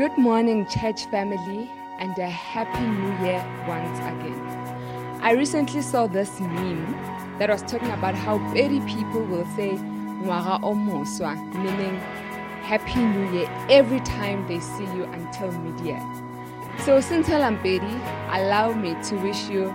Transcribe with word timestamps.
Good 0.00 0.16
morning, 0.16 0.64
church 0.64 1.04
family, 1.10 1.70
and 1.98 2.16
a 2.16 2.26
happy 2.26 2.80
new 2.80 3.26
year 3.26 3.44
once 3.68 3.98
again. 3.98 5.20
I 5.20 5.32
recently 5.32 5.82
saw 5.82 6.06
this 6.06 6.40
meme 6.40 6.90
that 7.38 7.50
was 7.50 7.60
talking 7.60 7.90
about 7.90 8.14
how 8.14 8.38
very 8.54 8.80
people 8.86 9.22
will 9.22 9.44
say 9.56 9.72
Ngwaga 9.72 10.62
o 10.62 10.72
moswa, 10.72 11.36
meaning 11.52 11.96
Happy 12.62 12.98
New 12.98 13.30
Year 13.30 13.50
every 13.68 14.00
time 14.00 14.48
they 14.48 14.58
see 14.60 14.86
you 14.96 15.04
until 15.04 15.52
mid-year. 15.52 16.00
So 16.78 17.02
since 17.02 17.28
I'm 17.28 17.56
Betty, 17.56 18.00
allow 18.30 18.72
me 18.72 18.96
to 19.10 19.16
wish 19.16 19.50
you 19.50 19.68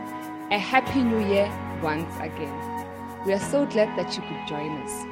a 0.50 0.57
Happy 0.57 1.04
New 1.04 1.23
Year 1.23 1.48
once 1.84 2.12
again. 2.20 2.86
We 3.28 3.34
are 3.34 3.46
so 3.52 3.67
glad 3.67 3.95
that 3.95 4.17
you 4.17 4.23
could 4.23 4.48
join 4.48 4.72
us. 4.81 5.05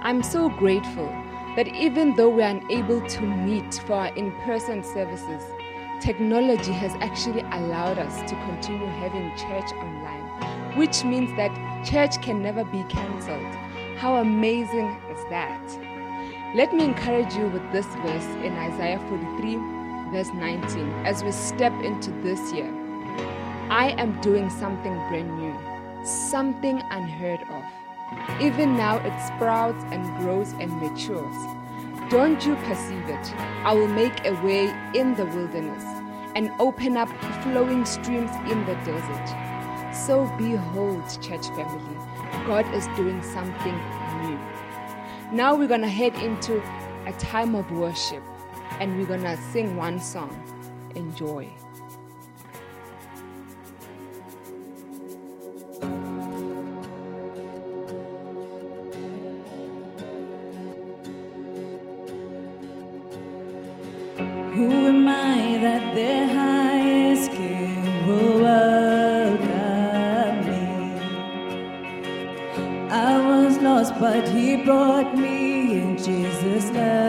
I'm 0.00 0.22
so 0.22 0.48
grateful 0.48 1.12
that 1.56 1.68
even 1.68 2.14
though 2.14 2.28
we 2.28 2.42
are 2.42 2.50
unable 2.50 3.00
to 3.08 3.22
meet 3.22 3.74
for 3.74 3.94
our 3.94 4.14
in 4.14 4.32
person 4.42 4.82
services, 4.82 5.42
technology 6.00 6.72
has 6.72 6.92
actually 7.00 7.40
allowed 7.40 7.98
us 7.98 8.20
to 8.30 8.36
continue 8.46 8.86
having 8.86 9.30
church 9.36 9.72
online, 9.72 10.76
which 10.76 11.04
means 11.04 11.34
that 11.36 11.52
church 11.84 12.20
can 12.22 12.42
never 12.42 12.64
be 12.64 12.82
cancelled. 12.84 13.54
How 13.98 14.16
amazing 14.16 14.88
is 15.10 15.24
that? 15.30 15.60
Let 16.54 16.72
me 16.72 16.84
encourage 16.84 17.34
you 17.34 17.48
with 17.48 17.72
this 17.72 17.86
verse 17.86 18.26
in 18.44 18.52
Isaiah 18.54 18.98
43, 19.08 19.56
verse 20.12 20.32
19, 20.32 20.88
as 21.04 21.22
we 21.22 21.32
step 21.32 21.72
into 21.82 22.10
this 22.22 22.52
year. 22.52 22.72
I 23.70 23.94
am 23.98 24.18
doing 24.20 24.48
something 24.48 24.94
brand 25.08 25.36
new, 25.38 25.54
something 26.04 26.80
unheard 26.90 27.40
of. 27.50 27.64
Even 28.40 28.76
now 28.76 28.96
it 28.98 29.20
sprouts 29.26 29.84
and 29.90 30.04
grows 30.18 30.52
and 30.52 30.72
matures. 30.80 31.36
Don't 32.10 32.44
you 32.46 32.54
perceive 32.56 33.08
it? 33.08 33.34
I 33.64 33.74
will 33.74 33.88
make 33.88 34.24
a 34.24 34.32
way 34.42 34.74
in 34.94 35.14
the 35.14 35.26
wilderness 35.26 35.84
and 36.34 36.50
open 36.58 36.96
up 36.96 37.08
flowing 37.42 37.84
streams 37.84 38.30
in 38.50 38.64
the 38.64 38.74
desert. 38.84 39.94
So 39.94 40.24
behold, 40.38 41.02
church 41.20 41.48
family, 41.48 41.96
God 42.46 42.64
is 42.74 42.86
doing 42.96 43.22
something 43.22 43.76
new. 44.22 44.38
Now 45.32 45.54
we're 45.54 45.68
going 45.68 45.82
to 45.82 45.88
head 45.88 46.14
into 46.16 46.62
a 47.06 47.12
time 47.18 47.54
of 47.54 47.70
worship 47.72 48.22
and 48.80 48.96
we're 48.96 49.06
going 49.06 49.22
to 49.22 49.36
sing 49.52 49.76
one 49.76 50.00
song. 50.00 50.30
Enjoy. 50.94 51.50
He 74.34 74.56
brought 74.56 75.16
me 75.16 75.80
in 75.80 75.96
Jesus' 75.96 76.70
love 76.72 77.07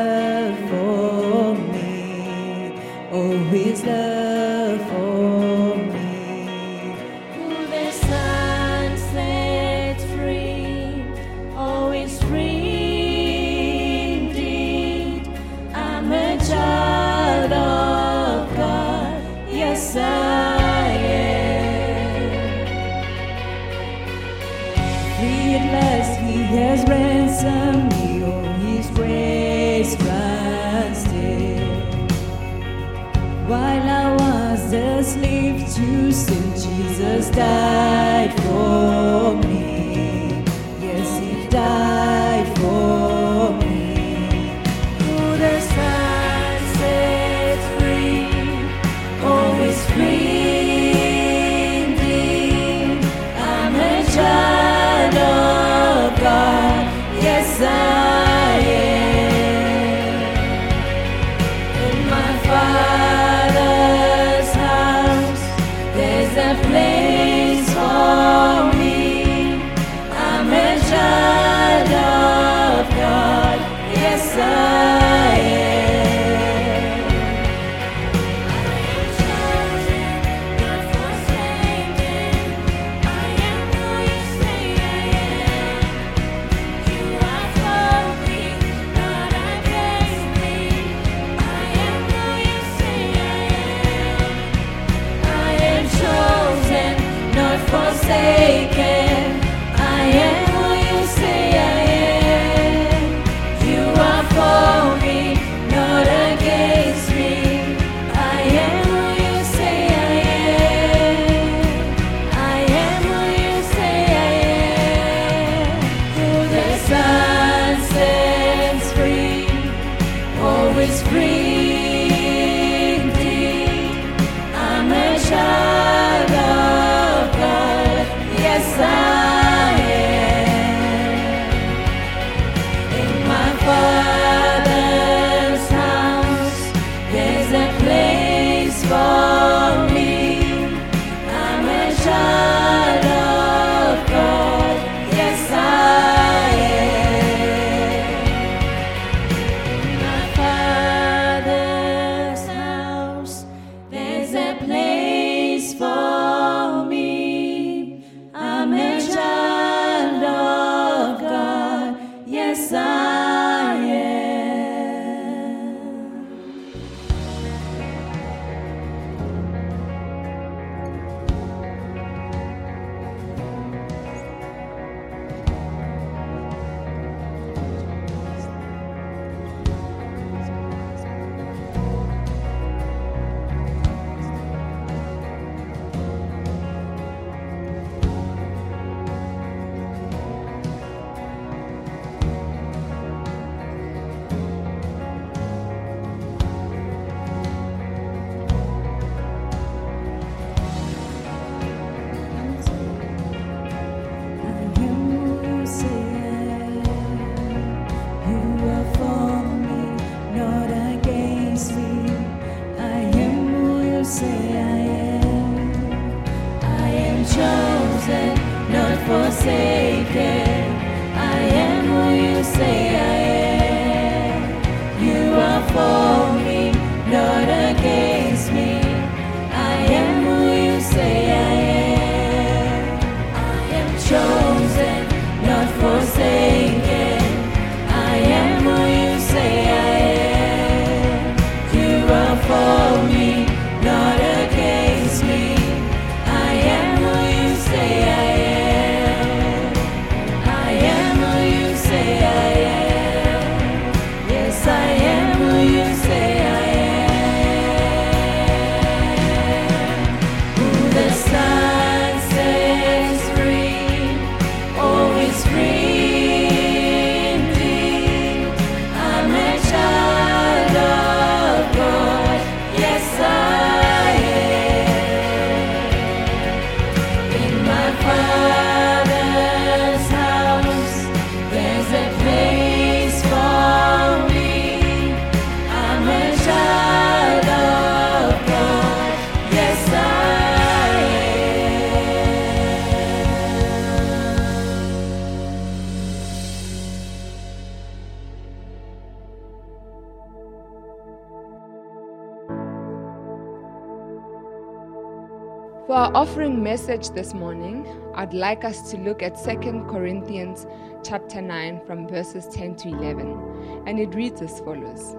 this 307.07 307.33
morning, 307.33 307.87
I'd 308.13 308.33
like 308.33 308.65
us 308.65 308.91
to 308.91 308.97
look 308.97 309.23
at 309.23 309.41
2 309.41 309.85
Corinthians 309.89 310.67
chapter 311.01 311.41
9 311.41 311.85
from 311.85 312.09
verses 312.09 312.45
10 312.49 312.75
to 312.75 312.89
11. 312.89 313.83
And 313.87 313.97
it 313.97 314.13
reads 314.13 314.41
as 314.41 314.59
follows 314.59 315.15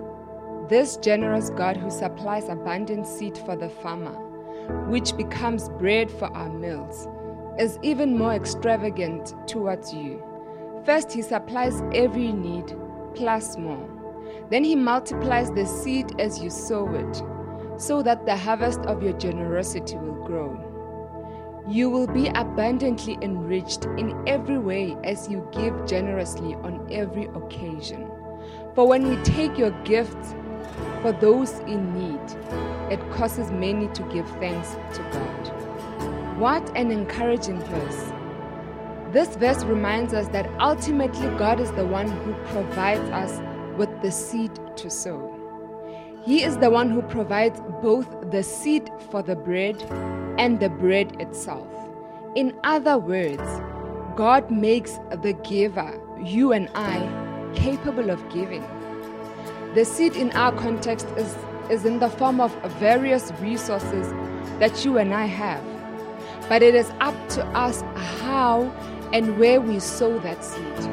This 0.68 0.98
generous 0.98 1.48
God 1.48 1.78
who 1.78 1.90
supplies 1.90 2.50
abundant 2.50 3.06
seed 3.06 3.38
for 3.38 3.56
the 3.56 3.70
farmer, 3.70 4.12
which 4.90 5.16
becomes 5.16 5.70
bread 5.70 6.10
for 6.10 6.26
our 6.36 6.50
meals, 6.50 7.08
is 7.58 7.78
even 7.82 8.18
more 8.18 8.34
extravagant 8.34 9.34
towards 9.48 9.94
you. 9.94 10.22
First, 10.84 11.10
he 11.10 11.22
supplies 11.22 11.82
every 11.94 12.30
need, 12.30 12.76
plus 13.14 13.56
more. 13.56 13.88
Then 14.50 14.64
he 14.64 14.76
multiplies 14.76 15.50
the 15.52 15.64
seed 15.64 16.20
as 16.20 16.42
you 16.42 16.50
sow 16.50 16.92
it 16.92 17.22
so 17.80 18.02
that 18.02 18.26
the 18.26 18.36
harvest 18.36 18.80
of 18.80 19.02
your 19.02 19.14
generosity 19.14 19.96
will 19.96 20.22
grow. 20.26 20.69
You 21.70 21.88
will 21.88 22.08
be 22.08 22.26
abundantly 22.26 23.16
enriched 23.22 23.84
in 23.84 24.24
every 24.26 24.58
way 24.58 24.96
as 25.04 25.28
you 25.28 25.48
give 25.52 25.86
generously 25.86 26.54
on 26.54 26.84
every 26.90 27.26
occasion. 27.26 28.10
For 28.74 28.88
when 28.88 29.08
we 29.08 29.22
take 29.22 29.56
your 29.56 29.70
gifts 29.84 30.34
for 31.00 31.12
those 31.12 31.60
in 31.60 31.94
need, 31.94 32.20
it 32.90 32.98
causes 33.12 33.52
many 33.52 33.86
to 33.86 34.02
give 34.12 34.28
thanks 34.40 34.72
to 34.94 35.02
God. 35.12 36.38
What 36.40 36.76
an 36.76 36.90
encouraging 36.90 37.60
verse! 37.60 38.12
This 39.12 39.36
verse 39.36 39.62
reminds 39.62 40.12
us 40.12 40.26
that 40.30 40.50
ultimately 40.58 41.28
God 41.38 41.60
is 41.60 41.70
the 41.72 41.86
one 41.86 42.08
who 42.08 42.32
provides 42.46 43.08
us 43.10 43.40
with 43.78 43.90
the 44.02 44.10
seed 44.10 44.58
to 44.74 44.90
sow. 44.90 45.36
He 46.24 46.42
is 46.42 46.58
the 46.58 46.68
one 46.68 46.90
who 46.90 47.02
provides 47.02 47.60
both 47.80 48.32
the 48.32 48.42
seed 48.42 48.90
for 49.08 49.22
the 49.22 49.36
bread 49.36 49.80
and 50.40 50.58
the 50.58 50.70
bread 50.70 51.20
itself. 51.20 51.68
In 52.34 52.58
other 52.64 52.98
words, 52.98 53.42
God 54.16 54.50
makes 54.50 54.98
the 55.22 55.34
giver, 55.44 56.00
you 56.24 56.52
and 56.52 56.70
I, 56.74 56.98
capable 57.54 58.08
of 58.08 58.26
giving. 58.30 58.64
The 59.74 59.84
seed 59.84 60.16
in 60.16 60.30
our 60.32 60.50
context 60.52 61.06
is, 61.18 61.36
is 61.70 61.84
in 61.84 61.98
the 61.98 62.08
form 62.08 62.40
of 62.40 62.52
various 62.78 63.30
resources 63.40 64.08
that 64.58 64.82
you 64.84 64.96
and 64.96 65.12
I 65.12 65.26
have. 65.26 65.62
But 66.48 66.62
it 66.62 66.74
is 66.74 66.90
up 67.00 67.14
to 67.30 67.44
us 67.48 67.82
how 68.22 68.62
and 69.12 69.38
where 69.38 69.60
we 69.60 69.78
sow 69.78 70.18
that 70.20 70.42
seed. 70.42 70.90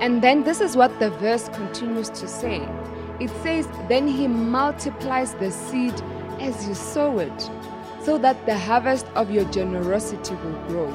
And 0.00 0.20
then 0.20 0.42
this 0.42 0.60
is 0.60 0.76
what 0.76 0.98
the 0.98 1.10
verse 1.10 1.48
continues 1.50 2.10
to 2.10 2.26
say 2.26 2.68
it 3.20 3.30
says, 3.42 3.66
Then 3.88 4.06
he 4.06 4.28
multiplies 4.28 5.34
the 5.34 5.50
seed 5.50 5.94
as 6.40 6.68
you 6.68 6.74
sow 6.74 7.18
it, 7.18 7.50
so 8.08 8.16
that 8.16 8.46
the 8.46 8.56
harvest 8.56 9.04
of 9.16 9.30
your 9.30 9.44
generosity 9.52 10.34
will 10.36 10.58
grow. 10.66 10.88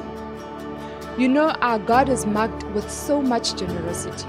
You 1.16 1.28
know, 1.28 1.50
our 1.60 1.78
God 1.78 2.08
is 2.08 2.26
marked 2.26 2.64
with 2.74 2.90
so 2.90 3.22
much 3.22 3.54
generosity, 3.54 4.26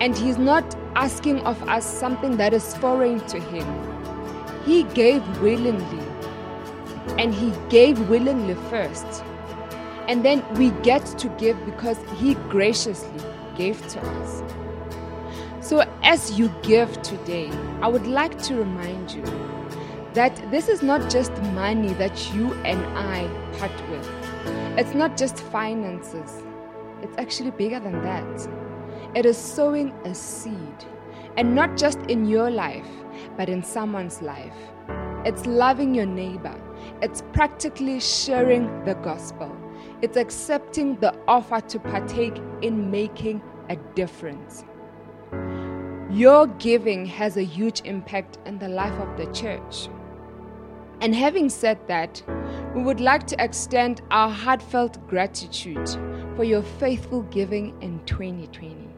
and 0.00 0.16
he's 0.16 0.38
not 0.38 0.64
asking 0.96 1.40
of 1.40 1.62
us 1.68 1.84
something 1.84 2.38
that 2.38 2.54
is 2.54 2.74
foreign 2.78 3.20
to 3.26 3.38
him. 3.38 3.66
He 4.64 4.84
gave 4.94 5.22
willingly, 5.42 6.06
and 7.18 7.34
he 7.34 7.52
gave 7.68 8.08
willingly 8.08 8.54
first. 8.70 9.22
And 10.08 10.24
then 10.24 10.42
we 10.54 10.70
get 10.88 11.04
to 11.18 11.28
give 11.36 11.62
because 11.66 11.98
he 12.16 12.32
graciously 12.48 13.20
gave 13.58 13.86
to 13.88 14.00
us. 14.00 14.42
So, 15.60 15.84
as 16.02 16.38
you 16.38 16.50
give 16.62 17.02
today, 17.02 17.50
I 17.82 17.88
would 17.88 18.06
like 18.06 18.40
to 18.44 18.54
remind 18.54 19.10
you 19.10 19.24
that 20.14 20.50
this 20.50 20.68
is 20.68 20.80
not 20.80 21.10
just 21.10 21.32
money 21.54 21.92
that 21.94 22.32
you 22.32 22.54
and 22.62 22.80
I 22.96 23.26
part 23.58 23.72
with, 23.90 24.08
it's 24.78 24.94
not 24.94 25.16
just 25.16 25.40
finances, 25.40 26.42
it's 27.02 27.18
actually 27.18 27.50
bigger 27.50 27.80
than 27.80 28.00
that. 28.02 28.48
It 29.16 29.26
is 29.26 29.36
sowing 29.36 29.92
a 30.04 30.14
seed, 30.14 30.84
and 31.36 31.54
not 31.54 31.76
just 31.76 31.98
in 32.08 32.26
your 32.26 32.48
life, 32.48 32.86
but 33.36 33.48
in 33.48 33.62
someone's 33.62 34.22
life. 34.22 34.54
It's 35.24 35.46
loving 35.46 35.94
your 35.94 36.06
neighbor, 36.06 36.60
it's 37.02 37.22
practically 37.32 37.98
sharing 37.98 38.84
the 38.84 38.94
gospel, 38.94 39.50
it's 40.00 40.16
accepting 40.16 40.96
the 41.00 41.12
offer 41.26 41.60
to 41.60 41.80
partake 41.80 42.40
in 42.62 42.88
making 42.88 43.42
a 43.68 43.76
difference. 43.96 44.64
Your 46.10 46.46
giving 46.46 47.04
has 47.06 47.36
a 47.36 47.42
huge 47.42 47.80
impact 47.84 48.38
in 48.46 48.60
the 48.60 48.68
life 48.68 48.96
of 49.00 49.16
the 49.16 49.26
church. 49.32 49.88
And 51.00 51.14
having 51.14 51.48
said 51.48 51.86
that, 51.88 52.22
we 52.74 52.82
would 52.82 53.00
like 53.00 53.26
to 53.28 53.42
extend 53.42 54.02
our 54.10 54.30
heartfelt 54.30 55.06
gratitude 55.08 55.88
for 56.36 56.44
your 56.44 56.62
faithful 56.62 57.22
giving 57.22 57.80
in 57.82 58.04
2020. 58.06 58.88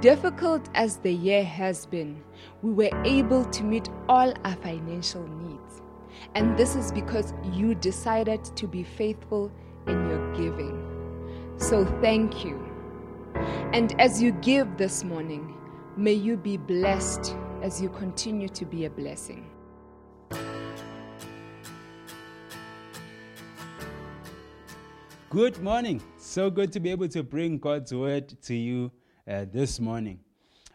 Difficult 0.00 0.68
as 0.74 0.98
the 0.98 1.12
year 1.12 1.44
has 1.44 1.86
been, 1.86 2.22
we 2.62 2.72
were 2.72 3.04
able 3.04 3.44
to 3.46 3.64
meet 3.64 3.88
all 4.08 4.34
our 4.44 4.56
financial 4.56 5.26
needs. 5.26 5.82
And 6.34 6.56
this 6.56 6.76
is 6.76 6.92
because 6.92 7.32
you 7.52 7.74
decided 7.74 8.44
to 8.56 8.66
be 8.66 8.82
faithful 8.82 9.50
in 9.86 10.08
your 10.08 10.34
giving. 10.34 11.54
So 11.56 11.84
thank 12.00 12.44
you. 12.44 12.62
And 13.72 13.98
as 14.00 14.22
you 14.22 14.32
give 14.32 14.76
this 14.76 15.04
morning, 15.04 15.56
may 15.96 16.12
you 16.12 16.36
be 16.36 16.56
blessed 16.56 17.36
as 17.62 17.80
you 17.80 17.88
continue 17.88 18.48
to 18.48 18.64
be 18.64 18.84
a 18.84 18.90
blessing. 18.90 19.50
Good 25.34 25.60
morning. 25.60 26.00
So 26.16 26.48
good 26.48 26.70
to 26.74 26.78
be 26.78 26.92
able 26.92 27.08
to 27.08 27.24
bring 27.24 27.58
God's 27.58 27.92
word 27.92 28.40
to 28.42 28.54
you 28.54 28.92
uh, 29.28 29.46
this 29.52 29.80
morning. 29.80 30.20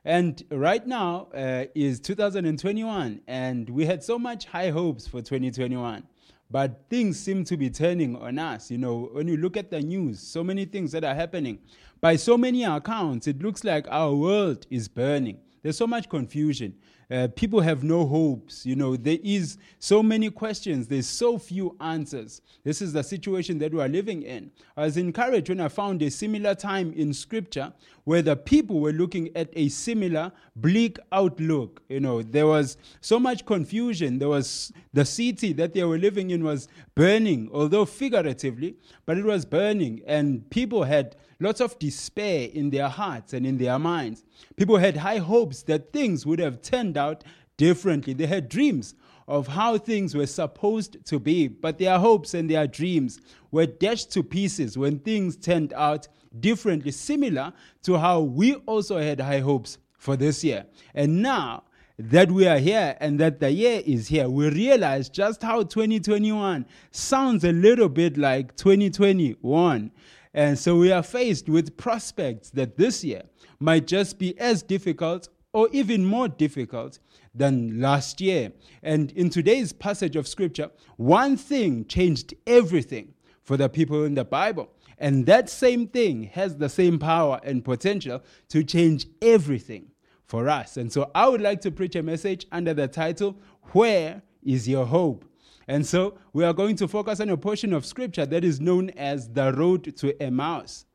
And 0.03 0.43
right 0.51 0.85
now 0.85 1.29
uh, 1.33 1.67
is 1.73 2.01
2021, 2.01 3.21
and 3.25 3.69
we 3.69 3.85
had 3.85 4.03
so 4.03 4.19
much 4.19 4.43
high 4.43 4.69
hopes 4.69 5.07
for 5.07 5.21
2021. 5.21 6.03
But 6.51 6.89
things 6.89 7.17
seem 7.17 7.45
to 7.45 7.55
be 7.55 7.69
turning 7.69 8.17
on 8.17 8.37
us. 8.37 8.69
You 8.69 8.79
know, 8.79 9.09
when 9.13 9.29
you 9.29 9.37
look 9.37 9.55
at 9.55 9.71
the 9.71 9.79
news, 9.79 10.19
so 10.19 10.43
many 10.43 10.65
things 10.65 10.91
that 10.91 11.05
are 11.05 11.15
happening. 11.15 11.59
By 12.01 12.17
so 12.17 12.37
many 12.37 12.65
accounts, 12.65 13.27
it 13.27 13.41
looks 13.41 13.63
like 13.63 13.87
our 13.89 14.13
world 14.13 14.67
is 14.69 14.89
burning. 14.89 15.39
there's 15.63 15.77
so 15.77 15.87
much 15.87 16.09
confusion. 16.09 16.75
Uh, 17.11 17.27
people 17.35 17.59
have 17.59 17.83
no 17.83 18.05
hopes. 18.05 18.65
You 18.65 18.75
know, 18.75 18.95
there 18.95 19.17
is 19.23 19.57
so 19.79 20.03
many 20.03 20.29
questions. 20.29 20.87
There's 20.87 21.07
so 21.07 21.39
few 21.39 21.75
answers. 21.81 22.41
This 22.63 22.83
is 22.83 22.93
the 22.93 23.03
situation 23.03 23.57
that 23.59 23.73
we 23.73 23.81
are 23.81 23.87
living 23.87 24.21
in. 24.21 24.51
I 24.77 24.81
was 24.81 24.95
encouraged 24.95 25.49
when 25.49 25.59
I 25.59 25.69
found 25.69 26.03
a 26.03 26.11
similar 26.11 26.53
time 26.53 26.93
in 26.93 27.13
Scripture 27.13 27.73
where 28.03 28.21
the 28.21 28.35
people 28.35 28.79
were 28.79 28.91
looking 28.91 29.29
at 29.35 29.49
a 29.53 29.69
similar 29.69 30.31
bleak 30.55 30.97
outlook. 31.11 31.81
You 31.89 31.99
know, 31.99 32.21
there 32.21 32.47
was 32.47 32.77
so 33.01 33.19
much 33.19 33.45
confusion. 33.45 34.19
There 34.19 34.29
was 34.29 34.71
the 34.93 35.05
city 35.05 35.53
that 35.53 35.73
they 35.73 35.83
were 35.83 35.97
living 35.97 36.29
in 36.29 36.43
was 36.43 36.67
burning, 36.95 37.49
although 37.53 37.85
figuratively, 37.85 38.75
but 39.05 39.17
it 39.17 39.25
was 39.25 39.45
burning, 39.45 40.01
and 40.05 40.47
people 40.49 40.83
had 40.83 41.15
lots 41.39 41.61
of 41.61 41.77
despair 41.79 42.49
in 42.53 42.69
their 42.69 42.89
hearts 42.89 43.33
and 43.33 43.45
in 43.45 43.57
their 43.57 43.79
minds. 43.79 44.23
People 44.55 44.77
had 44.77 44.97
high 44.97 45.17
hopes 45.19 45.63
that 45.63 45.93
things 45.93 46.25
would 46.25 46.39
have 46.39 46.61
turned 46.61 46.97
out 46.99 47.23
differently. 47.57 48.13
They 48.13 48.27
had 48.27 48.49
dreams 48.49 48.93
of 49.27 49.47
how 49.47 49.77
things 49.77 50.15
were 50.15 50.25
supposed 50.25 51.05
to 51.05 51.19
be, 51.19 51.47
but 51.47 51.77
their 51.77 51.99
hopes 51.99 52.33
and 52.33 52.49
their 52.49 52.65
dreams 52.65 53.19
were 53.51 53.67
dashed 53.67 54.11
to 54.11 54.23
pieces 54.23 54.77
when 54.77 54.99
things 54.99 55.35
turned 55.37 55.71
out 55.73 56.07
differently, 56.39 56.91
similar 56.91 57.53
to 57.83 57.97
how 57.97 58.21
we 58.21 58.55
also 58.55 58.97
had 58.97 59.19
high 59.19 59.39
hopes 59.39 59.77
for 59.97 60.15
this 60.15 60.43
year. 60.43 60.65
And 60.95 61.21
now 61.21 61.63
that 61.99 62.31
we 62.31 62.47
are 62.47 62.57
here 62.57 62.97
and 62.99 63.19
that 63.19 63.39
the 63.39 63.51
year 63.51 63.83
is 63.85 64.07
here, 64.07 64.29
we 64.29 64.49
realize 64.49 65.09
just 65.09 65.43
how 65.43 65.61
2021 65.61 66.65
sounds 66.91 67.43
a 67.43 67.51
little 67.51 67.89
bit 67.89 68.17
like 68.17 68.55
2021. 68.55 69.91
And 70.33 70.57
so 70.57 70.77
we 70.77 70.91
are 70.91 71.03
faced 71.03 71.49
with 71.49 71.75
prospects 71.77 72.49
that 72.51 72.77
this 72.77 73.03
year 73.03 73.23
might 73.59 73.85
just 73.85 74.17
be 74.17 74.39
as 74.39 74.63
difficult 74.63 75.29
or 75.53 75.69
even 75.71 76.05
more 76.05 76.27
difficult 76.27 76.99
than 77.33 77.79
last 77.79 78.21
year. 78.21 78.51
And 78.83 79.11
in 79.11 79.29
today's 79.29 79.73
passage 79.73 80.15
of 80.15 80.27
scripture, 80.27 80.71
one 80.97 81.37
thing 81.37 81.85
changed 81.85 82.33
everything 82.45 83.13
for 83.43 83.57
the 83.57 83.69
people 83.69 84.03
in 84.03 84.15
the 84.15 84.25
Bible. 84.25 84.69
And 84.97 85.25
that 85.25 85.49
same 85.49 85.87
thing 85.87 86.23
has 86.33 86.57
the 86.57 86.69
same 86.69 86.99
power 86.99 87.39
and 87.43 87.63
potential 87.63 88.21
to 88.49 88.63
change 88.63 89.07
everything 89.21 89.87
for 90.25 90.49
us. 90.49 90.77
And 90.77 90.91
so 90.91 91.09
I 91.15 91.27
would 91.27 91.41
like 91.41 91.61
to 91.61 91.71
preach 91.71 91.95
a 91.95 92.03
message 92.03 92.45
under 92.51 92.73
the 92.73 92.87
title, 92.87 93.37
Where 93.71 94.21
is 94.43 94.67
Your 94.67 94.85
Hope? 94.85 95.25
And 95.67 95.85
so 95.85 96.17
we 96.33 96.43
are 96.43 96.53
going 96.53 96.75
to 96.77 96.87
focus 96.87 97.19
on 97.19 97.29
a 97.29 97.37
portion 97.37 97.73
of 97.73 97.85
scripture 97.85 98.25
that 98.25 98.43
is 98.43 98.59
known 98.59 98.89
as 98.91 99.29
the 99.29 99.53
road 99.53 99.95
to 99.97 100.21
Emmaus. 100.21 100.85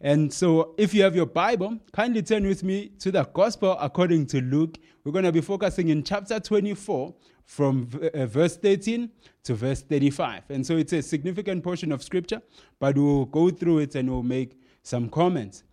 And 0.00 0.32
so 0.32 0.74
if 0.78 0.94
you 0.94 1.02
have 1.02 1.16
your 1.16 1.26
Bible, 1.26 1.78
kindly 1.92 2.22
turn 2.22 2.46
with 2.46 2.62
me 2.62 2.90
to 3.00 3.10
the 3.10 3.24
Gospel 3.24 3.76
according 3.80 4.26
to 4.26 4.40
Luke. 4.40 4.78
We're 5.04 5.12
going 5.12 5.24
to 5.24 5.32
be 5.32 5.40
focusing 5.40 5.88
in 5.88 6.04
chapter 6.04 6.38
24 6.38 7.14
from 7.44 7.88
uh, 8.14 8.26
verse 8.26 8.56
13 8.56 9.10
to 9.44 9.54
verse 9.54 9.82
35. 9.82 10.44
And 10.50 10.64
so 10.64 10.76
it's 10.76 10.92
a 10.92 11.02
significant 11.02 11.64
portion 11.64 11.90
of 11.90 12.02
scripture, 12.02 12.42
but 12.78 12.96
we'll 12.96 13.24
go 13.24 13.50
through 13.50 13.78
it 13.78 13.94
and 13.96 14.08
we'll 14.08 14.22
make 14.22 14.60
some 14.82 15.08
comments. 15.08 15.64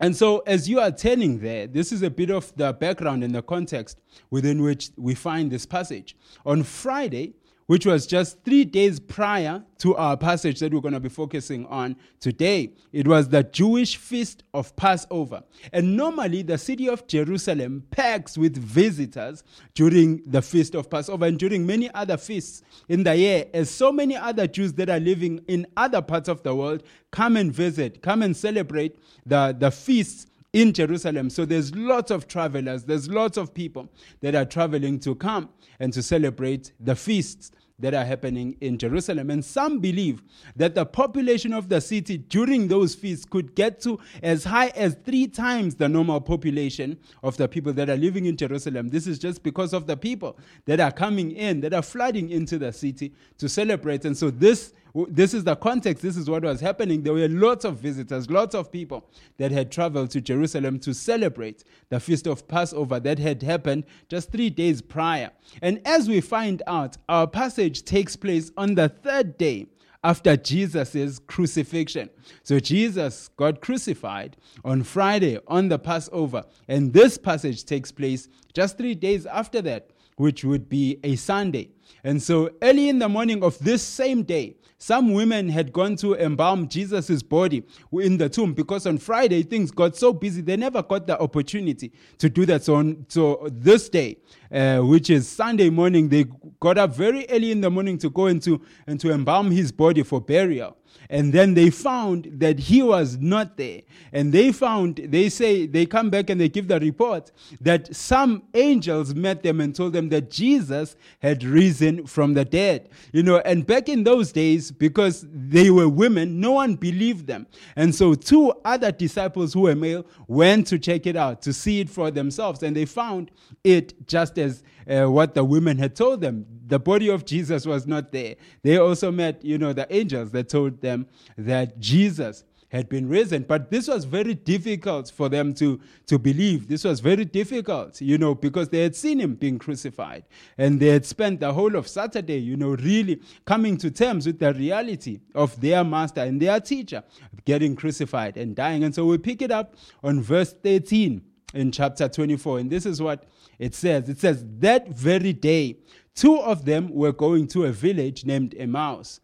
And 0.00 0.14
so, 0.14 0.44
as 0.46 0.68
you 0.68 0.78
are 0.78 0.92
turning 0.92 1.40
there, 1.40 1.66
this 1.66 1.90
is 1.90 2.02
a 2.02 2.10
bit 2.10 2.30
of 2.30 2.54
the 2.54 2.72
background 2.72 3.24
and 3.24 3.34
the 3.34 3.42
context 3.42 3.98
within 4.30 4.62
which 4.62 4.90
we 4.96 5.14
find 5.16 5.50
this 5.50 5.66
passage. 5.66 6.14
On 6.46 6.62
Friday, 6.62 7.34
which 7.68 7.84
was 7.84 8.06
just 8.06 8.42
three 8.44 8.64
days 8.64 8.98
prior 8.98 9.62
to 9.76 9.94
our 9.96 10.16
passage 10.16 10.58
that 10.58 10.72
we're 10.72 10.80
going 10.80 10.94
to 10.94 11.00
be 11.00 11.08
focusing 11.10 11.66
on 11.66 11.94
today. 12.18 12.72
It 12.92 13.06
was 13.06 13.28
the 13.28 13.42
Jewish 13.42 13.98
feast 13.98 14.42
of 14.54 14.74
Passover. 14.74 15.42
And 15.70 15.94
normally, 15.94 16.40
the 16.40 16.56
city 16.56 16.88
of 16.88 17.06
Jerusalem 17.06 17.84
packs 17.90 18.38
with 18.38 18.56
visitors 18.56 19.44
during 19.74 20.22
the 20.24 20.40
feast 20.40 20.74
of 20.74 20.88
Passover 20.88 21.26
and 21.26 21.38
during 21.38 21.66
many 21.66 21.92
other 21.92 22.16
feasts 22.16 22.62
in 22.88 23.02
the 23.02 23.14
year, 23.14 23.44
as 23.52 23.70
so 23.70 23.92
many 23.92 24.16
other 24.16 24.46
Jews 24.46 24.72
that 24.72 24.88
are 24.88 24.98
living 24.98 25.44
in 25.46 25.66
other 25.76 26.00
parts 26.00 26.30
of 26.30 26.42
the 26.42 26.54
world 26.54 26.82
come 27.10 27.36
and 27.36 27.52
visit, 27.52 28.00
come 28.00 28.22
and 28.22 28.34
celebrate 28.34 28.98
the, 29.26 29.54
the 29.58 29.70
feasts 29.70 30.26
in 30.54 30.72
Jerusalem. 30.72 31.28
So 31.28 31.44
there's 31.44 31.74
lots 31.74 32.10
of 32.10 32.26
travelers, 32.28 32.84
there's 32.84 33.10
lots 33.10 33.36
of 33.36 33.52
people 33.52 33.90
that 34.20 34.34
are 34.34 34.46
traveling 34.46 34.98
to 35.00 35.14
come 35.14 35.50
and 35.78 35.92
to 35.92 36.02
celebrate 36.02 36.72
the 36.80 36.96
feasts 36.96 37.50
that 37.78 37.94
are 37.94 38.04
happening 38.04 38.56
in 38.60 38.76
Jerusalem. 38.78 39.30
And 39.30 39.44
some 39.44 39.78
believe 39.78 40.22
that 40.56 40.74
the 40.74 40.84
population 40.84 41.52
of 41.52 41.68
the 41.68 41.80
city 41.80 42.18
during 42.18 42.68
those 42.68 42.94
feasts 42.94 43.24
could 43.24 43.54
get 43.54 43.80
to 43.82 43.98
as 44.22 44.44
high 44.44 44.68
as 44.68 44.96
three 45.04 45.26
times 45.28 45.76
the 45.76 45.88
normal 45.88 46.20
population 46.20 46.98
of 47.22 47.36
the 47.36 47.48
people 47.48 47.72
that 47.74 47.88
are 47.88 47.96
living 47.96 48.26
in 48.26 48.36
Jerusalem. 48.36 48.88
This 48.88 49.06
is 49.06 49.18
just 49.18 49.42
because 49.42 49.72
of 49.72 49.86
the 49.86 49.96
people 49.96 50.36
that 50.66 50.80
are 50.80 50.92
coming 50.92 51.32
in, 51.32 51.60
that 51.60 51.72
are 51.72 51.82
flooding 51.82 52.30
into 52.30 52.58
the 52.58 52.72
city 52.72 53.12
to 53.38 53.48
celebrate. 53.48 54.04
And 54.04 54.16
so 54.16 54.30
this 54.30 54.72
this 55.08 55.34
is 55.34 55.44
the 55.44 55.56
context. 55.56 56.02
This 56.02 56.16
is 56.16 56.30
what 56.30 56.42
was 56.42 56.60
happening. 56.60 57.02
There 57.02 57.12
were 57.12 57.28
lots 57.28 57.64
of 57.64 57.76
visitors, 57.76 58.30
lots 58.30 58.54
of 58.54 58.72
people 58.72 59.08
that 59.36 59.52
had 59.52 59.70
traveled 59.70 60.10
to 60.12 60.20
Jerusalem 60.20 60.78
to 60.80 60.94
celebrate 60.94 61.64
the 61.90 62.00
feast 62.00 62.26
of 62.26 62.48
Passover 62.48 62.98
that 63.00 63.18
had 63.18 63.42
happened 63.42 63.84
just 64.08 64.32
three 64.32 64.50
days 64.50 64.80
prior. 64.80 65.30
And 65.62 65.80
as 65.86 66.08
we 66.08 66.20
find 66.20 66.62
out, 66.66 66.96
our 67.08 67.26
passage 67.26 67.84
takes 67.84 68.16
place 68.16 68.50
on 68.56 68.74
the 68.74 68.88
third 68.88 69.36
day 69.38 69.66
after 70.04 70.36
Jesus' 70.36 71.18
crucifixion. 71.26 72.08
So 72.42 72.60
Jesus 72.60 73.28
got 73.36 73.60
crucified 73.60 74.36
on 74.64 74.82
Friday 74.82 75.38
on 75.48 75.68
the 75.68 75.78
Passover. 75.78 76.44
And 76.68 76.92
this 76.92 77.18
passage 77.18 77.64
takes 77.64 77.90
place 77.90 78.28
just 78.54 78.78
three 78.78 78.94
days 78.94 79.26
after 79.26 79.60
that, 79.62 79.90
which 80.16 80.44
would 80.44 80.68
be 80.68 80.98
a 81.02 81.16
Sunday. 81.16 81.70
And 82.04 82.22
so 82.22 82.50
early 82.62 82.88
in 82.88 82.98
the 83.00 83.08
morning 83.08 83.42
of 83.42 83.58
this 83.58 83.82
same 83.82 84.22
day, 84.22 84.56
some 84.78 85.12
women 85.12 85.48
had 85.48 85.72
gone 85.72 85.96
to 85.96 86.14
embalm 86.14 86.68
Jesus' 86.68 87.22
body 87.22 87.64
in 87.92 88.16
the 88.16 88.28
tomb 88.28 88.54
because 88.54 88.86
on 88.86 88.98
Friday 88.98 89.42
things 89.42 89.70
got 89.70 89.96
so 89.96 90.12
busy 90.12 90.40
they 90.40 90.56
never 90.56 90.82
got 90.82 91.06
the 91.06 91.20
opportunity 91.20 91.92
to 92.18 92.30
do 92.30 92.46
that. 92.46 92.62
So, 92.62 92.76
on, 92.76 93.04
so 93.08 93.48
this 93.50 93.88
day, 93.88 94.18
uh, 94.50 94.78
which 94.78 95.10
is 95.10 95.28
Sunday 95.28 95.68
morning, 95.68 96.08
they 96.08 96.26
got 96.60 96.78
up 96.78 96.94
very 96.94 97.26
early 97.28 97.50
in 97.50 97.60
the 97.60 97.70
morning 97.70 97.98
to 97.98 98.08
go 98.08 98.28
into 98.28 98.62
and 98.86 98.98
to 99.00 99.10
embalm 99.10 99.50
his 99.50 99.72
body 99.72 100.02
for 100.02 100.20
burial. 100.20 100.77
And 101.10 101.32
then 101.32 101.54
they 101.54 101.70
found 101.70 102.28
that 102.34 102.58
he 102.58 102.82
was 102.82 103.16
not 103.16 103.56
there. 103.56 103.82
And 104.12 104.32
they 104.32 104.52
found, 104.52 104.96
they 104.96 105.28
say, 105.30 105.66
they 105.66 105.86
come 105.86 106.10
back 106.10 106.28
and 106.28 106.40
they 106.40 106.48
give 106.48 106.68
the 106.68 106.78
report 106.78 107.32
that 107.60 107.94
some 107.94 108.42
angels 108.54 109.14
met 109.14 109.42
them 109.42 109.60
and 109.60 109.74
told 109.74 109.94
them 109.94 110.10
that 110.10 110.30
Jesus 110.30 110.96
had 111.20 111.44
risen 111.44 112.06
from 112.06 112.34
the 112.34 112.44
dead. 112.44 112.90
You 113.12 113.22
know, 113.22 113.38
and 113.38 113.66
back 113.66 113.88
in 113.88 114.04
those 114.04 114.32
days, 114.32 114.70
because 114.70 115.26
they 115.32 115.70
were 115.70 115.88
women, 115.88 116.40
no 116.40 116.52
one 116.52 116.74
believed 116.74 117.26
them. 117.26 117.46
And 117.74 117.94
so 117.94 118.14
two 118.14 118.52
other 118.64 118.92
disciples 118.92 119.54
who 119.54 119.62
were 119.62 119.74
male 119.74 120.04
went 120.26 120.66
to 120.68 120.78
check 120.78 121.06
it 121.06 121.16
out, 121.16 121.40
to 121.42 121.52
see 121.52 121.80
it 121.80 121.88
for 121.88 122.10
themselves. 122.10 122.62
And 122.62 122.76
they 122.76 122.84
found 122.84 123.30
it 123.64 124.06
just 124.06 124.38
as 124.38 124.62
uh, 124.88 125.06
what 125.06 125.34
the 125.34 125.44
women 125.44 125.78
had 125.78 125.94
told 125.94 126.20
them. 126.20 126.46
The 126.66 126.78
body 126.78 127.08
of 127.08 127.24
Jesus 127.24 127.66
was 127.66 127.86
not 127.86 128.12
there. 128.12 128.36
They 128.62 128.76
also 128.78 129.10
met, 129.10 129.44
you 129.44 129.58
know, 129.58 129.72
the 129.72 129.92
angels 129.94 130.30
that 130.32 130.48
told 130.48 130.80
them 130.80 131.06
that 131.36 131.78
Jesus 131.78 132.44
had 132.70 132.88
been 132.88 133.08
risen. 133.08 133.42
But 133.42 133.70
this 133.70 133.88
was 133.88 134.04
very 134.04 134.34
difficult 134.34 135.10
for 135.10 135.28
them 135.28 135.54
to, 135.54 135.80
to 136.06 136.18
believe. 136.18 136.68
This 136.68 136.84
was 136.84 137.00
very 137.00 137.24
difficult, 137.24 138.00
you 138.00 138.18
know, 138.18 138.34
because 138.34 138.68
they 138.68 138.82
had 138.82 138.94
seen 138.94 139.20
him 139.20 139.34
being 139.34 139.58
crucified. 139.58 140.24
And 140.58 140.78
they 140.78 140.88
had 140.88 141.06
spent 141.06 141.40
the 141.40 141.52
whole 141.52 141.76
of 141.76 141.88
Saturday, 141.88 142.38
you 142.38 142.56
know, 142.56 142.70
really 142.70 143.22
coming 143.46 143.76
to 143.78 143.90
terms 143.90 144.26
with 144.26 144.38
the 144.38 144.52
reality 144.52 145.20
of 145.34 145.58
their 145.60 145.82
master 145.82 146.20
and 146.20 146.40
their 146.40 146.60
teacher 146.60 147.02
getting 147.44 147.74
crucified 147.74 148.36
and 148.36 148.54
dying. 148.54 148.84
And 148.84 148.94
so 148.94 149.06
we 149.06 149.18
pick 149.18 149.40
it 149.40 149.50
up 149.50 149.74
on 150.02 150.20
verse 150.20 150.52
13 150.52 151.22
in 151.54 151.72
chapter 151.72 152.08
24. 152.08 152.58
And 152.58 152.70
this 152.70 152.84
is 152.84 153.00
what 153.00 153.24
it 153.58 153.74
says 153.74 154.08
it 154.08 154.18
says, 154.18 154.44
That 154.58 154.88
very 154.88 155.32
day, 155.32 155.78
two 156.14 156.38
of 156.38 156.64
them 156.64 156.90
were 156.90 157.12
going 157.12 157.48
to 157.48 157.64
a 157.64 157.72
village 157.72 158.24
named 158.24 158.54
Emmaus. 158.56 159.20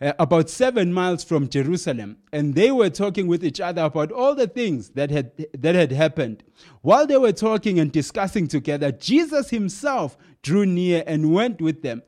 Uh, 0.00 0.12
about 0.18 0.50
seven 0.50 0.92
miles 0.92 1.22
from 1.22 1.48
Jerusalem, 1.48 2.16
and 2.32 2.56
they 2.56 2.72
were 2.72 2.90
talking 2.90 3.28
with 3.28 3.44
each 3.44 3.60
other 3.60 3.82
about 3.82 4.10
all 4.10 4.34
the 4.34 4.48
things 4.48 4.90
that 4.90 5.10
had, 5.10 5.30
that 5.56 5.76
had 5.76 5.92
happened. 5.92 6.42
While 6.82 7.06
they 7.06 7.16
were 7.16 7.32
talking 7.32 7.78
and 7.78 7.92
discussing 7.92 8.48
together, 8.48 8.90
Jesus 8.90 9.50
himself 9.50 10.18
drew 10.42 10.66
near 10.66 11.04
and 11.06 11.32
went 11.32 11.60
with 11.60 11.82
them. 11.82 12.02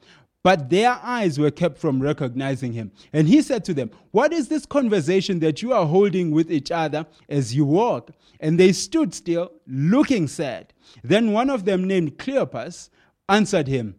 But 0.47 0.71
their 0.71 1.01
eyes 1.03 1.41
were 1.41 1.51
kept 1.51 1.77
from 1.77 2.01
recognizing 2.01 2.73
him. 2.73 2.93
And 3.13 3.27
he 3.27 3.43
said 3.43 3.65
to 3.65 3.75
them, 3.75 3.91
What 4.13 4.33
is 4.33 4.47
this 4.47 4.65
conversation 4.65 5.41
that 5.41 5.61
you 5.61 5.73
are 5.73 5.85
holding 5.85 6.31
with 6.31 6.53
each 6.53 6.71
other 6.71 7.05
as 7.29 7.53
you 7.53 7.65
walk? 7.65 8.13
And 8.39 8.57
they 8.57 8.71
stood 8.71 9.13
still, 9.13 9.51
looking 9.67 10.29
sad. 10.29 10.73
Then 11.03 11.33
one 11.33 11.51
of 11.51 11.65
them, 11.65 11.83
named 11.83 12.19
Cleopas, 12.19 12.91
answered 13.29 13.67
him, 13.67 13.97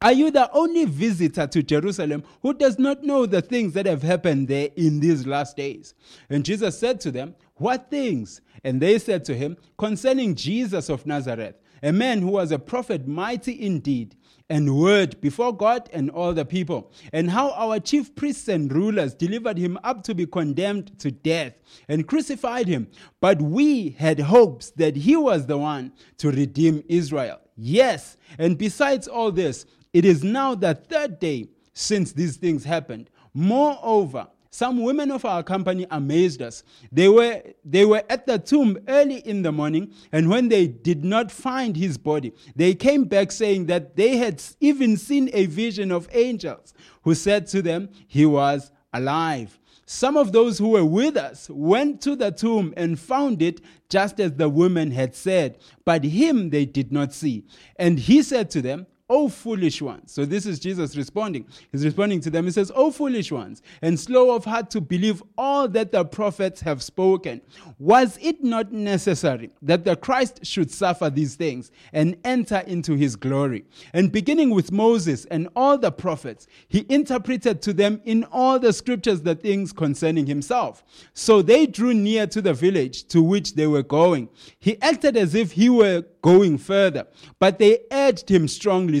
Are 0.00 0.14
you 0.14 0.30
the 0.30 0.50
only 0.52 0.86
visitor 0.86 1.46
to 1.48 1.62
Jerusalem 1.62 2.24
who 2.40 2.54
does 2.54 2.78
not 2.78 3.02
know 3.04 3.26
the 3.26 3.42
things 3.42 3.74
that 3.74 3.84
have 3.84 4.02
happened 4.02 4.48
there 4.48 4.70
in 4.76 4.98
these 4.98 5.26
last 5.26 5.58
days? 5.58 5.92
And 6.30 6.42
Jesus 6.42 6.78
said 6.78 7.02
to 7.02 7.10
them, 7.10 7.34
What 7.56 7.90
things? 7.90 8.40
And 8.64 8.80
they 8.80 8.98
said 8.98 9.26
to 9.26 9.34
him, 9.34 9.58
Concerning 9.76 10.36
Jesus 10.36 10.88
of 10.88 11.04
Nazareth, 11.04 11.56
a 11.82 11.92
man 11.92 12.22
who 12.22 12.28
was 12.28 12.50
a 12.50 12.58
prophet, 12.58 13.06
mighty 13.06 13.60
indeed 13.60 14.16
and 14.48 14.78
word 14.78 15.20
before 15.20 15.56
God 15.56 15.88
and 15.92 16.10
all 16.10 16.32
the 16.32 16.44
people, 16.44 16.92
and 17.12 17.30
how 17.30 17.50
our 17.52 17.78
chief 17.80 18.14
priests 18.14 18.48
and 18.48 18.72
rulers 18.72 19.14
delivered 19.14 19.58
him 19.58 19.78
up 19.84 20.02
to 20.04 20.14
be 20.14 20.26
condemned 20.26 20.98
to 21.00 21.10
death 21.10 21.54
and 21.88 22.06
crucified 22.06 22.68
him. 22.68 22.88
But 23.20 23.40
we 23.40 23.90
had 23.90 24.20
hopes 24.20 24.70
that 24.72 24.96
he 24.96 25.16
was 25.16 25.46
the 25.46 25.58
one 25.58 25.92
to 26.18 26.30
redeem 26.30 26.82
Israel. 26.88 27.40
Yes, 27.56 28.16
and 28.38 28.58
besides 28.58 29.08
all 29.08 29.30
this, 29.30 29.66
it 29.92 30.04
is 30.04 30.24
now 30.24 30.54
the 30.54 30.74
third 30.74 31.18
day 31.18 31.48
since 31.74 32.12
these 32.12 32.36
things 32.36 32.64
happened. 32.64 33.10
Moreover, 33.34 34.28
some 34.52 34.82
women 34.82 35.10
of 35.10 35.24
our 35.24 35.42
company 35.42 35.86
amazed 35.90 36.42
us. 36.42 36.62
They 36.92 37.08
were, 37.08 37.42
they 37.64 37.86
were 37.86 38.02
at 38.10 38.26
the 38.26 38.38
tomb 38.38 38.78
early 38.86 39.26
in 39.26 39.40
the 39.40 39.50
morning, 39.50 39.94
and 40.12 40.28
when 40.28 40.50
they 40.50 40.66
did 40.66 41.04
not 41.04 41.32
find 41.32 41.74
his 41.74 41.96
body, 41.96 42.34
they 42.54 42.74
came 42.74 43.04
back 43.04 43.32
saying 43.32 43.66
that 43.66 43.96
they 43.96 44.18
had 44.18 44.42
even 44.60 44.98
seen 44.98 45.30
a 45.32 45.46
vision 45.46 45.90
of 45.90 46.06
angels 46.12 46.74
who 47.02 47.14
said 47.14 47.46
to 47.48 47.62
them, 47.62 47.88
He 48.06 48.26
was 48.26 48.70
alive. 48.92 49.58
Some 49.86 50.18
of 50.18 50.32
those 50.32 50.58
who 50.58 50.68
were 50.68 50.84
with 50.84 51.16
us 51.16 51.48
went 51.50 52.02
to 52.02 52.14
the 52.14 52.30
tomb 52.30 52.74
and 52.76 53.00
found 53.00 53.40
it 53.40 53.60
just 53.88 54.20
as 54.20 54.34
the 54.34 54.50
women 54.50 54.90
had 54.90 55.14
said, 55.14 55.58
but 55.84 56.04
him 56.04 56.50
they 56.50 56.66
did 56.66 56.92
not 56.92 57.12
see. 57.12 57.44
And 57.76 57.98
he 57.98 58.22
said 58.22 58.50
to 58.50 58.62
them, 58.62 58.86
O 59.12 59.28
foolish 59.28 59.82
ones. 59.82 60.10
So 60.10 60.24
this 60.24 60.46
is 60.46 60.58
Jesus 60.58 60.96
responding. 60.96 61.46
He's 61.70 61.84
responding 61.84 62.22
to 62.22 62.30
them. 62.30 62.46
He 62.46 62.50
says, 62.50 62.72
O 62.74 62.90
foolish 62.90 63.30
ones, 63.30 63.60
and 63.82 64.00
slow 64.00 64.34
of 64.34 64.46
heart 64.46 64.70
to 64.70 64.80
believe 64.80 65.22
all 65.36 65.68
that 65.68 65.92
the 65.92 66.02
prophets 66.02 66.62
have 66.62 66.82
spoken. 66.82 67.42
Was 67.78 68.18
it 68.22 68.42
not 68.42 68.72
necessary 68.72 69.50
that 69.60 69.84
the 69.84 69.96
Christ 69.96 70.46
should 70.46 70.70
suffer 70.70 71.10
these 71.10 71.34
things 71.34 71.70
and 71.92 72.16
enter 72.24 72.60
into 72.66 72.94
his 72.94 73.14
glory? 73.14 73.66
And 73.92 74.10
beginning 74.10 74.48
with 74.48 74.72
Moses 74.72 75.26
and 75.26 75.46
all 75.54 75.76
the 75.76 75.92
prophets, 75.92 76.46
he 76.68 76.86
interpreted 76.88 77.60
to 77.62 77.74
them 77.74 78.00
in 78.06 78.24
all 78.32 78.58
the 78.58 78.72
scriptures 78.72 79.20
the 79.20 79.34
things 79.34 79.74
concerning 79.74 80.24
himself. 80.24 80.82
So 81.12 81.42
they 81.42 81.66
drew 81.66 81.92
near 81.92 82.26
to 82.28 82.40
the 82.40 82.54
village 82.54 83.04
to 83.08 83.22
which 83.22 83.56
they 83.56 83.66
were 83.66 83.82
going. 83.82 84.30
He 84.58 84.80
acted 84.80 85.18
as 85.18 85.34
if 85.34 85.52
he 85.52 85.68
were 85.68 86.06
going 86.22 86.56
further. 86.56 87.06
But 87.38 87.58
they 87.58 87.80
urged 87.90 88.30
him 88.30 88.48
strongly, 88.48 89.00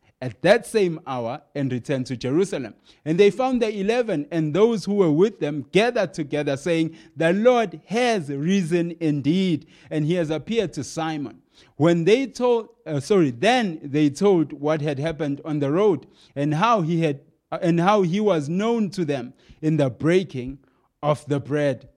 at 0.21 0.41
that 0.43 0.67
same 0.67 0.99
hour 1.07 1.41
and 1.55 1.71
returned 1.71 2.05
to 2.05 2.15
Jerusalem. 2.15 2.75
And 3.03 3.19
they 3.19 3.31
found 3.31 3.61
the 3.61 3.75
eleven 3.79 4.27
and 4.31 4.53
those 4.53 4.85
who 4.85 4.93
were 4.95 5.11
with 5.11 5.39
them 5.39 5.65
gathered 5.71 6.13
together, 6.13 6.55
saying, 6.55 6.95
The 7.15 7.33
Lord 7.33 7.81
has 7.87 8.29
risen 8.29 8.95
indeed, 8.99 9.65
and 9.89 10.05
he 10.05 10.13
has 10.13 10.29
appeared 10.29 10.73
to 10.73 10.83
Simon. 10.83 11.41
When 11.75 12.05
they 12.05 12.27
told, 12.27 12.69
uh, 12.85 12.99
sorry, 12.99 13.31
then 13.31 13.79
they 13.83 14.09
told 14.09 14.53
what 14.53 14.81
had 14.81 14.99
happened 14.99 15.41
on 15.43 15.59
the 15.59 15.71
road 15.71 16.07
and 16.35 16.53
how 16.53 16.81
he 16.81 17.01
had, 17.01 17.21
uh, 17.51 17.59
and 17.61 17.79
how 17.79 18.03
he 18.03 18.19
was 18.19 18.47
known 18.47 18.89
to 18.91 19.05
them 19.05 19.33
in 19.61 19.77
the 19.77 19.89
breaking 19.89 20.59
of 21.01 21.25
the 21.25 21.39
bread. 21.39 21.89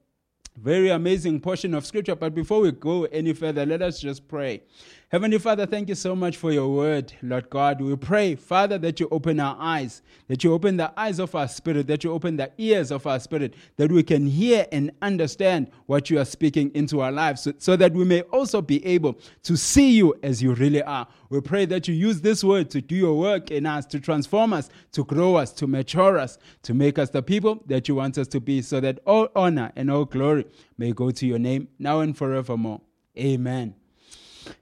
Very 0.57 0.89
amazing 0.89 1.41
portion 1.41 1.73
of 1.73 1.85
scripture. 1.85 2.15
But 2.15 2.33
before 2.33 2.61
we 2.61 2.71
go 2.71 3.03
any 3.05 3.33
further, 3.33 3.65
let 3.65 3.81
us 3.81 3.99
just 3.99 4.25
pray. 4.27 4.63
Heavenly 5.09 5.37
Father, 5.37 5.65
thank 5.65 5.87
you 5.89 5.95
so 5.95 6.15
much 6.15 6.35
for 6.35 6.51
your 6.51 6.67
word, 6.73 7.13
Lord 7.21 7.49
God. 7.49 7.79
We 7.79 7.95
pray, 7.95 8.35
Father, 8.35 8.77
that 8.79 8.99
you 8.99 9.07
open 9.11 9.39
our 9.39 9.55
eyes, 9.59 10.01
that 10.27 10.43
you 10.43 10.51
open 10.51 10.77
the 10.77 10.91
eyes 10.99 11.19
of 11.19 11.35
our 11.35 11.47
spirit, 11.47 11.87
that 11.87 12.03
you 12.03 12.11
open 12.11 12.37
the 12.37 12.51
ears 12.57 12.89
of 12.89 13.05
our 13.05 13.19
spirit, 13.19 13.53
that 13.77 13.91
we 13.91 14.01
can 14.01 14.25
hear 14.25 14.65
and 14.71 14.91
understand 15.01 15.69
what 15.85 16.09
you 16.09 16.19
are 16.19 16.25
speaking 16.25 16.71
into 16.73 17.01
our 17.01 17.11
lives, 17.11 17.43
so, 17.43 17.53
so 17.59 17.75
that 17.75 17.93
we 17.93 18.03
may 18.03 18.21
also 18.23 18.61
be 18.61 18.83
able 18.85 19.19
to 19.43 19.55
see 19.55 19.91
you 19.91 20.15
as 20.23 20.41
you 20.41 20.53
really 20.55 20.81
are. 20.81 21.07
We 21.29 21.39
pray 21.39 21.65
that 21.65 21.87
you 21.87 21.93
use 21.93 22.21
this 22.21 22.43
word 22.43 22.69
to 22.71 22.81
do 22.81 22.95
your 22.95 23.17
work 23.17 23.51
in 23.51 23.65
us, 23.65 23.85
to 23.87 23.99
transform 23.99 24.53
us, 24.53 24.69
to 24.93 25.03
grow 25.03 25.35
us, 25.35 25.51
to 25.53 25.67
mature 25.67 26.17
us, 26.17 26.39
to 26.63 26.73
make 26.73 26.97
us 26.97 27.11
the 27.11 27.21
people 27.21 27.63
that 27.67 27.87
you 27.87 27.95
want 27.95 28.17
us 28.17 28.27
to 28.29 28.39
be, 28.41 28.61
so 28.63 28.79
that 28.79 28.99
all 29.05 29.29
honor 29.35 29.71
and 29.75 29.91
all 29.91 30.05
glory 30.05 30.44
may 30.77 30.91
go 30.91 31.11
to 31.11 31.25
your 31.25 31.39
name 31.39 31.67
now 31.79 31.99
and 31.99 32.17
forevermore. 32.17 32.81
Amen. 33.17 33.75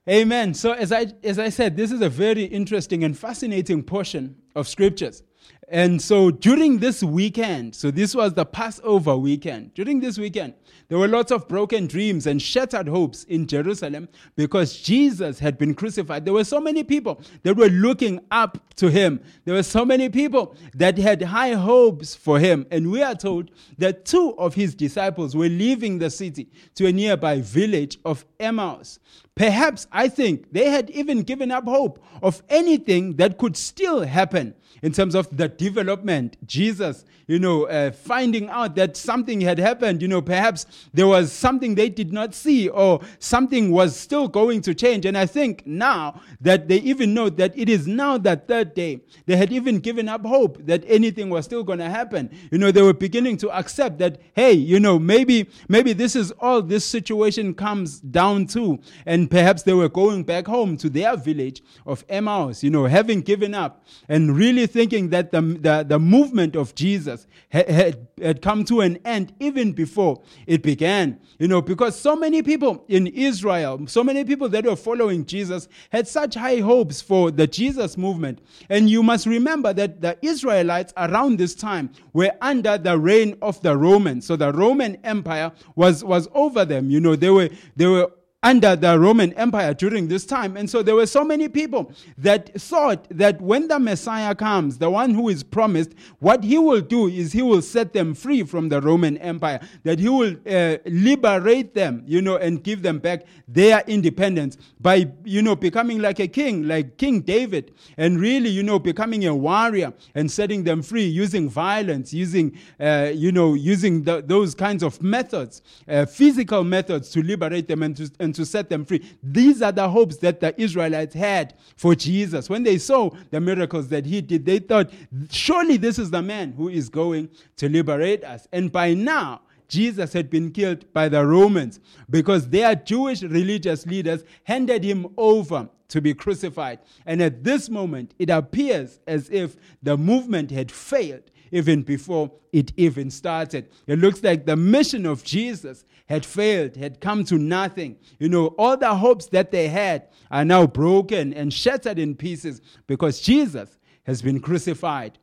Amen. 0.07 0.53
So 0.53 0.71
as 0.71 0.91
I 0.91 1.07
as 1.23 1.39
I 1.39 1.49
said, 1.49 1.75
this 1.75 1.91
is 1.91 2.01
a 2.01 2.09
very 2.09 2.43
interesting 2.43 3.03
and 3.03 3.17
fascinating 3.17 3.83
portion 3.83 4.37
of 4.55 4.67
scriptures. 4.67 5.23
And 5.69 6.01
so 6.01 6.29
during 6.29 6.79
this 6.79 7.03
weekend, 7.03 7.75
so 7.75 7.89
this 7.89 8.13
was 8.13 8.33
the 8.33 8.45
Passover 8.45 9.15
weekend. 9.15 9.73
During 9.73 9.99
this 9.99 10.17
weekend, 10.17 10.55
there 10.89 10.97
were 10.97 11.07
lots 11.07 11.31
of 11.31 11.47
broken 11.47 11.87
dreams 11.87 12.27
and 12.27 12.41
shattered 12.41 12.87
hopes 12.87 13.23
in 13.23 13.47
Jerusalem 13.47 14.09
because 14.35 14.77
Jesus 14.77 15.39
had 15.39 15.57
been 15.57 15.73
crucified. 15.73 16.25
There 16.25 16.33
were 16.33 16.43
so 16.43 16.59
many 16.59 16.83
people 16.83 17.21
that 17.43 17.55
were 17.55 17.69
looking 17.69 18.19
up 18.29 18.57
to 18.75 18.89
him. 18.89 19.21
There 19.45 19.55
were 19.55 19.63
so 19.63 19.85
many 19.85 20.09
people 20.09 20.55
that 20.73 20.97
had 20.97 21.21
high 21.21 21.53
hopes 21.53 22.13
for 22.13 22.39
him. 22.39 22.67
And 22.69 22.91
we 22.91 23.01
are 23.01 23.15
told 23.15 23.51
that 23.77 24.05
two 24.05 24.37
of 24.37 24.55
his 24.55 24.75
disciples 24.75 25.35
were 25.35 25.49
leaving 25.49 25.97
the 25.97 26.09
city 26.09 26.49
to 26.75 26.87
a 26.87 26.91
nearby 26.91 27.39
village 27.39 27.97
of 28.03 28.25
Emmaus. 28.39 28.99
Perhaps, 29.35 29.87
I 29.91 30.09
think, 30.09 30.51
they 30.51 30.69
had 30.69 30.89
even 30.91 31.23
given 31.23 31.51
up 31.51 31.65
hope 31.65 32.03
of 32.21 32.43
anything 32.49 33.15
that 33.15 33.37
could 33.37 33.57
still 33.57 34.01
happen 34.01 34.53
in 34.83 34.91
terms 34.91 35.15
of 35.15 35.35
the 35.35 35.47
development. 35.47 36.37
Jesus, 36.45 37.05
you 37.25 37.39
know, 37.39 37.63
uh, 37.67 37.91
finding 37.91 38.49
out 38.49 38.75
that 38.75 38.97
something 38.97 39.39
had 39.41 39.57
happened, 39.57 40.01
you 40.01 40.07
know, 40.07 40.21
perhaps 40.21 40.65
there 40.93 41.07
was 41.07 41.31
something 41.31 41.73
they 41.73 41.89
did 41.89 42.11
not 42.11 42.35
see 42.35 42.67
or 42.67 42.99
something 43.19 43.71
was 43.71 43.95
still 43.95 44.27
going 44.27 44.61
to 44.61 44.75
change. 44.75 45.05
And 45.05 45.17
I 45.17 45.25
think 45.25 45.65
now 45.65 46.21
that 46.41 46.67
they 46.67 46.77
even 46.77 47.13
know 47.13 47.29
that 47.29 47.57
it 47.57 47.69
is 47.69 47.87
now 47.87 48.17
the 48.17 48.35
third 48.35 48.73
day, 48.73 49.01
they 49.25 49.37
had 49.37 49.53
even 49.53 49.79
given 49.79 50.09
up 50.09 50.25
hope 50.25 50.57
that 50.65 50.83
anything 50.85 51.29
was 51.29 51.45
still 51.45 51.63
going 51.63 51.79
to 51.79 51.89
happen. 51.89 52.29
You 52.51 52.57
know, 52.57 52.71
they 52.71 52.81
were 52.81 52.93
beginning 52.93 53.37
to 53.37 53.51
accept 53.57 53.99
that, 53.99 54.19
hey, 54.33 54.51
you 54.51 54.79
know, 54.81 54.99
maybe, 54.99 55.49
maybe 55.69 55.93
this 55.93 56.15
is 56.15 56.31
all 56.39 56.61
this 56.61 56.85
situation 56.85 57.53
comes 57.53 58.01
down 58.01 58.47
to. 58.47 58.79
And 59.05 59.22
perhaps 59.29 59.63
they 59.63 59.73
were 59.73 59.89
going 59.89 60.23
back 60.23 60.47
home 60.47 60.77
to 60.77 60.89
their 60.89 61.15
village 61.15 61.61
of 61.85 62.03
Emmaus, 62.09 62.63
you 62.63 62.69
know, 62.69 62.85
having 62.85 63.21
given 63.21 63.53
up 63.53 63.85
and 64.07 64.35
really 64.35 64.67
thinking 64.67 65.09
that 65.09 65.31
the, 65.31 65.41
the, 65.41 65.85
the 65.87 65.99
movement 65.99 66.55
of 66.55 66.73
Jesus 66.75 67.27
had, 67.49 67.69
had, 67.69 68.07
had 68.21 68.41
come 68.41 68.63
to 68.65 68.81
an 68.81 68.97
end 69.05 69.33
even 69.39 69.73
before 69.73 70.21
it 70.47 70.63
began. 70.63 71.19
You 71.39 71.47
know, 71.47 71.61
because 71.61 71.99
so 71.99 72.15
many 72.15 72.41
people 72.41 72.85
in 72.87 73.07
Israel, 73.07 73.85
so 73.87 74.03
many 74.03 74.23
people 74.23 74.47
that 74.49 74.65
were 74.65 74.75
following 74.75 75.25
Jesus 75.25 75.67
had 75.89 76.07
such 76.07 76.35
high 76.35 76.57
hopes 76.59 77.01
for 77.01 77.31
the 77.31 77.47
Jesus 77.47 77.97
movement. 77.97 78.39
And 78.69 78.89
you 78.89 79.03
must 79.03 79.25
remember 79.25 79.73
that 79.73 80.01
the 80.01 80.17
Israelites 80.21 80.93
around 80.95 81.37
this 81.37 81.55
time 81.55 81.91
were 82.13 82.31
under 82.41 82.77
the 82.77 82.97
reign 82.97 83.37
of 83.41 83.61
the 83.61 83.77
Romans. 83.77 84.25
So 84.25 84.35
the 84.35 84.53
Roman 84.53 84.97
Empire 85.03 85.51
was, 85.75 86.03
was 86.03 86.27
over 86.33 86.65
them. 86.65 86.89
You 86.89 86.99
know, 86.99 87.15
they 87.15 87.29
were, 87.29 87.49
they 87.75 87.87
were 87.87 88.11
under 88.43 88.75
the 88.75 88.99
Roman 88.99 89.33
Empire 89.33 89.73
during 89.73 90.09
this 90.09 90.25
time. 90.25 90.57
And 90.57 90.69
so 90.69 90.83
there 90.83 90.95
were 90.95 91.05
so 91.05 91.23
many 91.23 91.47
people 91.47 91.91
that 92.17 92.53
thought 92.61 93.07
that 93.09 93.41
when 93.41 93.69
the 93.69 93.79
Messiah 93.79 94.35
comes, 94.35 94.77
the 94.77 94.89
one 94.89 95.13
who 95.13 95.29
is 95.29 95.43
promised, 95.43 95.93
what 96.19 96.43
he 96.43 96.57
will 96.57 96.81
do 96.81 97.07
is 97.07 97.31
he 97.31 97.41
will 97.41 97.61
set 97.61 97.93
them 97.93 98.13
free 98.13 98.43
from 98.43 98.69
the 98.69 98.81
Roman 98.81 99.17
Empire, 99.17 99.61
that 99.83 99.99
he 99.99 100.09
will 100.09 100.35
uh, 100.45 100.77
liberate 100.85 101.73
them, 101.73 102.03
you 102.05 102.21
know, 102.21 102.35
and 102.35 102.63
give 102.63 102.81
them 102.81 102.99
back 102.99 103.23
their 103.47 103.83
independence 103.87 104.57
by, 104.79 105.09
you 105.23 105.41
know, 105.41 105.55
becoming 105.55 106.01
like 106.01 106.19
a 106.19 106.27
king, 106.27 106.67
like 106.67 106.97
King 106.97 107.21
David, 107.21 107.73
and 107.97 108.19
really, 108.19 108.49
you 108.49 108.63
know, 108.63 108.77
becoming 108.77 109.25
a 109.25 109.33
warrior 109.33 109.93
and 110.15 110.29
setting 110.29 110.63
them 110.63 110.81
free 110.81 111.05
using 111.05 111.49
violence, 111.49 112.13
using, 112.13 112.57
uh, 112.79 113.11
you 113.13 113.31
know, 113.31 113.53
using 113.53 114.03
the, 114.03 114.21
those 114.21 114.53
kinds 114.53 114.83
of 114.83 115.01
methods, 115.01 115.61
uh, 115.87 116.05
physical 116.05 116.63
methods 116.63 117.09
to 117.11 117.23
liberate 117.23 117.67
them 117.67 117.83
and 117.83 117.95
to, 117.95 118.11
and 118.19 118.32
and 118.33 118.45
to 118.45 118.45
set 118.45 118.69
them 118.69 118.83
free. 118.83 119.03
These 119.21 119.61
are 119.61 119.71
the 119.71 119.87
hopes 119.87 120.17
that 120.17 120.39
the 120.39 120.59
Israelites 120.59 121.13
had 121.13 121.53
for 121.77 121.93
Jesus. 121.93 122.49
When 122.49 122.63
they 122.63 122.77
saw 122.79 123.11
the 123.29 123.39
miracles 123.39 123.87
that 123.89 124.05
he 124.05 124.21
did, 124.21 124.45
they 124.45 124.59
thought, 124.59 124.91
surely 125.29 125.77
this 125.77 125.99
is 125.99 126.09
the 126.09 126.21
man 126.21 126.53
who 126.53 126.69
is 126.69 126.89
going 126.89 127.29
to 127.57 127.69
liberate 127.69 128.23
us. 128.23 128.47
And 128.51 128.71
by 128.71 128.93
now, 128.93 129.41
Jesus 129.67 130.13
had 130.13 130.29
been 130.29 130.51
killed 130.51 130.91
by 130.93 131.09
the 131.09 131.25
Romans 131.25 131.79
because 132.09 132.49
their 132.49 132.75
Jewish 132.75 133.21
religious 133.21 133.85
leaders 133.85 134.23
handed 134.43 134.83
him 134.83 135.07
over 135.17 135.69
to 135.89 136.01
be 136.01 136.13
crucified. 136.13 136.79
And 137.05 137.21
at 137.21 137.43
this 137.43 137.69
moment, 137.69 138.13
it 138.17 138.29
appears 138.29 138.99
as 139.07 139.29
if 139.29 139.55
the 139.81 139.95
movement 139.95 140.51
had 140.51 140.71
failed 140.71 141.23
even 141.53 141.83
before 141.83 142.31
it 142.51 142.73
even 142.77 143.09
started. 143.11 143.69
It 143.87 143.99
looks 143.99 144.23
like 144.23 144.45
the 144.45 144.55
mission 144.55 145.05
of 145.05 145.23
Jesus 145.23 145.85
had 146.07 146.25
failed, 146.25 146.75
had 146.75 146.99
come 146.99 147.23
to 147.25 147.37
nothing. 147.37 147.97
You 148.19 148.27
know, 148.27 148.47
all 148.57 148.75
the 148.75 148.93
hopes 148.95 149.27
that 149.27 149.51
they 149.51 149.67
had 149.67 150.07
are 150.31 150.43
now 150.43 150.65
broken 150.65 151.33
and 151.33 151.53
shattered 151.53 151.99
in 151.99 152.15
pieces 152.15 152.59
because 152.87 153.21
Jesus 153.21 153.77
has 154.03 154.21
been 154.21 154.39
crucified. 154.39 155.19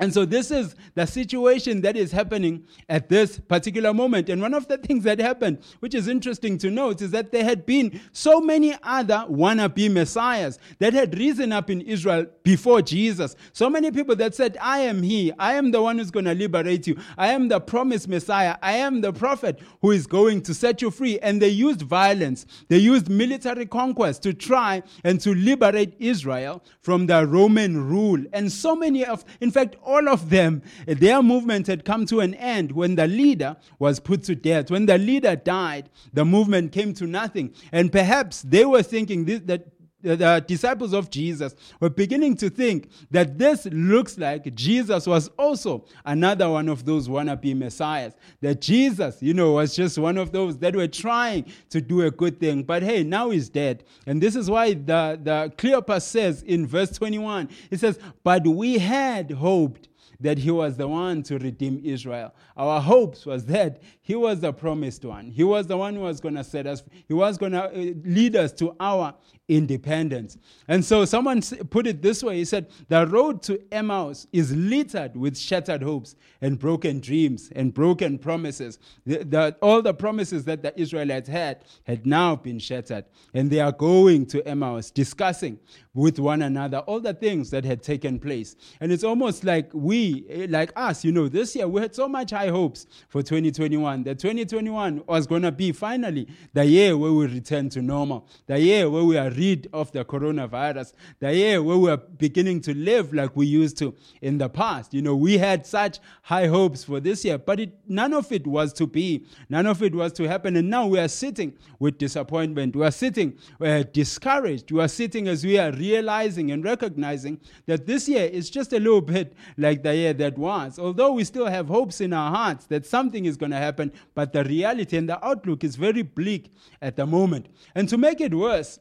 And 0.00 0.14
so 0.14 0.24
this 0.24 0.52
is 0.52 0.76
the 0.94 1.06
situation 1.06 1.80
that 1.80 1.96
is 1.96 2.12
happening 2.12 2.64
at 2.88 3.08
this 3.08 3.40
particular 3.40 3.92
moment. 3.92 4.28
And 4.28 4.40
one 4.40 4.54
of 4.54 4.68
the 4.68 4.78
things 4.78 5.02
that 5.04 5.18
happened, 5.18 5.58
which 5.80 5.92
is 5.92 6.06
interesting 6.06 6.56
to 6.58 6.70
note, 6.70 7.02
is 7.02 7.10
that 7.10 7.32
there 7.32 7.42
had 7.42 7.66
been 7.66 8.00
so 8.12 8.40
many 8.40 8.76
other 8.84 9.24
wannabe 9.28 9.90
messiahs 9.90 10.60
that 10.78 10.92
had 10.92 11.18
risen 11.18 11.50
up 11.50 11.68
in 11.68 11.80
Israel 11.80 12.26
before 12.44 12.80
Jesus. 12.80 13.34
So 13.52 13.68
many 13.68 13.90
people 13.90 14.14
that 14.16 14.36
said, 14.36 14.56
I 14.60 14.80
am 14.80 15.02
he, 15.02 15.32
I 15.36 15.54
am 15.54 15.72
the 15.72 15.82
one 15.82 15.98
who's 15.98 16.12
going 16.12 16.26
to 16.26 16.34
liberate 16.34 16.86
you, 16.86 16.96
I 17.16 17.28
am 17.32 17.48
the 17.48 17.58
promised 17.58 18.06
messiah, 18.06 18.56
I 18.62 18.74
am 18.74 19.00
the 19.00 19.12
prophet 19.12 19.58
who 19.82 19.90
is 19.90 20.06
going 20.06 20.42
to 20.42 20.54
set 20.54 20.80
you 20.80 20.92
free. 20.92 21.18
And 21.18 21.42
they 21.42 21.48
used 21.48 21.82
violence, 21.82 22.46
they 22.68 22.78
used 22.78 23.08
military 23.08 23.66
conquest 23.66 24.22
to 24.22 24.32
try 24.32 24.84
and 25.02 25.20
to 25.22 25.34
liberate 25.34 25.94
Israel 25.98 26.62
from 26.82 27.06
the 27.06 27.26
Roman 27.26 27.88
rule. 27.88 28.22
And 28.32 28.52
so 28.52 28.76
many 28.76 29.04
of, 29.04 29.24
in 29.40 29.50
fact, 29.50 29.74
all 29.88 30.08
of 30.08 30.28
them, 30.28 30.62
their 30.86 31.22
movement 31.22 31.66
had 31.66 31.84
come 31.84 32.04
to 32.06 32.20
an 32.20 32.34
end 32.34 32.72
when 32.72 32.94
the 32.94 33.06
leader 33.06 33.56
was 33.78 33.98
put 33.98 34.22
to 34.24 34.34
death. 34.34 34.70
When 34.70 34.86
the 34.86 34.98
leader 34.98 35.34
died, 35.34 35.88
the 36.12 36.24
movement 36.24 36.72
came 36.72 36.92
to 36.94 37.06
nothing. 37.06 37.54
And 37.72 37.90
perhaps 37.90 38.42
they 38.42 38.64
were 38.64 38.82
thinking 38.82 39.24
this, 39.24 39.40
that 39.46 39.66
the 40.00 40.44
disciples 40.46 40.92
of 40.92 41.10
Jesus 41.10 41.54
were 41.80 41.90
beginning 41.90 42.36
to 42.36 42.48
think 42.48 42.88
that 43.10 43.36
this 43.36 43.66
looks 43.66 44.16
like 44.16 44.54
Jesus 44.54 45.06
was 45.06 45.28
also 45.38 45.84
another 46.04 46.48
one 46.48 46.68
of 46.68 46.84
those 46.84 47.08
wannabe 47.08 47.56
messiahs. 47.56 48.14
That 48.40 48.60
Jesus, 48.60 49.20
you 49.20 49.34
know, 49.34 49.52
was 49.52 49.74
just 49.74 49.98
one 49.98 50.16
of 50.16 50.30
those 50.30 50.58
that 50.58 50.76
were 50.76 50.86
trying 50.86 51.46
to 51.70 51.80
do 51.80 52.02
a 52.02 52.10
good 52.10 52.38
thing. 52.38 52.62
But 52.62 52.82
hey, 52.82 53.02
now 53.02 53.30
he's 53.30 53.48
dead. 53.48 53.84
And 54.06 54.22
this 54.22 54.36
is 54.36 54.48
why 54.48 54.74
the, 54.74 55.18
the 55.22 55.52
Cleopas 55.56 56.02
says 56.02 56.42
in 56.42 56.66
verse 56.66 56.90
21, 56.90 57.48
it 57.70 57.80
says, 57.80 57.98
But 58.22 58.46
we 58.46 58.78
had 58.78 59.32
hoped 59.32 59.88
that 60.20 60.38
he 60.38 60.50
was 60.50 60.76
the 60.76 60.88
one 60.88 61.22
to 61.24 61.38
redeem 61.38 61.80
Israel. 61.84 62.34
Our 62.56 62.80
hopes 62.80 63.24
was 63.24 63.46
that 63.46 63.82
he 64.08 64.16
was 64.16 64.40
the 64.40 64.54
promised 64.54 65.04
one. 65.04 65.30
He 65.30 65.44
was 65.44 65.66
the 65.66 65.76
one 65.76 65.94
who 65.94 66.00
was 66.00 66.18
going 66.18 66.36
to 66.36 66.42
set 66.42 66.66
us, 66.66 66.82
he 67.06 67.12
was 67.12 67.36
going 67.36 67.52
to 67.52 67.64
uh, 67.64 67.92
lead 68.04 68.36
us 68.36 68.52
to 68.52 68.74
our 68.80 69.14
independence. 69.48 70.38
And 70.66 70.82
so 70.82 71.04
someone 71.04 71.42
put 71.68 71.86
it 71.86 72.00
this 72.00 72.22
way 72.22 72.38
he 72.38 72.46
said, 72.46 72.68
The 72.88 73.06
road 73.06 73.42
to 73.42 73.60
Emmaus 73.70 74.26
is 74.32 74.54
littered 74.56 75.14
with 75.14 75.36
shattered 75.36 75.82
hopes 75.82 76.16
and 76.40 76.58
broken 76.58 77.00
dreams 77.00 77.50
and 77.54 77.74
broken 77.74 78.18
promises. 78.18 78.78
The, 79.04 79.24
the, 79.24 79.56
all 79.60 79.82
the 79.82 79.92
promises 79.92 80.42
that 80.46 80.62
the 80.62 80.78
Israelites 80.80 81.28
had 81.28 81.64
had 81.84 82.06
now 82.06 82.34
been 82.34 82.58
shattered. 82.58 83.04
And 83.34 83.50
they 83.50 83.60
are 83.60 83.72
going 83.72 84.24
to 84.26 84.46
Emmaus, 84.48 84.90
discussing 84.90 85.58
with 85.94 86.18
one 86.18 86.42
another 86.42 86.78
all 86.78 87.00
the 87.00 87.12
things 87.12 87.50
that 87.50 87.64
had 87.64 87.82
taken 87.82 88.18
place. 88.18 88.54
And 88.80 88.92
it's 88.92 89.04
almost 89.04 89.44
like 89.44 89.70
we, 89.74 90.24
eh, 90.30 90.46
like 90.48 90.72
us, 90.76 91.04
you 91.04 91.12
know, 91.12 91.28
this 91.28 91.56
year 91.56 91.66
we 91.66 91.80
had 91.80 91.94
so 91.94 92.08
much 92.08 92.30
high 92.30 92.48
hopes 92.48 92.86
for 93.08 93.22
2021 93.22 93.97
that 94.04 94.18
2021 94.18 95.02
was 95.06 95.26
going 95.26 95.42
to 95.42 95.52
be 95.52 95.72
finally 95.72 96.28
the 96.52 96.64
year 96.64 96.96
where 96.96 97.12
we 97.12 97.26
return 97.26 97.68
to 97.70 97.82
normal, 97.82 98.26
the 98.46 98.58
year 98.58 98.88
where 98.90 99.04
we 99.04 99.16
are 99.16 99.30
rid 99.30 99.68
of 99.72 99.90
the 99.92 100.04
coronavirus, 100.04 100.92
the 101.20 101.34
year 101.34 101.62
where 101.62 101.78
we 101.78 101.90
are 101.90 101.96
beginning 101.96 102.60
to 102.60 102.74
live 102.74 103.12
like 103.12 103.36
we 103.36 103.46
used 103.46 103.76
to 103.78 103.94
in 104.22 104.38
the 104.38 104.48
past. 104.48 104.94
You 104.94 105.02
know, 105.02 105.16
we 105.16 105.38
had 105.38 105.66
such 105.66 105.98
high 106.22 106.46
hopes 106.46 106.84
for 106.84 107.00
this 107.00 107.24
year, 107.24 107.38
but 107.38 107.60
it, 107.60 107.72
none 107.86 108.12
of 108.12 108.30
it 108.32 108.46
was 108.46 108.72
to 108.74 108.86
be, 108.86 109.26
none 109.48 109.66
of 109.66 109.82
it 109.82 109.94
was 109.94 110.12
to 110.14 110.28
happen. 110.28 110.56
And 110.56 110.70
now 110.70 110.86
we 110.86 110.98
are 110.98 111.08
sitting 111.08 111.54
with 111.78 111.98
disappointment. 111.98 112.74
We 112.74 112.84
are 112.84 112.90
sitting 112.90 113.38
uh, 113.60 113.84
discouraged. 113.92 114.70
We 114.72 114.80
are 114.80 114.88
sitting 114.88 115.28
as 115.28 115.44
we 115.44 115.58
are 115.58 115.72
realizing 115.72 116.50
and 116.50 116.64
recognizing 116.64 117.40
that 117.66 117.86
this 117.86 118.08
year 118.08 118.24
is 118.24 118.50
just 118.50 118.72
a 118.72 118.78
little 118.78 119.00
bit 119.00 119.32
like 119.56 119.82
the 119.82 119.94
year 119.94 120.12
that 120.14 120.36
was. 120.36 120.78
Although 120.78 121.12
we 121.12 121.24
still 121.24 121.46
have 121.46 121.68
hopes 121.68 122.00
in 122.00 122.12
our 122.12 122.30
hearts 122.30 122.66
that 122.66 122.86
something 122.86 123.24
is 123.26 123.36
going 123.36 123.52
to 123.52 123.56
happen, 123.56 123.87
but 124.14 124.32
the 124.32 124.44
reality 124.44 124.96
and 124.96 125.08
the 125.08 125.24
outlook 125.24 125.64
is 125.64 125.76
very 125.76 126.02
bleak 126.02 126.52
at 126.80 126.96
the 126.96 127.06
moment. 127.06 127.46
And 127.74 127.88
to 127.88 127.98
make 127.98 128.20
it 128.20 128.34
worse, 128.34 128.78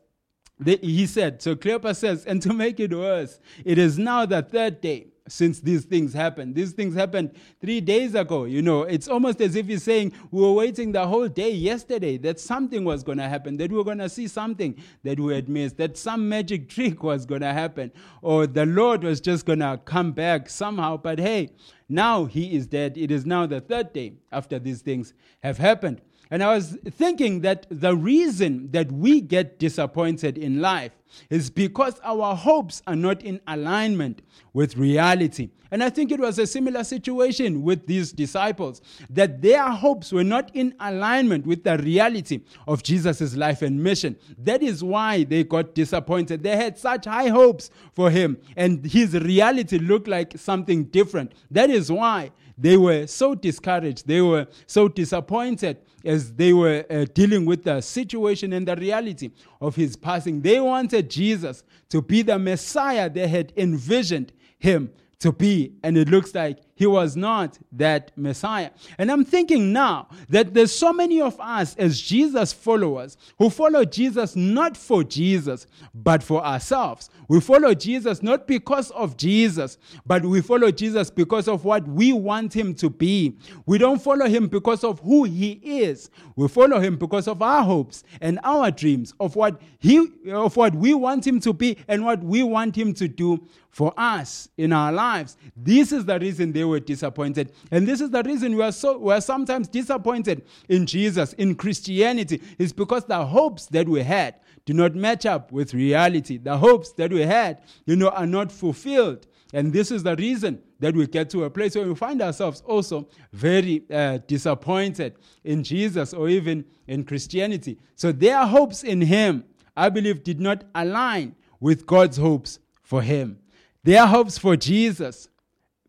he 0.63 1.05
said, 1.05 1.41
so 1.41 1.55
Cleopas 1.55 1.97
says, 1.97 2.25
and 2.25 2.41
to 2.41 2.53
make 2.53 2.79
it 2.79 2.91
worse, 2.91 3.39
it 3.63 3.77
is 3.77 3.99
now 3.99 4.25
the 4.25 4.41
third 4.41 4.81
day 4.81 5.07
since 5.27 5.59
these 5.59 5.85
things 5.85 6.13
happened. 6.13 6.55
These 6.55 6.71
things 6.71 6.95
happened 6.95 7.31
three 7.61 7.81
days 7.81 8.15
ago. 8.15 8.45
You 8.45 8.61
know, 8.61 8.83
it's 8.83 9.07
almost 9.07 9.41
as 9.41 9.55
if 9.55 9.67
he's 9.67 9.83
saying 9.83 10.13
we 10.31 10.41
were 10.41 10.53
waiting 10.53 10.91
the 10.91 11.05
whole 11.05 11.27
day 11.27 11.51
yesterday 11.51 12.17
that 12.17 12.39
something 12.39 12.83
was 12.83 13.03
going 13.03 13.17
to 13.17 13.27
happen, 13.27 13.57
that 13.57 13.71
we 13.71 13.77
were 13.77 13.83
going 13.83 13.97
to 13.99 14.09
see 14.09 14.27
something 14.27 14.75
that 15.03 15.19
we 15.19 15.33
had 15.33 15.49
missed, 15.49 15.77
that 15.77 15.97
some 15.97 16.27
magic 16.27 16.69
trick 16.77 17.03
was 17.03 17.25
going 17.25 17.41
to 17.41 17.53
happen, 17.53 17.91
or 18.21 18.47
the 18.47 18.65
Lord 18.65 19.03
was 19.03 19.21
just 19.21 19.45
going 19.45 19.59
to 19.59 19.79
come 19.85 20.11
back 20.11 20.49
somehow. 20.49 20.97
But 20.97 21.19
hey, 21.19 21.49
now 21.89 22.25
he 22.25 22.55
is 22.55 22.67
dead. 22.67 22.97
It 22.97 23.11
is 23.11 23.25
now 23.25 23.45
the 23.45 23.61
third 23.61 23.93
day 23.93 24.13
after 24.31 24.59
these 24.59 24.81
things 24.81 25.13
have 25.41 25.57
happened. 25.57 26.01
And 26.29 26.43
I 26.43 26.53
was 26.53 26.77
thinking 26.91 27.41
that 27.41 27.65
the 27.69 27.95
reason 27.95 28.71
that 28.71 28.91
we 28.91 29.21
get 29.21 29.59
disappointed 29.59 30.37
in 30.37 30.61
life 30.61 30.91
is 31.29 31.49
because 31.49 31.99
our 32.03 32.35
hopes 32.35 32.81
are 32.85 32.95
not 32.95 33.23
in 33.23 33.39
alignment 33.47 34.21
with 34.53 34.75
reality. 34.75 35.49
And 35.71 35.83
I 35.83 35.89
think 35.89 36.11
it 36.11 36.19
was 36.19 36.39
a 36.39 36.47
similar 36.47 36.83
situation 36.83 37.61
with 37.61 37.87
these 37.87 38.11
disciples, 38.11 38.81
that 39.09 39.41
their 39.41 39.69
hopes 39.69 40.11
were 40.11 40.23
not 40.23 40.49
in 40.55 40.73
alignment 40.79 41.45
with 41.45 41.63
the 41.63 41.77
reality 41.77 42.41
of 42.67 42.83
Jesus' 42.83 43.35
life 43.35 43.61
and 43.61 43.81
mission. 43.81 44.15
That 44.37 44.63
is 44.63 44.83
why 44.83 45.23
they 45.25 45.43
got 45.43 45.75
disappointed. 45.75 46.43
They 46.43 46.55
had 46.55 46.77
such 46.77 47.05
high 47.05 47.27
hopes 47.27 47.69
for 47.93 48.09
him, 48.09 48.37
and 48.55 48.85
his 48.85 49.13
reality 49.13 49.77
looked 49.77 50.07
like 50.07 50.37
something 50.37 50.85
different. 50.85 51.33
That 51.51 51.69
is 51.69 51.91
why 51.91 52.31
they 52.57 52.77
were 52.77 53.07
so 53.07 53.35
discouraged, 53.35 54.07
they 54.07 54.21
were 54.21 54.47
so 54.65 54.87
disappointed 54.87 55.77
as 56.03 56.33
they 56.33 56.53
were 56.53 56.85
uh, 56.89 57.05
dealing 57.13 57.45
with 57.45 57.63
the 57.63 57.81
situation 57.81 58.53
and 58.53 58.67
the 58.67 58.75
reality 58.75 59.31
of 59.61 59.75
his 59.75 59.95
passing. 59.95 60.41
They 60.41 60.59
wanted 60.59 61.09
Jesus 61.09 61.63
to 61.89 62.01
be 62.01 62.21
the 62.21 62.39
Messiah 62.39 63.09
they 63.09 63.27
had 63.27 63.53
envisioned 63.57 64.31
him 64.57 64.91
to 65.19 65.31
be. 65.31 65.73
And 65.83 65.97
it 65.97 66.09
looks 66.09 66.33
like 66.33 66.59
he 66.77 66.85
was 66.85 67.15
not 67.15 67.57
that 67.71 68.11
Messiah. 68.15 68.69
And 68.99 69.11
I'm 69.11 69.25
thinking 69.25 69.73
now 69.73 70.07
that 70.29 70.53
there's 70.53 70.71
so 70.71 70.93
many 70.93 71.19
of 71.19 71.39
us 71.39 71.75
as 71.75 71.99
Jesus 71.99 72.53
followers 72.53 73.17
who 73.39 73.49
follow 73.49 73.83
Jesus 73.83 74.35
not 74.35 74.77
for 74.77 75.03
Jesus, 75.03 75.65
but 75.95 76.21
for 76.21 76.45
ourselves. 76.45 77.09
We 77.27 77.41
follow 77.41 77.73
Jesus 77.73 78.21
not 78.21 78.47
because 78.47 78.91
of 78.91 79.17
Jesus, 79.17 79.79
but 80.05 80.23
we 80.23 80.39
follow 80.41 80.69
Jesus 80.69 81.09
because 81.09 81.47
of 81.47 81.65
what 81.65 81.87
we 81.87 82.13
want 82.13 82.53
him 82.53 82.75
to 82.75 82.91
be. 82.91 83.37
We 83.65 83.79
don't 83.79 84.01
follow 84.01 84.27
him 84.27 84.47
because 84.47 84.83
of 84.83 84.99
who 84.99 85.23
he 85.23 85.53
is. 85.63 86.11
We 86.35 86.47
follow 86.47 86.79
him 86.79 86.95
because 86.97 87.27
of 87.27 87.41
our 87.41 87.63
hopes 87.63 88.03
and 88.21 88.39
our 88.43 88.69
dreams 88.69 89.15
of 89.19 89.35
what 89.35 89.59
he 89.79 90.07
of 90.31 90.55
what 90.55 90.75
we 90.75 90.93
want 90.93 91.25
him 91.25 91.39
to 91.39 91.53
be 91.53 91.77
and 91.87 92.05
what 92.05 92.23
we 92.23 92.43
want 92.43 92.75
him 92.75 92.93
to 92.93 93.07
do 93.07 93.47
for 93.77 93.93
us 93.95 94.49
in 94.57 94.73
our 94.73 94.91
lives. 94.91 95.37
This 95.55 95.91
is 95.91 96.05
the 96.05 96.19
reason 96.19 96.51
they 96.51 96.63
were 96.69 96.79
disappointed. 96.79 97.51
And 97.71 97.87
this 97.87 98.01
is 98.01 98.09
the 98.09 98.23
reason 98.23 98.55
we 98.55 98.63
are 98.63 98.71
so 98.71 98.97
we 98.97 99.13
are 99.13 99.21
sometimes 99.21 99.67
disappointed 99.67 100.45
in 100.69 100.85
Jesus, 100.85 101.33
in 101.33 101.55
Christianity, 101.55 102.41
is 102.57 102.73
because 102.73 103.05
the 103.05 103.25
hopes 103.25 103.65
that 103.67 103.87
we 103.87 104.03
had 104.03 104.35
do 104.65 104.73
not 104.73 104.95
match 104.95 105.25
up 105.25 105.51
with 105.51 105.73
reality. 105.73 106.37
The 106.37 106.57
hopes 106.57 106.91
that 106.93 107.11
we 107.11 107.21
had, 107.21 107.61
you 107.85 107.95
know, 107.95 108.09
are 108.09 108.27
not 108.27 108.51
fulfilled. 108.51 109.25
And 109.53 109.71
this 109.71 109.91
is 109.91 110.03
the 110.03 110.15
reason 110.17 110.61
that 110.79 110.93
we 110.93 111.07
get 111.07 111.29
to 111.29 111.45
a 111.45 111.49
place 111.49 111.75
where 111.75 111.87
we 111.87 111.95
find 111.95 112.21
ourselves 112.21 112.61
also 112.65 113.07
very 113.31 113.83
uh, 113.89 114.19
disappointed 114.27 115.15
in 115.43 115.63
Jesus 115.63 116.13
or 116.13 116.27
even 116.27 116.65
in 116.87 117.05
Christianity. 117.05 117.77
So 117.95 118.11
their 118.11 118.45
hopes 118.45 118.83
in 118.83 119.01
Him, 119.01 119.45
I 119.75 119.89
believe, 119.89 120.23
did 120.23 120.39
not 120.41 120.65
align 120.75 121.35
with 121.59 121.85
God's 121.85 122.17
hopes 122.17 122.59
for 122.83 123.01
Him. 123.01 123.39
Their 123.83 124.05
hopes 124.05 124.37
for 124.37 124.57
Jesus 124.57 125.29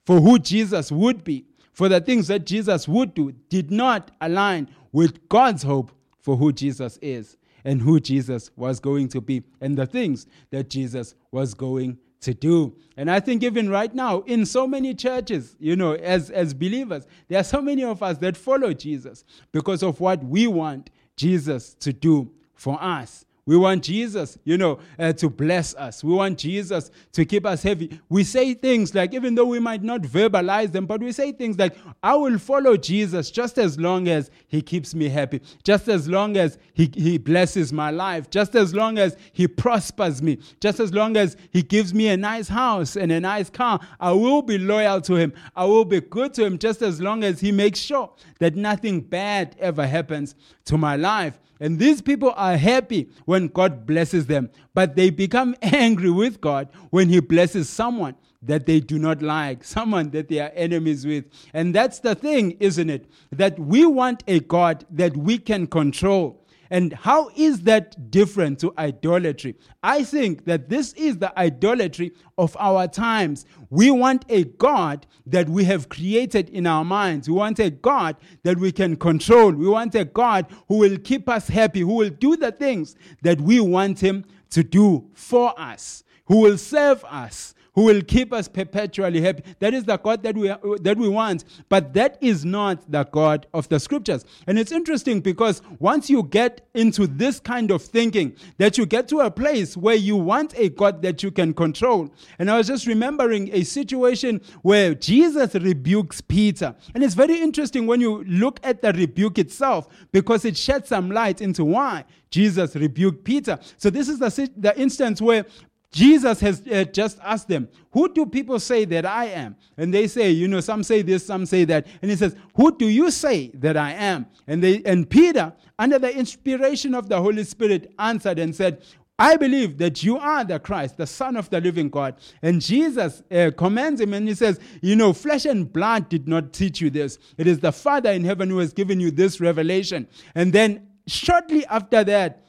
for 0.09 0.23
who 0.23 0.39
Jesus 0.39 0.91
would 0.91 1.23
be, 1.23 1.45
for 1.75 1.91
the 1.91 2.01
things 2.01 2.29
that 2.29 2.47
Jesus 2.47 2.89
would 2.89 3.13
do, 3.13 3.31
did 3.51 3.71
not 3.71 4.11
align 4.23 4.67
with 4.91 5.29
God's 5.29 5.63
hope 5.63 5.93
for 6.23 6.35
who 6.35 6.51
Jesus 6.51 6.99
is. 7.03 7.37
and 7.65 7.83
who 7.83 8.01
Jesus 8.01 8.51
was 8.57 8.81
going 8.81 9.09
to 9.09 9.21
be 9.21 9.43
and 9.61 9.77
the 9.77 9.85
things 9.85 10.27
that 10.51 10.71
Jesus 10.71 11.15
was 11.31 11.53
going 11.53 11.99
to 12.23 12.33
do. 12.33 12.75
And 12.97 13.11
I 13.11 13.21
think 13.21 13.43
even 13.43 13.69
right 13.69 13.95
now, 13.95 14.21
in 14.23 14.47
so 14.47 14.67
many 14.67 14.95
churches, 14.95 15.55
you 15.59 15.77
know, 15.77 15.93
as, 15.93 16.31
as 16.31 16.55
believers, 16.55 17.07
there 17.27 17.41
are 17.41 17.45
so 17.45 17.61
many 17.61 17.85
of 17.85 18.03
us 18.03 18.17
that 18.19 18.39
follow 18.39 18.73
Jesus 18.73 19.25
because 19.53 19.83
of 19.83 20.01
what 20.01 20.25
we 20.25 20.47
want 20.47 20.89
Jesus 21.17 21.75
to 21.81 21.93
do 21.93 22.31
for 22.55 22.83
us. 22.83 23.27
We 23.49 23.57
want 23.57 23.83
Jesus, 23.83 24.37
you 24.45 24.59
know, 24.59 24.79
uh, 24.99 25.15
to 25.15 25.31
bless 25.31 25.75
us. 25.75 26.05
We 26.05 26.13
want 26.13 26.39
Jesus 26.39 26.91
to 27.13 27.25
keep 27.25 27.47
us 27.47 27.63
heavy. 27.63 27.99
We 28.11 28.23
say 28.23 28.53
things 28.53 28.95
like, 28.95 29.15
even 29.15 29.37
though 29.37 29.47
we 29.47 29.59
might 29.59 29.83
not 29.83 30.03
verbalize 30.03 30.71
them, 30.71 30.85
but 30.85 31.01
we 31.01 31.13
say 31.13 31.33
things 31.33 31.59
like, 31.59 31.75
I 32.03 32.15
will 32.15 32.37
follow 32.37 32.77
Jesus 32.77 33.31
just 33.31 33.57
as 33.57 33.79
long 33.79 34.07
as 34.07 34.31
he 34.49 34.61
keeps 34.61 34.95
me 34.95 35.09
happy, 35.09 35.41
just 35.65 35.89
as 35.89 36.07
long 36.11 36.37
as 36.37 36.59
he, 36.75 36.93
he 36.95 37.17
blesses 37.17 37.73
my 37.73 37.91
life, 37.91 38.29
just 38.29 38.55
as 38.55 38.75
long 38.75 38.99
as 38.99 39.17
he 39.33 39.49
prospers 39.49 40.21
me, 40.21 40.41
just 40.61 40.79
as 40.79 40.93
long 40.93 41.17
as 41.17 41.35
he 41.51 41.63
gives 41.63 41.95
me 41.95 42.09
a 42.09 42.19
nice 42.19 42.49
house 42.49 42.97
and 42.97 43.11
a 43.11 43.19
nice 43.19 43.49
car. 43.49 43.81
I 43.99 44.13
will 44.13 44.43
be 44.43 44.59
loyal 44.59 45.01
to 45.01 45.15
him. 45.15 45.33
I 45.57 45.65
will 45.65 45.87
be 45.87 46.03
good 46.03 46.35
to 46.35 46.45
him 46.45 46.59
just 46.59 46.83
as 46.83 47.01
long 47.01 47.25
as 47.25 47.41
he 47.41 47.51
makes 47.53 47.79
sure 47.79 48.13
that 48.41 48.57
nothing 48.57 49.01
bad 49.01 49.57
ever 49.59 49.87
happens 49.87 50.35
to 50.67 50.77
my 50.77 50.97
life. 50.97 51.39
And 51.61 51.79
these 51.79 52.01
people 52.01 52.33
are 52.37 52.57
happy 52.57 53.11
when 53.25 53.49
God 53.49 53.87
blesses 53.87 54.27
them, 54.27 54.51
but 54.75 54.97
they 54.97 55.11
become 55.11 55.55
angry 55.63 56.11
with 56.11 56.41
God 56.41 56.69
when 56.91 57.09
He 57.09 57.21
blesses 57.21 57.69
someone 57.69 58.15
that 58.43 58.67
they 58.67 58.81
do 58.81 58.99
not 58.99 59.23
like, 59.23 59.65
someone 59.79 60.11
that 60.11 60.29
they 60.29 60.39
are 60.41 60.53
enemies 60.55 61.07
with. 61.07 61.25
And 61.53 61.75
that's 61.75 61.99
the 62.01 62.15
thing, 62.15 62.53
isn't 62.61 62.91
it? 62.91 63.11
That 63.31 63.59
we 63.59 63.87
want 63.87 64.23
a 64.29 64.41
God 64.41 64.85
that 64.91 65.17
we 65.17 65.39
can 65.39 65.67
control. 65.67 66.45
And 66.71 66.93
how 66.93 67.31
is 67.35 67.63
that 67.63 68.11
different 68.11 68.59
to 68.61 68.73
idolatry? 68.77 69.57
I 69.83 70.05
think 70.05 70.45
that 70.45 70.69
this 70.69 70.93
is 70.95 71.19
the 71.19 71.37
idolatry 71.39 72.13
of 72.37 72.57
our 72.59 72.87
times. 72.89 73.47
We 73.71 73.91
want 73.91 74.25
a 74.29 74.45
God 74.45 75.07
that 75.27 75.49
we 75.49 75.65
have 75.65 75.89
created 75.89 76.51
in 76.51 76.67
our 76.67 76.85
minds. 76.85 77.29
We 77.29 77.35
want 77.35 77.59
a 77.59 77.71
God 77.71 78.17
that 78.43 78.59
we 78.59 78.73
can 78.73 78.97
control. 78.97 79.53
We 79.53 79.69
want 79.69 79.95
a 79.95 80.05
God 80.05 80.47
who 80.69 80.79
will 80.79 80.99
keep 80.99 81.29
us 81.29 81.49
happy, 81.49 81.81
who 81.81 81.95
will 81.95 82.11
do 82.11 82.37
the 82.37 82.53
things 82.53 82.97
that 83.23 83.41
we 83.41 83.61
want 83.61 84.01
Him 84.01 84.25
to 84.51 84.63
do 84.63 85.11
for 85.15 85.59
us, 85.59 86.05
who 86.27 86.41
will 86.41 86.59
serve 86.59 87.05
us, 87.05 87.55
who 87.79 87.85
will 87.85 88.03
keep 88.03 88.33
us 88.33 88.49
perpetually 88.49 89.21
happy. 89.21 89.45
That 89.61 89.73
is 89.73 89.85
the 89.85 89.97
God 89.97 90.25
that 90.25 90.37
we, 90.37 90.49
that 90.81 90.97
we 90.99 91.09
want. 91.09 91.45
But 91.69 91.95
that 91.95 92.19
is 92.21 92.45
not 92.45 92.91
the 92.91 93.05
God 93.05 93.47
of 93.55 93.69
the 93.69 93.79
scriptures. 93.79 94.25
And 94.49 94.59
it's 94.59 94.73
interesting 94.73 95.21
because 95.21 95.63
once 95.79 96.11
you 96.11 96.25
get 96.25 96.67
into 96.75 97.07
this 97.07 97.39
kind 97.39 97.71
of 97.71 97.81
thinking, 97.81 98.35
that 98.57 98.79
you 98.79 98.85
get 98.85 99.07
to 99.11 99.21
a 99.21 99.31
place 99.31 99.77
where 99.77 99.95
you 99.95 100.17
want 100.17 100.59
a 100.59 100.71
God 100.71 101.03
that 101.03 101.23
you 101.23 101.31
can 101.31 101.55
control. 101.55 102.13
And 102.41 102.51
I 102.51 102.57
was 102.57 102.67
just 102.67 102.89
remembering 102.89 103.49
a 103.53 103.63
situation 103.63 104.41
where 104.63 104.97
Jesus 104.97 105.55
rebukes 105.55 106.21
Peter. 106.21 106.75
And 106.97 107.05
it's 107.05 107.15
very 107.15 107.41
interesting 107.41 107.87
when 107.87 108.01
you 108.01 108.25
look 108.25 108.59
at 108.65 108.83
the 108.83 108.93
rebuke 108.93 109.39
itself 109.39 109.87
because 110.11 110.45
it 110.45 110.57
sheds 110.57 110.89
some 110.89 111.13
light 111.13 111.41
into 111.41 111.65
why 111.65 112.07
Jesus 112.31 112.75
rebuked 112.77 113.25
Peter. 113.25 113.59
So 113.77 113.91
this 113.91 114.09
is 114.09 114.19
the, 114.19 114.51
the 114.57 114.79
instance 114.79 115.23
where 115.23 115.47
Jesus 115.91 116.41
has 116.41 116.63
uh, 116.71 116.85
just 116.85 117.19
asked 117.23 117.49
them, 117.49 117.69
Who 117.93 118.13
do 118.13 118.27
people 118.27 118.61
say 118.61 118.85
that 118.87 119.07
I 119.07 119.27
am? 119.27 119.57
And 119.77 119.93
they 119.93 120.07
say, 120.07 120.31
You 120.31 120.47
know, 120.47 120.61
some 120.61 120.83
say 120.83 121.03
this, 121.03 121.25
some 121.25 121.47
say 121.47 121.65
that. 121.65 121.87
And 122.03 122.11
he 122.11 122.17
says, 122.17 122.37
Who 122.55 122.77
do 122.77 122.87
you 122.87 123.11
say 123.11 123.51
that 123.55 123.77
I 123.77 123.93
am? 123.93 124.27
And, 124.47 124.63
they, 124.63 124.83
and 124.85 125.09
Peter, 125.09 125.53
under 125.79 125.99
the 125.99 126.15
inspiration 126.15 126.95
of 126.95 127.09
the 127.09 127.21
Holy 127.21 127.45
Spirit, 127.45 127.95
answered 127.99 128.39
and 128.39 128.55
said, 128.55 128.83
I 129.19 129.37
believe 129.37 129.79
that 129.79 130.05
you 130.05 130.17
are 130.17 130.45
the 130.45 130.61
Christ, 130.61 130.97
the 130.97 131.07
Son 131.07 131.37
of 131.37 131.51
the 131.51 131.61
living 131.61 131.89
God. 131.89 132.17
And 132.41 132.61
Jesus 132.61 133.23
uh, 133.31 133.51
commands 133.57 134.01
him 134.01 134.15
and 134.15 134.29
he 134.29 134.35
says, 134.35 134.61
You 134.81 134.95
know, 134.95 135.13
flesh 135.13 135.45
and 135.45 135.73
blood 135.73 136.09
did 136.09 136.29
not 136.29 136.53
teach 136.53 136.81
you 136.81 136.91
this. 136.91 137.19
It 137.37 137.47
is 137.47 137.59
the 137.59 137.73
Father 137.73 138.13
in 138.13 138.25
heaven 138.25 138.51
who 138.51 138.59
has 138.59 138.73
given 138.73 139.01
you 139.01 139.11
this 139.11 139.41
revelation. 139.41 140.07
And 140.35 140.53
then 140.53 140.87
shortly 141.07 141.67
after 141.67 142.05
that, 142.05 142.45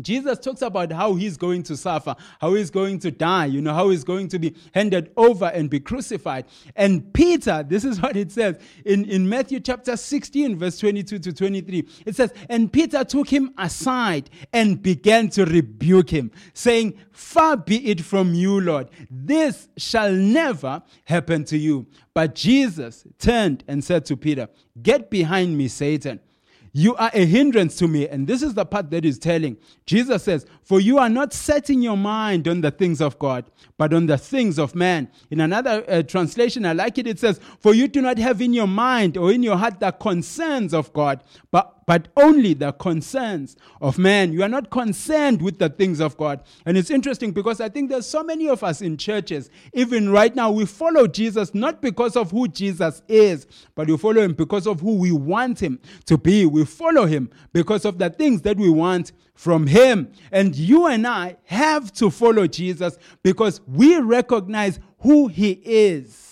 Jesus 0.00 0.38
talks 0.38 0.60
about 0.60 0.92
how 0.92 1.14
he's 1.14 1.36
going 1.36 1.62
to 1.64 1.76
suffer, 1.76 2.14
how 2.40 2.54
he's 2.54 2.70
going 2.70 2.98
to 2.98 3.10
die, 3.10 3.46
you 3.46 3.62
know, 3.62 3.72
how 3.72 3.88
he's 3.88 4.04
going 4.04 4.28
to 4.28 4.38
be 4.38 4.54
handed 4.74 5.10
over 5.16 5.46
and 5.46 5.70
be 5.70 5.80
crucified. 5.80 6.44
And 6.74 7.12
Peter, 7.14 7.64
this 7.66 7.84
is 7.84 8.00
what 8.00 8.16
it 8.16 8.30
says 8.30 8.58
in, 8.84 9.06
in 9.06 9.28
Matthew 9.28 9.60
chapter 9.60 9.96
16, 9.96 10.58
verse 10.58 10.78
22 10.78 11.18
to 11.20 11.32
23. 11.32 11.88
It 12.04 12.14
says, 12.14 12.32
And 12.50 12.70
Peter 12.70 13.04
took 13.04 13.28
him 13.28 13.54
aside 13.56 14.28
and 14.52 14.82
began 14.82 15.30
to 15.30 15.46
rebuke 15.46 16.10
him, 16.10 16.30
saying, 16.52 16.98
Far 17.10 17.56
be 17.56 17.90
it 17.90 18.02
from 18.02 18.34
you, 18.34 18.60
Lord. 18.60 18.90
This 19.10 19.68
shall 19.78 20.12
never 20.12 20.82
happen 21.04 21.44
to 21.44 21.56
you. 21.56 21.86
But 22.12 22.34
Jesus 22.34 23.06
turned 23.18 23.64
and 23.66 23.82
said 23.82 24.04
to 24.06 24.16
Peter, 24.16 24.48
Get 24.82 25.08
behind 25.08 25.56
me, 25.56 25.68
Satan. 25.68 26.20
You 26.78 26.94
are 26.96 27.10
a 27.14 27.24
hindrance 27.24 27.76
to 27.76 27.88
me. 27.88 28.06
And 28.06 28.26
this 28.26 28.42
is 28.42 28.52
the 28.52 28.66
part 28.66 28.90
that 28.90 29.06
is 29.06 29.18
telling. 29.18 29.56
Jesus 29.86 30.24
says, 30.24 30.44
For 30.62 30.78
you 30.78 30.98
are 30.98 31.08
not 31.08 31.32
setting 31.32 31.80
your 31.80 31.96
mind 31.96 32.46
on 32.46 32.60
the 32.60 32.70
things 32.70 33.00
of 33.00 33.18
God, 33.18 33.46
but 33.78 33.94
on 33.94 34.04
the 34.04 34.18
things 34.18 34.58
of 34.58 34.74
man. 34.74 35.08
In 35.30 35.40
another 35.40 35.82
uh, 35.88 36.02
translation, 36.02 36.66
I 36.66 36.74
like 36.74 36.98
it, 36.98 37.06
it 37.06 37.18
says, 37.18 37.40
For 37.60 37.72
you 37.72 37.88
do 37.88 38.02
not 38.02 38.18
have 38.18 38.42
in 38.42 38.52
your 38.52 38.66
mind 38.66 39.16
or 39.16 39.32
in 39.32 39.42
your 39.42 39.56
heart 39.56 39.80
the 39.80 39.90
concerns 39.90 40.74
of 40.74 40.92
God, 40.92 41.24
but 41.50 41.75
but 41.86 42.08
only 42.16 42.52
the 42.52 42.72
concerns 42.72 43.56
of 43.80 43.96
man. 43.96 44.32
You 44.32 44.42
are 44.42 44.48
not 44.48 44.70
concerned 44.70 45.40
with 45.40 45.58
the 45.58 45.68
things 45.68 46.00
of 46.00 46.16
God. 46.16 46.42
And 46.66 46.76
it's 46.76 46.90
interesting 46.90 47.30
because 47.30 47.60
I 47.60 47.68
think 47.68 47.90
there's 47.90 48.06
so 48.06 48.24
many 48.24 48.48
of 48.48 48.64
us 48.64 48.82
in 48.82 48.96
churches, 48.96 49.50
even 49.72 50.10
right 50.10 50.34
now, 50.34 50.50
we 50.50 50.66
follow 50.66 51.06
Jesus 51.06 51.54
not 51.54 51.80
because 51.80 52.16
of 52.16 52.32
who 52.32 52.48
Jesus 52.48 53.02
is, 53.08 53.46
but 53.74 53.86
we 53.86 53.96
follow 53.96 54.22
him 54.22 54.34
because 54.34 54.66
of 54.66 54.80
who 54.80 54.96
we 54.96 55.12
want 55.12 55.62
him 55.62 55.78
to 56.06 56.18
be. 56.18 56.44
We 56.44 56.64
follow 56.64 57.06
him 57.06 57.30
because 57.52 57.84
of 57.84 57.98
the 57.98 58.10
things 58.10 58.42
that 58.42 58.56
we 58.56 58.68
want 58.68 59.12
from 59.34 59.66
him. 59.66 60.10
And 60.32 60.56
you 60.56 60.86
and 60.86 61.06
I 61.06 61.36
have 61.44 61.92
to 61.94 62.10
follow 62.10 62.46
Jesus 62.46 62.98
because 63.22 63.60
we 63.66 63.98
recognize 63.98 64.80
who 65.00 65.28
he 65.28 65.60
is. 65.64 66.25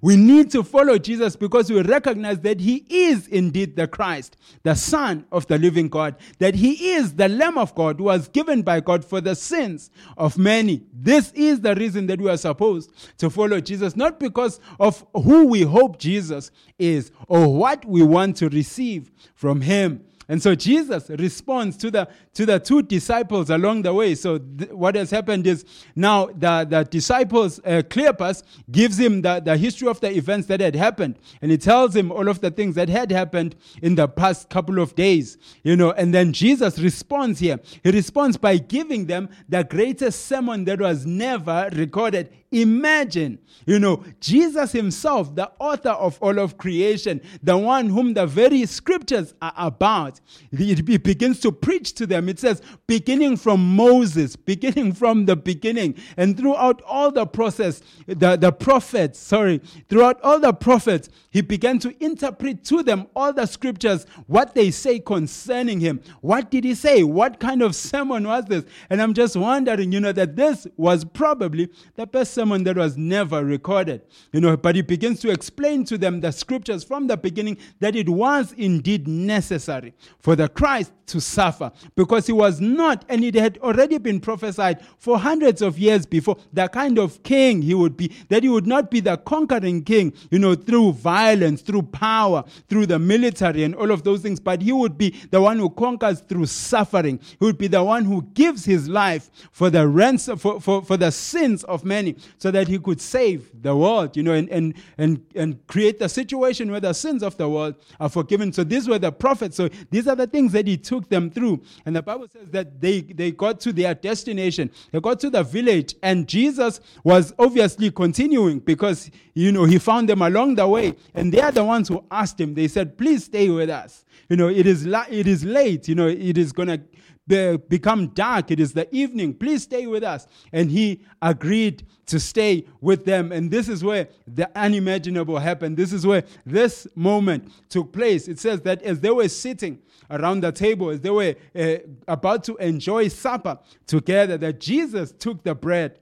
We 0.00 0.16
need 0.16 0.50
to 0.52 0.62
follow 0.62 0.98
Jesus 0.98 1.36
because 1.36 1.70
we 1.70 1.82
recognize 1.82 2.40
that 2.40 2.60
he 2.60 2.84
is 2.88 3.26
indeed 3.28 3.76
the 3.76 3.86
Christ, 3.86 4.36
the 4.62 4.74
Son 4.74 5.26
of 5.32 5.46
the 5.46 5.58
living 5.58 5.88
God, 5.88 6.16
that 6.38 6.54
he 6.54 6.92
is 6.92 7.14
the 7.14 7.28
Lamb 7.28 7.58
of 7.58 7.74
God 7.74 7.98
who 7.98 8.04
was 8.04 8.28
given 8.28 8.62
by 8.62 8.80
God 8.80 9.04
for 9.04 9.20
the 9.20 9.34
sins 9.34 9.90
of 10.16 10.38
many. 10.38 10.82
This 10.92 11.32
is 11.32 11.60
the 11.60 11.74
reason 11.74 12.06
that 12.06 12.20
we 12.20 12.30
are 12.30 12.36
supposed 12.36 12.90
to 13.18 13.30
follow 13.30 13.60
Jesus, 13.60 13.96
not 13.96 14.20
because 14.20 14.60
of 14.78 15.04
who 15.14 15.46
we 15.46 15.62
hope 15.62 15.98
Jesus 15.98 16.50
is 16.78 17.10
or 17.28 17.52
what 17.54 17.84
we 17.84 18.02
want 18.02 18.36
to 18.36 18.48
receive 18.48 19.10
from 19.34 19.60
him. 19.60 20.04
And 20.28 20.42
so 20.42 20.54
Jesus 20.54 21.10
responds 21.10 21.76
to 21.78 21.90
the 21.90 22.08
to 22.34 22.46
the 22.46 22.58
two 22.58 22.82
disciples 22.82 23.50
along 23.50 23.82
the 23.82 23.92
way. 23.92 24.14
So 24.14 24.38
th- 24.38 24.70
what 24.70 24.94
has 24.94 25.10
happened 25.10 25.46
is 25.46 25.64
now 25.94 26.26
the 26.26 26.66
the 26.68 26.84
disciples 26.84 27.58
uh, 27.60 27.82
Cleopas 27.88 28.42
gives 28.70 28.98
him 28.98 29.22
the, 29.22 29.40
the 29.40 29.56
history 29.56 29.88
of 29.88 30.00
the 30.00 30.10
events 30.16 30.46
that 30.48 30.60
had 30.60 30.74
happened, 30.74 31.18
and 31.42 31.50
he 31.50 31.58
tells 31.58 31.94
him 31.94 32.10
all 32.10 32.28
of 32.28 32.40
the 32.40 32.50
things 32.50 32.74
that 32.76 32.88
had 32.88 33.10
happened 33.10 33.56
in 33.82 33.94
the 33.94 34.08
past 34.08 34.48
couple 34.48 34.78
of 34.78 34.94
days. 34.94 35.36
You 35.62 35.76
know, 35.76 35.92
and 35.92 36.14
then 36.14 36.32
Jesus 36.32 36.78
responds 36.78 37.40
here. 37.40 37.60
He 37.82 37.90
responds 37.90 38.36
by 38.36 38.56
giving 38.56 39.06
them 39.06 39.28
the 39.48 39.64
greatest 39.64 40.26
sermon 40.26 40.64
that 40.64 40.80
was 40.80 41.04
never 41.04 41.68
recorded 41.72 42.30
Imagine, 42.54 43.40
you 43.66 43.80
know, 43.80 44.04
Jesus 44.20 44.70
himself, 44.70 45.34
the 45.34 45.50
author 45.58 45.90
of 45.90 46.18
all 46.22 46.38
of 46.38 46.56
creation, 46.56 47.20
the 47.42 47.58
one 47.58 47.88
whom 47.88 48.14
the 48.14 48.26
very 48.26 48.64
scriptures 48.64 49.34
are 49.42 49.52
about, 49.56 50.20
he 50.56 50.74
begins 50.98 51.40
to 51.40 51.50
preach 51.50 51.94
to 51.94 52.06
them. 52.06 52.28
It 52.28 52.38
says, 52.38 52.62
beginning 52.86 53.38
from 53.38 53.74
Moses, 53.74 54.36
beginning 54.36 54.92
from 54.92 55.26
the 55.26 55.34
beginning, 55.34 55.96
and 56.16 56.36
throughout 56.36 56.80
all 56.82 57.10
the 57.10 57.26
process, 57.26 57.82
the, 58.06 58.36
the 58.36 58.52
prophets, 58.52 59.18
sorry, 59.18 59.60
throughout 59.88 60.20
all 60.22 60.38
the 60.38 60.52
prophets, 60.52 61.08
he 61.30 61.40
began 61.40 61.80
to 61.80 61.92
interpret 62.04 62.62
to 62.66 62.84
them 62.84 63.08
all 63.16 63.32
the 63.32 63.46
scriptures, 63.46 64.06
what 64.28 64.54
they 64.54 64.70
say 64.70 65.00
concerning 65.00 65.80
him. 65.80 66.00
What 66.20 66.52
did 66.52 66.62
he 66.62 66.76
say? 66.76 67.02
What 67.02 67.40
kind 67.40 67.62
of 67.62 67.74
sermon 67.74 68.28
was 68.28 68.44
this? 68.44 68.64
And 68.88 69.02
I'm 69.02 69.14
just 69.14 69.34
wondering, 69.34 69.90
you 69.90 69.98
know, 69.98 70.12
that 70.12 70.36
this 70.36 70.68
was 70.76 71.04
probably 71.04 71.70
the 71.96 72.06
best 72.06 72.34
sermon 72.44 72.64
that 72.64 72.76
was 72.76 72.96
never 72.98 73.42
recorded. 73.42 74.02
You 74.32 74.40
know, 74.40 74.56
but 74.56 74.76
he 74.76 74.82
begins 74.82 75.20
to 75.20 75.30
explain 75.30 75.84
to 75.86 75.96
them 75.96 76.20
the 76.20 76.30
scriptures 76.30 76.84
from 76.84 77.06
the 77.06 77.16
beginning 77.16 77.56
that 77.80 77.96
it 77.96 78.08
was 78.08 78.52
indeed 78.52 79.08
necessary 79.08 79.94
for 80.18 80.36
the 80.36 80.48
Christ 80.48 80.92
to 81.06 81.20
suffer 81.20 81.70
because 81.96 82.26
he 82.26 82.32
was 82.32 82.60
not, 82.60 83.04
and 83.08 83.24
it 83.24 83.34
had 83.34 83.58
already 83.58 83.98
been 83.98 84.20
prophesied 84.20 84.80
for 84.98 85.18
hundreds 85.18 85.62
of 85.62 85.78
years 85.78 86.06
before, 86.06 86.36
the 86.52 86.68
kind 86.68 86.98
of 86.98 87.22
king 87.22 87.62
he 87.62 87.74
would 87.74 87.96
be, 87.96 88.08
that 88.28 88.42
he 88.42 88.48
would 88.48 88.66
not 88.66 88.90
be 88.90 89.00
the 89.00 89.16
conquering 89.18 89.82
king, 89.82 90.12
you 90.30 90.38
know, 90.38 90.54
through 90.54 90.92
violence, 90.92 91.62
through 91.62 91.82
power, 91.82 92.44
through 92.68 92.86
the 92.86 92.98
military 92.98 93.64
and 93.64 93.74
all 93.74 93.90
of 93.90 94.02
those 94.02 94.22
things, 94.22 94.40
but 94.40 94.62
he 94.62 94.72
would 94.72 94.96
be 94.96 95.10
the 95.30 95.40
one 95.40 95.58
who 95.58 95.70
conquers 95.70 96.20
through 96.20 96.46
suffering. 96.46 97.18
He 97.38 97.44
would 97.44 97.58
be 97.58 97.68
the 97.68 97.84
one 97.84 98.04
who 98.04 98.22
gives 98.34 98.64
his 98.64 98.88
life 98.88 99.30
for 99.52 99.70
the 99.70 99.86
ransom, 99.86 100.38
for, 100.38 100.60
for, 100.60 100.82
for 100.82 100.96
the 100.96 101.10
sins 101.10 101.64
of 101.64 101.84
many, 101.84 102.16
so 102.38 102.50
that 102.50 102.68
he 102.68 102.78
could 102.78 103.00
save 103.00 103.50
the 103.62 103.74
world, 103.74 104.16
you 104.16 104.22
know, 104.22 104.32
and, 104.32 104.48
and, 104.50 104.74
and, 104.98 105.24
and 105.34 105.66
create 105.66 105.98
the 105.98 106.08
situation 106.08 106.70
where 106.70 106.80
the 106.80 106.92
sins 106.92 107.22
of 107.22 107.36
the 107.36 107.48
world 107.48 107.74
are 108.00 108.08
forgiven. 108.08 108.52
So 108.52 108.64
these 108.64 108.88
were 108.88 108.98
the 108.98 109.12
prophets. 109.12 109.56
So 109.56 109.68
these 109.90 110.08
are 110.08 110.16
the 110.16 110.26
things 110.26 110.52
that 110.52 110.66
he 110.66 110.76
took 110.76 111.08
them 111.08 111.30
through. 111.30 111.62
And 111.86 111.96
the 111.96 112.02
Bible 112.02 112.28
says 112.32 112.48
that 112.50 112.80
they, 112.80 113.00
they 113.00 113.30
got 113.30 113.60
to 113.60 113.72
their 113.72 113.94
destination. 113.94 114.70
They 114.92 115.00
got 115.00 115.20
to 115.20 115.30
the 115.30 115.42
village 115.42 115.94
and 116.02 116.28
Jesus 116.28 116.80
was 117.02 117.32
obviously 117.38 117.90
continuing 117.90 118.60
because, 118.60 119.10
you 119.34 119.52
know, 119.52 119.64
he 119.64 119.78
found 119.78 120.08
them 120.08 120.22
along 120.22 120.56
the 120.56 120.66
way. 120.66 120.94
And 121.14 121.32
they 121.32 121.40
are 121.40 121.52
the 121.52 121.64
ones 121.64 121.88
who 121.88 122.04
asked 122.10 122.40
him, 122.40 122.54
they 122.54 122.68
said, 122.68 122.96
please 122.98 123.24
stay 123.24 123.48
with 123.48 123.70
us. 123.70 124.04
You 124.28 124.36
know, 124.36 124.48
it 124.48 124.66
is, 124.66 124.86
la- 124.86 125.06
it 125.10 125.26
is 125.26 125.44
late. 125.44 125.88
You 125.88 125.94
know, 125.94 126.08
it 126.08 126.38
is 126.38 126.52
going 126.52 126.68
to 126.68 126.80
be- 127.26 127.56
become 127.56 128.08
dark. 128.08 128.50
It 128.50 128.60
is 128.60 128.72
the 128.72 128.92
evening. 128.94 129.34
Please 129.34 129.62
stay 129.62 129.86
with 129.86 130.02
us. 130.02 130.26
And 130.52 130.70
he 130.70 131.00
agreed 131.22 131.86
to 132.06 132.20
stay 132.20 132.66
with 132.80 133.04
them. 133.04 133.32
And 133.32 133.50
this 133.50 133.68
is 133.68 133.82
where 133.82 134.08
the 134.26 134.50
unimaginable 134.56 135.38
happened. 135.38 135.76
This 135.76 135.92
is 135.92 136.06
where 136.06 136.24
this 136.44 136.86
moment 136.94 137.50
took 137.68 137.92
place. 137.92 138.28
It 138.28 138.38
says 138.38 138.60
that 138.62 138.82
as 138.82 139.00
they 139.00 139.10
were 139.10 139.28
sitting 139.28 139.78
around 140.10 140.40
the 140.40 140.52
table, 140.52 140.90
as 140.90 141.00
they 141.00 141.10
were 141.10 141.34
uh, 141.56 141.76
about 142.06 142.44
to 142.44 142.56
enjoy 142.56 143.08
supper 143.08 143.58
together, 143.86 144.36
that 144.38 144.60
Jesus 144.60 145.12
took 145.12 145.42
the 145.42 145.54
bread 145.54 145.98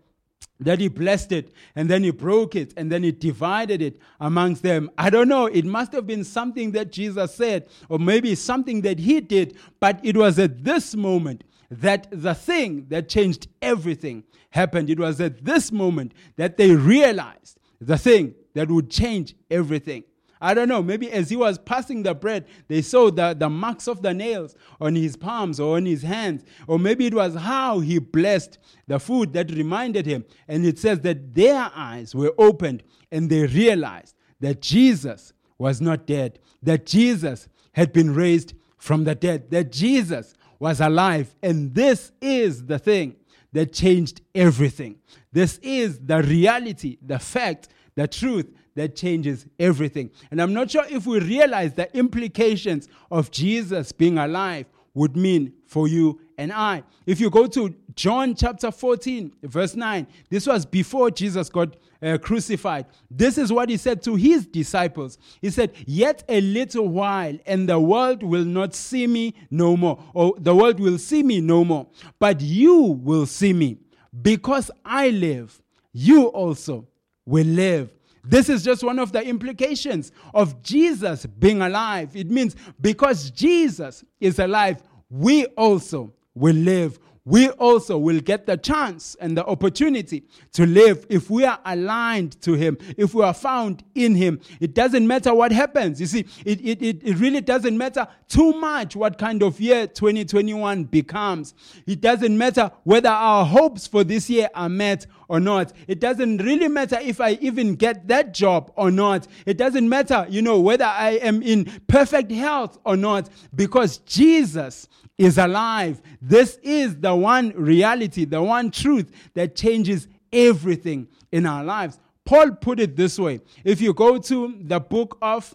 that 0.61 0.81
he 0.81 0.89
blessed 0.89 1.33
it 1.33 1.53
and 1.75 1.89
then 1.89 2.03
he 2.05 2.11
broke 2.11 2.55
it 2.55 2.73
and 2.77 2.91
then 2.91 3.03
he 3.03 3.13
divided 3.13 3.83
it 3.83 3.99
amongst 4.21 4.63
them. 4.63 4.91
I 4.97 5.11
don't 5.11 5.29
know. 5.29 5.47
It 5.47 5.65
must 5.65 5.93
have 5.93 6.07
been 6.07 6.25
something 6.25 6.73
that 6.73 6.93
Jesus 6.93 7.35
said 7.35 7.69
or 7.89 7.99
maybe 7.99 8.35
something 8.35 8.83
that 8.83 8.99
he 8.99 9.21
did, 9.21 9.57
but 9.81 10.01
it 10.03 10.17
was 10.17 10.39
at 10.39 10.65
this 10.65 10.95
moment 10.95 11.45
that 11.71 12.07
the 12.11 12.35
thing 12.35 12.87
that 12.89 13.09
changed 13.09 13.49
everything 13.61 14.25
happened. 14.51 14.91
It 14.91 14.99
was 14.99 15.21
at 15.21 15.45
this 15.45 15.73
moment 15.73 16.13
that 16.37 16.57
they 16.57 16.75
realized 16.75 17.59
the 17.81 17.99
thing 17.99 18.35
that 18.55 18.71
would 18.71 18.91
change 18.91 19.35
everything. 19.51 20.05
I 20.43 20.55
don't 20.55 20.69
know, 20.69 20.83
maybe 20.83 21.11
as 21.13 21.31
he 21.31 21.37
was 21.37 21.57
passing 21.57 22.03
the 22.03 22.15
bread, 22.15 22.47
they 22.67 22.83
saw 22.83 23.13
the, 23.13 23.33
the 23.33 23.49
marks 23.49 23.87
of 23.87 24.03
the 24.03 24.13
nails 24.13 24.57
on 24.81 24.97
his 24.97 25.17
palms 25.17 25.61
or 25.61 25.77
on 25.77 25.87
his 25.87 26.03
hands. 26.03 26.45
Or 26.67 26.81
maybe 26.81 27.07
it 27.07 27.15
was 27.15 27.37
how 27.37 27.79
he 27.79 28.01
blessed 28.01 28.59
the 28.89 28.99
food 28.99 29.33
that 29.35 29.53
reminded 29.53 30.05
him. 30.05 30.25
And 30.49 30.67
it 30.67 30.81
says 30.81 31.01
that 31.03 31.37
their 31.37 31.71
eyes 31.75 32.13
were 32.13 32.35
opened 32.37 32.83
and 33.13 33.31
they 33.31 33.47
realized 33.47 34.17
that 34.41 34.61
Jesus 34.61 35.33
was 35.59 35.81
not 35.81 36.09
dead, 36.09 36.41
that 36.61 36.87
Jesus 36.87 37.49
had 37.75 37.93
been 37.93 38.13
raised 38.13 38.55
from 38.79 39.05
the 39.05 39.15
dead, 39.15 39.49
that 39.53 39.71
Jesus 39.71 40.35
was 40.59 40.81
alive. 40.81 41.37
And 41.41 41.73
this 41.73 42.11
is 42.21 42.67
the 42.67 42.81
thing 42.81 43.15
that 43.53 43.73
changed 43.73 44.23
everything. 44.35 44.97
This 45.31 45.59
is 45.63 46.01
the 46.01 46.21
reality, 46.21 46.99
the 47.01 47.21
fact, 47.21 47.69
the 47.95 48.09
truth 48.09 48.51
that 48.75 48.97
changes 48.97 49.47
everything. 49.59 50.11
And 50.31 50.41
I'm 50.41 50.53
not 50.53 50.71
sure 50.71 50.85
if 50.89 51.07
we 51.07 51.21
realize 51.21 51.75
the 51.75 51.95
implications 51.97 52.89
of 53.11 53.31
Jesus 53.31 53.93
being 53.93 54.19
alive 54.19 54.67
would 54.95 55.17
mean 55.17 55.53
for 55.67 55.89
you 55.89 56.21
and 56.37 56.53
I. 56.53 56.83
If 57.07 57.21
you 57.21 57.31
go 57.31 57.47
to 57.47 57.75
John 57.95 58.35
chapter 58.35 58.71
14, 58.71 59.33
verse 59.43 59.75
9, 59.75 60.07
this 60.29 60.47
was 60.47 60.67
before 60.67 61.11
Jesus 61.11 61.49
got 61.49 61.77
uh, 62.03 62.19
crucified. 62.19 62.87
This 63.11 63.39
is 63.39 63.53
what 63.53 63.69
he 63.69 63.77
said 63.77 64.03
to 64.03 64.17
his 64.17 64.47
disciples. 64.47 65.19
He 65.41 65.51
said, 65.51 65.73
Yet 65.87 66.25
a 66.29 66.41
little 66.41 66.89
while, 66.89 67.39
and 67.47 67.69
the 67.69 67.79
world 67.79 68.23
will 68.23 68.45
not 68.45 68.75
see 68.75 69.07
me 69.07 69.35
no 69.51 69.77
more, 69.77 70.03
or 70.15 70.35
the 70.39 70.55
world 70.55 70.81
will 70.81 70.99
see 70.99 71.23
me 71.23 71.41
no 71.41 71.65
more, 71.65 71.87
but 72.19 72.41
you 72.41 72.77
will 73.03 73.27
see 73.27 73.53
me. 73.53 73.79
Because 74.21 74.71
I 74.85 75.09
live, 75.11 75.63
you 75.93 76.27
also 76.27 76.87
will 77.25 77.47
live. 77.47 77.91
This 78.25 78.49
is 78.49 78.63
just 78.63 78.85
one 78.85 78.99
of 78.99 79.13
the 79.13 79.23
implications 79.23 80.13
of 80.33 80.63
Jesus 80.63 81.27
being 81.27 81.61
alive. 81.61 82.15
It 82.15 82.31
means 82.31 82.55
because 82.81 83.31
Jesus 83.31 84.05
is 84.21 84.39
alive, 84.39 84.83
we 85.11 85.47
also 85.47 86.13
will 86.35 86.55
live. 86.55 86.99
We 87.25 87.51
also 87.51 87.99
will 87.99 88.19
get 88.19 88.47
the 88.47 88.57
chance 88.57 89.15
and 89.21 89.37
the 89.37 89.47
opportunity 89.47 90.25
to 90.55 90.67
live 90.67 91.07
if 91.09 91.31
we 91.31 91.45
are 91.45 91.61
aligned 91.65 92.41
to 92.43 92.55
Him, 92.55 92.79
if 92.97 93.15
we 93.15 93.23
are 93.23 93.35
found 93.35 93.85
in 93.95 94.17
Him. 94.17 94.41
It 94.59 94.75
doesn't 94.75 95.07
matter 95.07 95.33
what 95.33 95.53
happens. 95.53 96.01
You 96.01 96.07
see, 96.07 96.27
it, 96.45 96.61
it, 96.61 96.83
it, 96.83 97.03
it 97.05 97.17
really 97.19 97.41
doesn't 97.41 97.79
matter 97.79 98.09
too 98.27 98.55
much 98.55 98.97
what 98.97 99.19
kind 99.19 99.45
of 99.45 99.61
year 99.61 99.87
2021 99.87 100.85
becomes. 100.85 101.55
It 101.87 102.01
doesn't 102.01 102.37
matter 102.37 102.73
whether 102.83 103.11
our 103.11 103.45
hopes 103.45 103.87
for 103.87 104.03
this 104.03 104.29
year 104.29 104.49
are 104.57 104.69
met 104.69 105.07
or 105.29 105.39
not. 105.39 105.73
It 105.87 106.01
doesn't 106.01 106.39
really 106.39 106.67
matter 106.67 106.99
if 107.01 107.21
I 107.21 107.39
even 107.41 107.77
get 107.77 108.09
that 108.09 108.35
job 108.35 108.73
or 108.75 108.91
not. 108.91 109.29
It 109.47 109.59
doesn't 109.59 109.89
matter, 109.89 110.27
you 110.29 110.43
know, 110.43 110.59
whether 110.59 110.85
I 110.85 111.13
am 111.23 111.41
in 111.41 111.67
perfect 111.87 112.33
health 112.33 112.79
or 112.85 112.97
not, 112.97 113.29
because 113.55 113.99
Jesus 113.99 114.89
is 115.19 115.39
alive. 115.39 116.01
This 116.21 116.59
is 116.63 116.97
the 116.97 117.15
one 117.15 117.51
reality, 117.51 118.25
the 118.25 118.43
one 118.43 118.71
truth 118.71 119.11
that 119.35 119.55
changes 119.55 120.09
everything 120.33 121.09
in 121.31 121.47
our 121.47 121.65
lives. 121.65 121.99
Paul 122.25 122.53
put 122.53 122.81
it 122.81 122.97
this 122.97 123.19
way. 123.19 123.41
If 123.65 123.81
you 123.81 123.93
go 123.93 124.19
to 124.19 124.55
the 124.61 124.81
book 124.81 125.19
of 125.21 125.55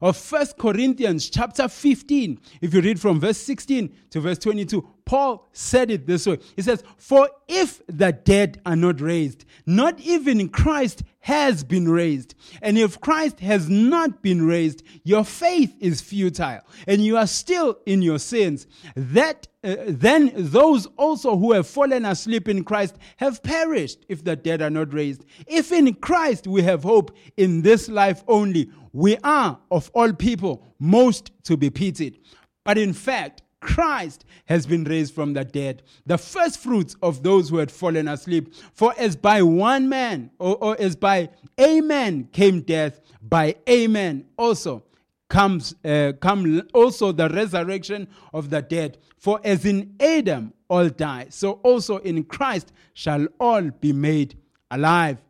of 0.00 0.16
First 0.16 0.58
Corinthians 0.58 1.30
chapter 1.30 1.68
15, 1.68 2.38
if 2.60 2.74
you 2.74 2.80
read 2.80 3.00
from 3.00 3.18
verse 3.20 3.38
16 3.38 3.94
to 4.10 4.20
verse 4.20 4.38
22, 4.38 4.86
Paul 5.06 5.48
said 5.52 5.90
it 5.90 6.06
this 6.06 6.26
way. 6.26 6.38
He 6.56 6.62
says, 6.62 6.82
For 6.98 7.30
if 7.46 7.80
the 7.86 8.12
dead 8.12 8.60
are 8.66 8.74
not 8.76 9.00
raised, 9.00 9.44
not 9.64 10.00
even 10.00 10.48
Christ 10.48 11.04
has 11.20 11.62
been 11.62 11.88
raised. 11.88 12.34
And 12.60 12.76
if 12.76 13.00
Christ 13.00 13.38
has 13.40 13.68
not 13.68 14.20
been 14.20 14.46
raised, 14.46 14.82
your 15.04 15.24
faith 15.24 15.74
is 15.80 16.00
futile 16.00 16.60
and 16.88 17.04
you 17.04 17.16
are 17.16 17.26
still 17.28 17.78
in 17.86 18.02
your 18.02 18.18
sins. 18.18 18.66
That 18.96 19.46
uh, 19.62 19.76
then 19.86 20.32
those 20.34 20.86
also 20.96 21.36
who 21.36 21.52
have 21.52 21.68
fallen 21.68 22.04
asleep 22.04 22.48
in 22.48 22.64
Christ 22.64 22.96
have 23.16 23.42
perished 23.44 24.06
if 24.08 24.24
the 24.24 24.34
dead 24.34 24.60
are 24.60 24.70
not 24.70 24.92
raised. 24.92 25.24
If 25.46 25.70
in 25.70 25.94
Christ 25.94 26.48
we 26.48 26.62
have 26.62 26.82
hope 26.82 27.16
in 27.36 27.62
this 27.62 27.88
life 27.88 28.24
only, 28.26 28.70
we 28.92 29.16
are 29.18 29.58
of 29.70 29.88
all 29.94 30.12
people 30.12 30.64
most 30.80 31.30
to 31.44 31.56
be 31.56 31.70
pitied. 31.70 32.18
But 32.64 32.78
in 32.78 32.92
fact, 32.92 33.42
Christ 33.66 34.24
has 34.46 34.64
been 34.64 34.84
raised 34.84 35.12
from 35.12 35.34
the 35.34 35.44
dead, 35.44 35.82
the 36.06 36.16
first 36.16 36.58
fruits 36.58 36.96
of 37.02 37.24
those 37.24 37.48
who 37.50 37.56
had 37.56 37.70
fallen 37.70 38.06
asleep. 38.06 38.54
For 38.72 38.94
as 38.96 39.16
by 39.16 39.42
one 39.42 39.88
man, 39.88 40.30
or, 40.38 40.56
or 40.62 40.80
as 40.80 40.94
by 40.94 41.30
a 41.58 41.80
man 41.80 42.28
came 42.32 42.60
death, 42.60 43.00
by 43.20 43.56
a 43.66 43.88
man 43.88 44.24
also 44.38 44.84
comes 45.28 45.74
uh, 45.84 46.12
come 46.20 46.62
also 46.72 47.10
the 47.10 47.28
resurrection 47.28 48.06
of 48.32 48.50
the 48.50 48.62
dead. 48.62 48.98
For 49.18 49.40
as 49.42 49.66
in 49.66 49.96
Adam 49.98 50.52
all 50.68 50.88
die, 50.88 51.26
so 51.30 51.54
also 51.64 51.98
in 51.98 52.22
Christ 52.22 52.72
shall 52.94 53.26
all 53.40 53.62
be 53.62 53.92
made 53.92 54.38
alive. 54.70 55.20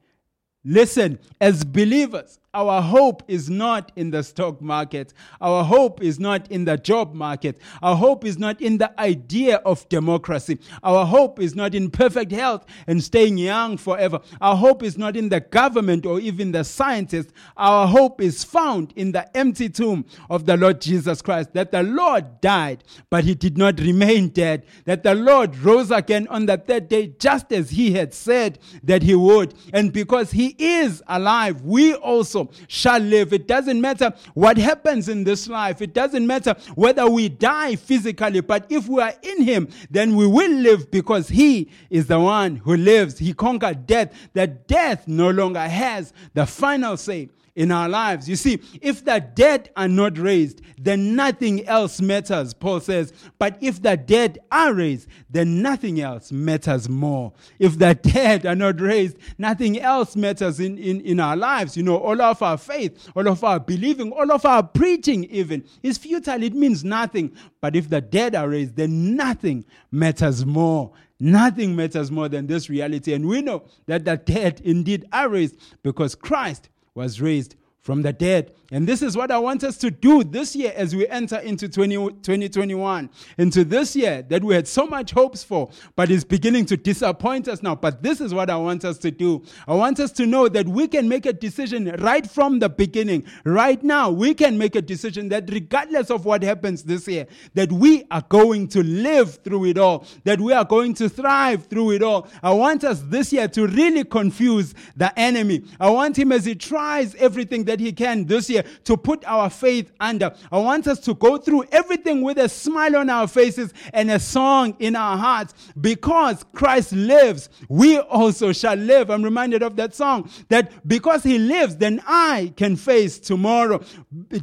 Listen, 0.62 1.18
as 1.40 1.64
believers, 1.64 2.38
our 2.56 2.80
hope 2.80 3.22
is 3.28 3.50
not 3.50 3.92
in 3.96 4.10
the 4.10 4.22
stock 4.22 4.62
market. 4.62 5.12
Our 5.42 5.62
hope 5.62 6.02
is 6.02 6.18
not 6.18 6.50
in 6.50 6.64
the 6.64 6.78
job 6.78 7.14
market. 7.14 7.60
Our 7.82 7.94
hope 7.94 8.24
is 8.24 8.38
not 8.38 8.62
in 8.62 8.78
the 8.78 8.98
idea 8.98 9.56
of 9.56 9.86
democracy. 9.90 10.58
Our 10.82 11.04
hope 11.04 11.38
is 11.38 11.54
not 11.54 11.74
in 11.74 11.90
perfect 11.90 12.32
health 12.32 12.64
and 12.86 13.04
staying 13.04 13.36
young 13.36 13.76
forever. 13.76 14.20
Our 14.40 14.56
hope 14.56 14.82
is 14.82 14.96
not 14.96 15.16
in 15.16 15.28
the 15.28 15.40
government 15.40 16.06
or 16.06 16.18
even 16.18 16.52
the 16.52 16.64
scientists. 16.64 17.30
Our 17.58 17.86
hope 17.86 18.22
is 18.22 18.42
found 18.42 18.94
in 18.96 19.12
the 19.12 19.36
empty 19.36 19.68
tomb 19.68 20.06
of 20.30 20.46
the 20.46 20.56
Lord 20.56 20.80
Jesus 20.80 21.20
Christ. 21.20 21.52
That 21.52 21.72
the 21.72 21.82
Lord 21.82 22.40
died, 22.40 22.84
but 23.10 23.24
he 23.24 23.34
did 23.34 23.58
not 23.58 23.78
remain 23.80 24.30
dead. 24.30 24.64
That 24.86 25.02
the 25.02 25.14
Lord 25.14 25.58
rose 25.58 25.90
again 25.90 26.26
on 26.28 26.46
the 26.46 26.56
third 26.56 26.88
day, 26.88 27.08
just 27.18 27.52
as 27.52 27.68
he 27.68 27.92
had 27.92 28.14
said 28.14 28.58
that 28.82 29.02
he 29.02 29.14
would. 29.14 29.52
And 29.74 29.92
because 29.92 30.30
he 30.30 30.56
is 30.58 31.02
alive, 31.06 31.60
we 31.60 31.92
also 31.94 32.45
shall 32.68 33.00
live. 33.00 33.32
It 33.32 33.46
doesn't 33.46 33.80
matter 33.80 34.12
what 34.34 34.56
happens 34.58 35.08
in 35.08 35.24
this 35.24 35.48
life. 35.48 35.82
It 35.82 35.94
doesn't 35.94 36.26
matter 36.26 36.54
whether 36.74 37.08
we 37.08 37.28
die 37.28 37.76
physically, 37.76 38.40
but 38.40 38.66
if 38.68 38.88
we 38.88 39.00
are 39.02 39.14
in 39.22 39.42
him, 39.42 39.68
then 39.90 40.16
we 40.16 40.26
will 40.26 40.52
live 40.52 40.90
because 40.90 41.28
he 41.28 41.70
is 41.90 42.06
the 42.06 42.20
one 42.20 42.56
who 42.56 42.76
lives. 42.76 43.18
He 43.18 43.32
conquered 43.32 43.86
death, 43.86 44.12
that 44.34 44.66
death 44.68 45.06
no 45.06 45.30
longer 45.30 45.60
has 45.60 46.12
the 46.34 46.46
final 46.46 46.96
say 46.96 47.30
in 47.56 47.72
our 47.72 47.88
lives. 47.88 48.28
You 48.28 48.36
see, 48.36 48.60
if 48.82 49.04
the 49.04 49.18
dead 49.34 49.70
are 49.76 49.88
not 49.88 50.18
raised, 50.18 50.60
then 50.78 51.16
nothing 51.16 51.66
else 51.66 52.00
matters, 52.02 52.52
Paul 52.52 52.80
says. 52.80 53.14
But 53.38 53.56
if 53.62 53.80
the 53.82 53.96
dead 53.96 54.38
are 54.52 54.74
raised, 54.74 55.08
then 55.30 55.62
nothing 55.62 56.00
else 56.00 56.30
matters 56.30 56.88
more. 56.88 57.32
If 57.58 57.78
the 57.78 57.94
dead 58.02 58.44
are 58.44 58.54
not 58.54 58.78
raised, 58.80 59.16
nothing 59.38 59.80
else 59.80 60.14
matters 60.14 60.60
in, 60.60 60.76
in, 60.76 61.00
in 61.00 61.18
our 61.18 61.34
lives. 61.36 61.76
You 61.76 61.82
know, 61.82 61.96
all 61.96 62.20
of 62.20 62.42
our 62.42 62.58
faith, 62.58 63.08
all 63.16 63.26
of 63.26 63.42
our 63.42 63.58
believing, 63.58 64.12
all 64.12 64.30
of 64.30 64.44
our 64.44 64.62
preaching, 64.62 65.24
even, 65.24 65.64
is 65.82 65.96
futile. 65.96 66.42
It 66.42 66.54
means 66.54 66.84
nothing. 66.84 67.34
But 67.62 67.74
if 67.74 67.88
the 67.88 68.02
dead 68.02 68.34
are 68.34 68.50
raised, 68.50 68.76
then 68.76 69.16
nothing 69.16 69.64
matters 69.90 70.44
more. 70.44 70.92
Nothing 71.18 71.74
matters 71.74 72.10
more 72.10 72.28
than 72.28 72.46
this 72.46 72.68
reality. 72.68 73.14
And 73.14 73.26
we 73.26 73.40
know 73.40 73.64
that 73.86 74.04
the 74.04 74.18
dead 74.18 74.60
indeed 74.62 75.06
are 75.10 75.30
raised 75.30 75.58
because 75.82 76.14
Christ 76.14 76.68
was 76.96 77.20
raised 77.20 77.54
from 77.86 78.02
the 78.02 78.12
dead. 78.12 78.52
And 78.72 78.84
this 78.88 79.00
is 79.00 79.16
what 79.16 79.30
I 79.30 79.38
want 79.38 79.62
us 79.62 79.76
to 79.76 79.92
do 79.92 80.24
this 80.24 80.56
year 80.56 80.72
as 80.74 80.96
we 80.96 81.06
enter 81.06 81.36
into 81.36 81.68
20, 81.68 81.94
2021, 81.94 83.08
into 83.38 83.62
this 83.62 83.94
year 83.94 84.22
that 84.22 84.42
we 84.42 84.56
had 84.56 84.66
so 84.66 84.88
much 84.88 85.12
hopes 85.12 85.44
for, 85.44 85.70
but 85.94 86.10
is 86.10 86.24
beginning 86.24 86.66
to 86.66 86.76
disappoint 86.76 87.46
us 87.46 87.62
now. 87.62 87.76
But 87.76 88.02
this 88.02 88.20
is 88.20 88.34
what 88.34 88.50
I 88.50 88.56
want 88.56 88.84
us 88.84 88.98
to 88.98 89.12
do. 89.12 89.44
I 89.68 89.74
want 89.74 90.00
us 90.00 90.10
to 90.12 90.26
know 90.26 90.48
that 90.48 90.66
we 90.66 90.88
can 90.88 91.08
make 91.08 91.26
a 91.26 91.32
decision 91.32 91.94
right 92.00 92.28
from 92.28 92.58
the 92.58 92.68
beginning. 92.68 93.24
Right 93.44 93.80
now, 93.84 94.10
we 94.10 94.34
can 94.34 94.58
make 94.58 94.74
a 94.74 94.82
decision 94.82 95.28
that 95.28 95.48
regardless 95.52 96.10
of 96.10 96.24
what 96.24 96.42
happens 96.42 96.82
this 96.82 97.06
year, 97.06 97.28
that 97.54 97.70
we 97.70 98.04
are 98.10 98.24
going 98.28 98.66
to 98.68 98.82
live 98.82 99.36
through 99.44 99.66
it 99.66 99.78
all, 99.78 100.04
that 100.24 100.40
we 100.40 100.52
are 100.52 100.64
going 100.64 100.92
to 100.94 101.08
thrive 101.08 101.66
through 101.66 101.92
it 101.92 102.02
all. 102.02 102.26
I 102.42 102.50
want 102.50 102.82
us 102.82 103.00
this 103.02 103.32
year 103.32 103.46
to 103.46 103.68
really 103.68 104.02
confuse 104.02 104.74
the 104.96 105.16
enemy. 105.16 105.62
I 105.78 105.90
want 105.90 106.18
him 106.18 106.32
as 106.32 106.44
he 106.44 106.56
tries 106.56 107.14
everything 107.14 107.62
that 107.66 107.75
he 107.80 107.92
can 107.92 108.24
this 108.24 108.48
year 108.50 108.64
to 108.84 108.96
put 108.96 109.24
our 109.24 109.50
faith 109.50 109.92
under. 110.00 110.34
I 110.50 110.58
want 110.58 110.86
us 110.86 111.00
to 111.00 111.14
go 111.14 111.38
through 111.38 111.64
everything 111.72 112.22
with 112.22 112.38
a 112.38 112.48
smile 112.48 112.96
on 112.96 113.10
our 113.10 113.28
faces 113.28 113.72
and 113.92 114.10
a 114.10 114.18
song 114.18 114.76
in 114.78 114.96
our 114.96 115.16
hearts. 115.16 115.54
Because 115.80 116.44
Christ 116.52 116.92
lives, 116.92 117.48
we 117.68 117.98
also 117.98 118.52
shall 118.52 118.76
live. 118.76 119.10
I'm 119.10 119.22
reminded 119.22 119.62
of 119.62 119.76
that 119.76 119.94
song 119.94 120.30
that 120.48 120.86
because 120.86 121.22
he 121.22 121.38
lives, 121.38 121.76
then 121.76 122.02
I 122.06 122.52
can 122.56 122.76
face 122.76 123.18
tomorrow. 123.18 123.82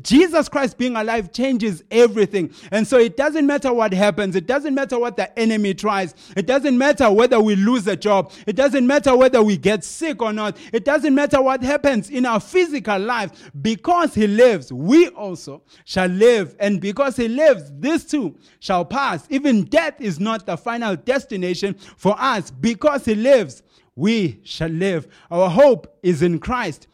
Jesus 0.02 0.50
Christ 0.50 0.78
being 0.78 0.96
alive 0.96 1.32
changes 1.32 1.84
everything. 1.92 2.54
And 2.72 2.88
so 2.88 2.98
it 2.98 3.18
doesn't 3.18 3.46
matter 3.46 3.74
what 3.74 3.94
happens, 3.94 4.36
it 4.36 4.48
doesn't 4.48 4.74
matter 4.74 5.00
what 5.00 5.18
the 5.18 5.38
enemy 5.38 5.74
tries, 5.74 6.14
it 6.36 6.46
doesn't 6.46 6.78
matter 6.78 7.12
whether 7.12 7.40
we 7.40 7.56
lose 7.56 7.88
a 7.88 7.96
job, 7.96 8.32
it 8.46 8.56
doesn't 8.56 8.86
matter 8.86 9.16
whether 9.16 9.42
we 9.42 9.58
get 9.58 9.84
sick 9.84 10.22
or 10.22 10.34
not, 10.34 10.58
it 10.72 10.86
doesn't 10.86 11.14
matter 11.14 11.42
what 11.42 11.64
happens 11.64 12.10
in 12.10 12.26
our 12.26 12.40
physical 12.40 13.00
life. 13.00 13.23
Because 13.62 14.14
he 14.14 14.28
lives, 14.28 14.72
we 14.72 15.10
also 15.10 15.64
shall 15.86 16.08
live. 16.08 16.56
And 16.60 16.82
because 16.82 17.16
he 17.16 17.28
lives, 17.28 17.72
this 17.74 18.06
too 18.06 18.38
shall 18.60 18.86
pass. 18.86 19.26
Even 19.30 19.64
death 19.66 20.00
is 20.00 20.20
not 20.20 20.46
the 20.46 20.58
final 20.58 20.96
destination 20.96 21.76
for 21.98 22.16
us. 22.20 22.52
Because 22.52 23.06
he 23.06 23.16
lives, 23.16 23.64
we 23.96 24.40
shall 24.44 24.70
live. 24.70 25.08
Our 25.30 25.50
hope 25.50 25.98
is 26.02 26.22
in 26.22 26.40
Christ 26.40 26.88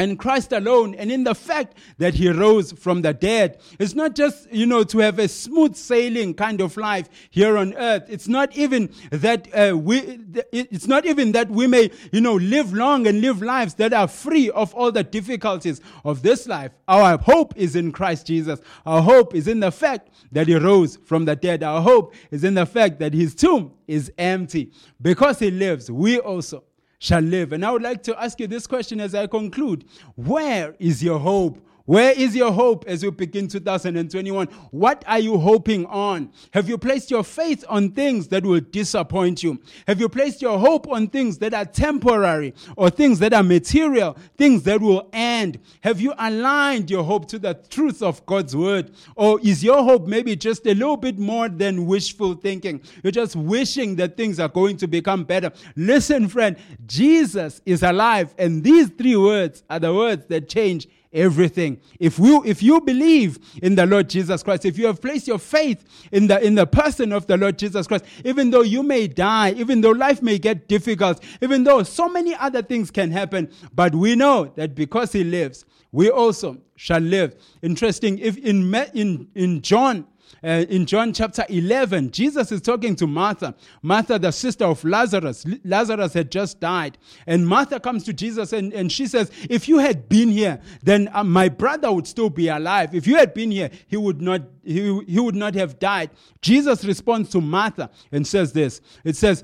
and 0.00 0.18
Christ 0.18 0.52
alone 0.52 0.94
and 0.94 1.12
in 1.12 1.24
the 1.24 1.34
fact 1.34 1.76
that 1.98 2.14
he 2.14 2.30
rose 2.30 2.72
from 2.72 3.02
the 3.02 3.12
dead. 3.12 3.60
It's 3.78 3.94
not 3.94 4.14
just, 4.14 4.50
you 4.50 4.64
know, 4.64 4.82
to 4.84 4.98
have 5.00 5.18
a 5.18 5.28
smooth 5.28 5.76
sailing 5.76 6.32
kind 6.32 6.62
of 6.62 6.78
life 6.78 7.10
here 7.28 7.58
on 7.58 7.74
earth. 7.74 8.04
It's 8.08 8.26
not 8.26 8.56
even 8.56 8.90
that 9.10 9.48
uh, 9.54 9.76
we, 9.76 10.18
it's 10.52 10.86
not 10.86 11.04
even 11.04 11.32
that 11.32 11.50
we 11.50 11.66
may, 11.66 11.90
you 12.12 12.22
know, 12.22 12.36
live 12.36 12.72
long 12.72 13.06
and 13.06 13.20
live 13.20 13.42
lives 13.42 13.74
that 13.74 13.92
are 13.92 14.08
free 14.08 14.48
of 14.50 14.74
all 14.74 14.90
the 14.90 15.04
difficulties 15.04 15.82
of 16.02 16.22
this 16.22 16.48
life. 16.48 16.72
Our 16.88 17.18
hope 17.18 17.52
is 17.56 17.76
in 17.76 17.92
Christ 17.92 18.26
Jesus. 18.26 18.58
Our 18.86 19.02
hope 19.02 19.34
is 19.34 19.48
in 19.48 19.60
the 19.60 19.70
fact 19.70 20.08
that 20.32 20.48
he 20.48 20.54
rose 20.54 20.96
from 21.04 21.26
the 21.26 21.36
dead. 21.36 21.62
Our 21.62 21.82
hope 21.82 22.14
is 22.30 22.42
in 22.42 22.54
the 22.54 22.64
fact 22.64 23.00
that 23.00 23.12
his 23.12 23.34
tomb 23.34 23.72
is 23.86 24.10
empty. 24.16 24.72
Because 25.02 25.40
he 25.40 25.50
lives, 25.50 25.90
we 25.90 26.18
also 26.18 26.64
shall 27.00 27.22
live. 27.22 27.52
And 27.52 27.64
I 27.64 27.72
would 27.72 27.82
like 27.82 28.04
to 28.04 28.22
ask 28.22 28.38
you 28.38 28.46
this 28.46 28.68
question 28.68 29.00
as 29.00 29.14
I 29.14 29.26
conclude 29.26 29.84
Where 30.14 30.76
is 30.78 31.02
your 31.02 31.18
hope? 31.18 31.58
Where 31.90 32.12
is 32.12 32.36
your 32.36 32.52
hope 32.52 32.84
as 32.86 33.02
you 33.02 33.10
begin 33.10 33.48
2021? 33.48 34.46
What 34.70 35.02
are 35.08 35.18
you 35.18 35.36
hoping 35.36 35.86
on? 35.86 36.30
Have 36.52 36.68
you 36.68 36.78
placed 36.78 37.10
your 37.10 37.24
faith 37.24 37.64
on 37.68 37.90
things 37.90 38.28
that 38.28 38.44
will 38.44 38.60
disappoint 38.60 39.42
you? 39.42 39.60
Have 39.88 39.98
you 39.98 40.08
placed 40.08 40.40
your 40.40 40.56
hope 40.56 40.86
on 40.86 41.08
things 41.08 41.38
that 41.38 41.52
are 41.52 41.64
temporary 41.64 42.54
or 42.76 42.90
things 42.90 43.18
that 43.18 43.34
are 43.34 43.42
material, 43.42 44.16
things 44.38 44.62
that 44.62 44.80
will 44.80 45.08
end? 45.12 45.58
Have 45.80 46.00
you 46.00 46.14
aligned 46.16 46.92
your 46.92 47.02
hope 47.02 47.26
to 47.26 47.40
the 47.40 47.54
truth 47.54 48.04
of 48.04 48.24
God's 48.24 48.54
word? 48.54 48.92
Or 49.16 49.40
is 49.40 49.64
your 49.64 49.82
hope 49.82 50.06
maybe 50.06 50.36
just 50.36 50.64
a 50.66 50.74
little 50.74 50.96
bit 50.96 51.18
more 51.18 51.48
than 51.48 51.86
wishful 51.86 52.34
thinking? 52.34 52.82
You're 53.02 53.10
just 53.10 53.34
wishing 53.34 53.96
that 53.96 54.16
things 54.16 54.38
are 54.38 54.48
going 54.48 54.76
to 54.76 54.86
become 54.86 55.24
better. 55.24 55.50
Listen, 55.74 56.28
friend, 56.28 56.56
Jesus 56.86 57.60
is 57.66 57.82
alive, 57.82 58.32
and 58.38 58.62
these 58.62 58.90
three 58.90 59.16
words 59.16 59.64
are 59.68 59.80
the 59.80 59.92
words 59.92 60.26
that 60.26 60.48
change 60.48 60.86
everything. 61.12 61.80
If 61.98 62.18
you 62.18 62.42
if 62.44 62.62
you 62.62 62.80
believe 62.80 63.38
in 63.62 63.74
the 63.74 63.86
Lord 63.86 64.08
Jesus 64.08 64.42
Christ, 64.42 64.64
if 64.64 64.78
you 64.78 64.86
have 64.86 65.00
placed 65.00 65.26
your 65.26 65.38
faith 65.38 65.84
in 66.12 66.26
the 66.26 66.44
in 66.44 66.54
the 66.54 66.66
person 66.66 67.12
of 67.12 67.26
the 67.26 67.36
Lord 67.36 67.58
Jesus 67.58 67.86
Christ, 67.86 68.04
even 68.24 68.50
though 68.50 68.62
you 68.62 68.82
may 68.82 69.06
die, 69.08 69.52
even 69.52 69.80
though 69.80 69.90
life 69.90 70.22
may 70.22 70.38
get 70.38 70.68
difficult, 70.68 71.22
even 71.40 71.64
though 71.64 71.82
so 71.82 72.08
many 72.08 72.34
other 72.34 72.62
things 72.62 72.90
can 72.90 73.10
happen, 73.10 73.50
but 73.74 73.94
we 73.94 74.14
know 74.14 74.52
that 74.56 74.74
because 74.74 75.12
he 75.12 75.24
lives, 75.24 75.64
we 75.92 76.10
also 76.10 76.58
shall 76.76 77.00
live. 77.00 77.34
Interesting 77.62 78.18
if 78.18 78.36
in 78.38 78.72
in 78.94 79.28
in 79.34 79.62
John 79.62 80.06
uh, 80.42 80.64
in 80.68 80.86
John 80.86 81.12
chapter 81.12 81.44
11, 81.48 82.10
Jesus 82.12 82.50
is 82.50 82.60
talking 82.60 82.96
to 82.96 83.06
Martha. 83.06 83.54
Martha, 83.82 84.18
the 84.18 84.30
sister 84.30 84.64
of 84.64 84.82
Lazarus. 84.84 85.44
Lazarus 85.64 86.14
had 86.14 86.30
just 86.30 86.60
died. 86.60 86.96
And 87.26 87.46
Martha 87.46 87.78
comes 87.78 88.04
to 88.04 88.12
Jesus 88.12 88.52
and, 88.52 88.72
and 88.72 88.90
she 88.90 89.06
says, 89.06 89.30
If 89.50 89.68
you 89.68 89.78
had 89.78 90.08
been 90.08 90.28
here, 90.28 90.60
then 90.82 91.10
uh, 91.12 91.24
my 91.24 91.48
brother 91.48 91.92
would 91.92 92.06
still 92.06 92.30
be 92.30 92.48
alive. 92.48 92.94
If 92.94 93.06
you 93.06 93.16
had 93.16 93.34
been 93.34 93.50
here, 93.50 93.70
he 93.86 93.96
would 93.96 94.20
not. 94.20 94.42
He, 94.62 95.02
he 95.06 95.18
would 95.18 95.34
not 95.34 95.54
have 95.54 95.78
died. 95.78 96.10
Jesus 96.42 96.84
responds 96.84 97.30
to 97.30 97.40
Martha 97.40 97.90
and 98.12 98.26
says 98.26 98.52
this. 98.52 98.82
It 99.04 99.16
says, 99.16 99.42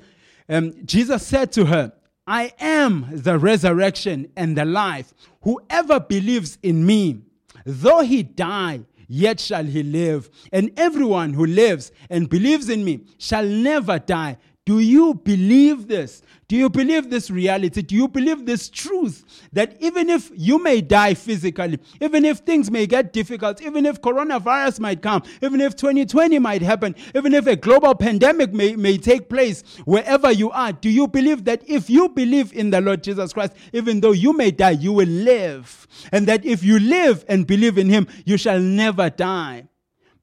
um, 0.49 0.75
Jesus 0.85 1.27
said 1.27 1.53
to 1.53 1.65
her, 1.65 1.93
I 2.27 2.53
am 2.59 3.07
the 3.11 3.39
resurrection 3.39 4.31
and 4.37 4.57
the 4.57 4.65
life. 4.65 5.15
Whoever 5.43 6.01
believes 6.01 6.59
in 6.63 6.85
me, 6.85 7.23
though 7.65 8.03
he 8.03 8.23
die, 8.23 8.81
yet 9.09 9.41
shall 9.41 9.65
he 9.65 9.83
live. 9.83 10.31
And 10.53 10.71
everyone 10.77 11.35
who 11.35 11.47
lives 11.47 11.93
and 12.11 12.29
believes 12.29 12.69
in 12.69 12.85
me 12.85 13.07
shall 13.19 13.45
never 13.45 13.99
die. 13.99 14.39
Do 14.67 14.81
you 14.81 15.15
believe 15.15 15.87
this? 15.87 16.23
Do 16.49 16.57
you 16.57 16.69
believe 16.69 17.09
this 17.09 17.31
reality? 17.31 17.83
Do 17.83 17.95
you 17.95 18.09
believe 18.09 18.47
this 18.47 18.69
truth 18.69 19.25
that 19.53 19.77
even 19.81 20.11
if 20.11 20.33
you 20.35 20.61
may 20.61 20.81
die 20.81 21.15
physically, 21.15 21.79
even 22.01 22.25
if 22.25 22.39
things 22.39 22.69
may 22.69 22.85
get 22.89 23.13
difficult, 23.13 23.63
even 23.63 23.87
if 23.87 24.03
coronavirus 24.03 24.81
might 24.81 25.03
come, 25.03 25.23
even 25.41 25.61
if 25.61 25.77
2020 25.77 26.41
might 26.41 26.63
happen, 26.63 26.97
even 27.15 27.33
if 27.33 27.47
a 27.47 27.55
global 27.55 27.95
pandemic 27.95 28.53
may, 28.53 28.75
may 28.75 28.99
take 28.99 29.29
place 29.29 29.63
wherever 29.85 30.33
you 30.33 30.51
are, 30.51 30.73
do 30.73 30.91
you 30.91 31.07
believe 31.07 31.45
that 31.45 31.63
if 31.69 31.89
you 31.89 32.09
believe 32.09 32.53
in 32.53 32.71
the 32.71 32.81
Lord 32.81 33.05
Jesus 33.05 33.33
Christ, 33.33 33.53
even 33.73 34.01
though 34.01 34.13
you 34.13 34.33
may 34.33 34.51
die, 34.51 34.71
you 34.71 34.93
will 34.93 35.09
live? 35.09 35.87
And 36.11 36.27
that 36.27 36.45
if 36.45 36.65
you 36.65 36.81
live 36.81 37.25
and 37.29 37.47
believe 37.47 37.79
in 37.79 37.89
Him, 37.89 38.09
you 38.25 38.37
shall 38.37 38.59
never 38.59 39.11
die 39.11 39.69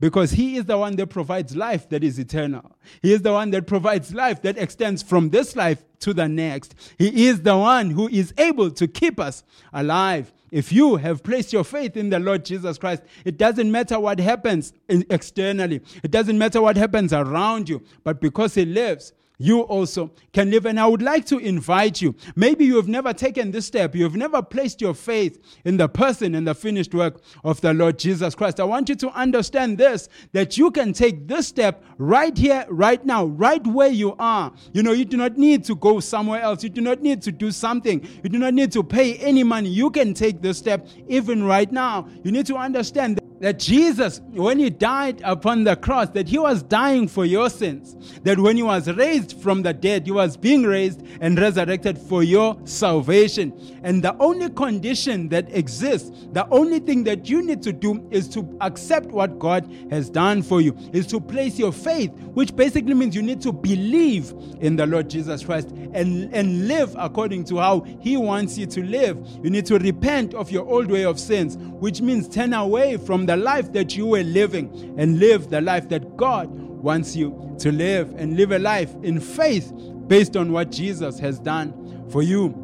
because 0.03 0.31
he 0.31 0.57
is 0.57 0.65
the 0.65 0.77
one 0.77 0.97
that 0.97 1.07
provides 1.07 1.55
life 1.55 1.87
that 1.87 2.03
is 2.03 2.19
eternal. 2.19 2.75
He 3.01 3.13
is 3.13 3.21
the 3.21 3.31
one 3.31 3.51
that 3.51 3.65
provides 3.65 4.13
life 4.13 4.41
that 4.41 4.57
extends 4.57 5.01
from 5.01 5.29
this 5.29 5.55
life 5.55 5.81
to 5.99 6.13
the 6.13 6.27
next. 6.27 6.75
He 6.97 7.27
is 7.27 7.43
the 7.43 7.57
one 7.57 7.89
who 7.89 8.09
is 8.09 8.33
able 8.37 8.69
to 8.71 8.85
keep 8.85 9.17
us 9.17 9.45
alive. 9.71 10.33
If 10.51 10.73
you 10.73 10.97
have 10.97 11.23
placed 11.23 11.53
your 11.53 11.63
faith 11.63 11.95
in 11.95 12.09
the 12.09 12.19
Lord 12.19 12.43
Jesus 12.43 12.77
Christ, 12.77 13.03
it 13.23 13.37
doesn't 13.37 13.71
matter 13.71 13.97
what 13.97 14.19
happens 14.19 14.73
externally, 14.89 15.79
it 16.03 16.11
doesn't 16.11 16.37
matter 16.37 16.61
what 16.61 16.75
happens 16.75 17.13
around 17.13 17.69
you, 17.69 17.81
but 18.03 18.19
because 18.19 18.55
He 18.55 18.65
lives, 18.65 19.13
you 19.37 19.61
also 19.61 20.11
can 20.31 20.51
live. 20.51 20.65
And 20.65 20.79
I 20.79 20.87
would 20.87 21.01
like 21.01 21.25
to 21.27 21.37
invite 21.37 22.01
you. 22.01 22.15
Maybe 22.35 22.65
you 22.65 22.75
have 22.75 22.87
never 22.87 23.13
taken 23.13 23.51
this 23.51 23.65
step. 23.65 23.95
You 23.95 24.03
have 24.03 24.15
never 24.15 24.41
placed 24.41 24.81
your 24.81 24.93
faith 24.93 25.39
in 25.65 25.77
the 25.77 25.89
person 25.89 26.35
and 26.35 26.47
the 26.47 26.55
finished 26.55 26.93
work 26.93 27.21
of 27.43 27.59
the 27.61 27.73
Lord 27.73 27.99
Jesus 27.99 28.35
Christ. 28.35 28.59
I 28.59 28.63
want 28.63 28.89
you 28.89 28.95
to 28.95 29.09
understand 29.09 29.77
this 29.77 30.09
that 30.31 30.57
you 30.57 30.71
can 30.71 30.93
take 30.93 31.27
this 31.27 31.47
step 31.47 31.83
right 31.97 32.37
here, 32.37 32.65
right 32.69 33.03
now, 33.05 33.25
right 33.25 33.65
where 33.65 33.89
you 33.89 34.15
are. 34.19 34.53
You 34.71 34.83
know, 34.83 34.91
you 34.91 35.05
do 35.05 35.17
not 35.17 35.37
need 35.37 35.63
to 35.65 35.75
go 35.75 35.99
somewhere 35.99 36.41
else. 36.41 36.63
You 36.63 36.69
do 36.69 36.81
not 36.81 37.01
need 37.01 37.21
to 37.23 37.31
do 37.31 37.51
something. 37.51 38.07
You 38.23 38.29
do 38.29 38.39
not 38.39 38.53
need 38.53 38.71
to 38.73 38.83
pay 38.83 39.15
any 39.17 39.43
money. 39.43 39.69
You 39.69 39.89
can 39.89 40.13
take 40.13 40.41
this 40.41 40.57
step 40.57 40.87
even 41.07 41.43
right 41.43 41.71
now. 41.71 42.07
You 42.23 42.31
need 42.31 42.45
to 42.47 42.55
understand 42.55 43.22
that 43.43 43.59
Jesus, 43.59 44.21
when 44.29 44.57
he 44.57 44.69
died 44.69 45.21
upon 45.25 45.65
the 45.65 45.75
cross, 45.75 46.07
that 46.11 46.29
he 46.29 46.39
was 46.39 46.63
dying 46.63 47.09
for 47.09 47.25
your 47.25 47.49
sins, 47.49 47.97
that 48.21 48.39
when 48.39 48.55
he 48.55 48.63
was 48.63 48.89
raised 48.89 49.37
from 49.41 49.63
the 49.63 49.73
dead, 49.73 50.05
he 50.05 50.13
was 50.13 50.37
being 50.37 50.63
raised 50.63 51.05
and 51.19 51.37
resurrected 51.37 51.97
for 51.97 52.23
your 52.23 52.57
salvation. 52.63 53.51
And 53.83 54.01
the 54.01 54.15
only 54.21 54.49
condition 54.49 55.27
that 55.27 55.53
exists, 55.53 56.09
the 56.31 56.47
only 56.51 56.79
thing 56.79 57.03
that 57.03 57.27
you 57.27 57.45
need 57.45 57.61
to 57.63 57.73
do 57.73 58.07
is 58.11 58.29
to 58.29 58.57
accept 58.61 59.07
what 59.07 59.39
God 59.39 59.69
has 59.89 60.09
done 60.09 60.41
for 60.41 60.61
you, 60.61 60.73
is 60.93 61.05
to 61.07 61.19
place 61.19 61.59
your 61.59 61.73
faith, 61.73 62.11
which 62.33 62.55
basically 62.55 62.93
means 62.93 63.13
you 63.13 63.21
need 63.21 63.41
to 63.41 63.51
believe 63.51 64.33
in 64.61 64.77
the 64.77 64.85
Lord 64.85 65.09
Jesus 65.09 65.43
Christ 65.43 65.67
and, 65.93 66.33
and 66.33 66.69
live 66.69 66.95
according 66.97 67.43
to 67.45 67.57
how 67.57 67.81
he 67.99 68.15
wants 68.15 68.57
you 68.57 68.67
to 68.67 68.83
live. 68.85 69.17
You 69.43 69.49
need 69.49 69.65
to 69.65 69.77
repent 69.79 70.33
of 70.33 70.49
your 70.49 70.65
old 70.65 70.89
way 70.89 71.03
of 71.03 71.19
sins, 71.19 71.57
which 71.57 71.99
means 71.99 72.29
turn 72.29 72.53
away 72.53 72.95
from 72.95 73.25
the 73.25 73.32
life 73.37 73.71
that 73.73 73.95
you 73.95 74.07
were 74.07 74.23
living 74.23 74.95
and 74.97 75.19
live 75.19 75.49
the 75.49 75.61
life 75.61 75.89
that 75.89 76.17
God 76.17 76.49
wants 76.49 77.15
you 77.15 77.55
to 77.59 77.71
live 77.71 78.13
and 78.17 78.35
live 78.35 78.51
a 78.51 78.59
life 78.59 78.93
in 79.03 79.19
faith 79.19 79.71
based 80.07 80.35
on 80.35 80.51
what 80.51 80.71
Jesus 80.71 81.19
has 81.19 81.39
done 81.39 82.05
for 82.09 82.21
you. 82.21 82.62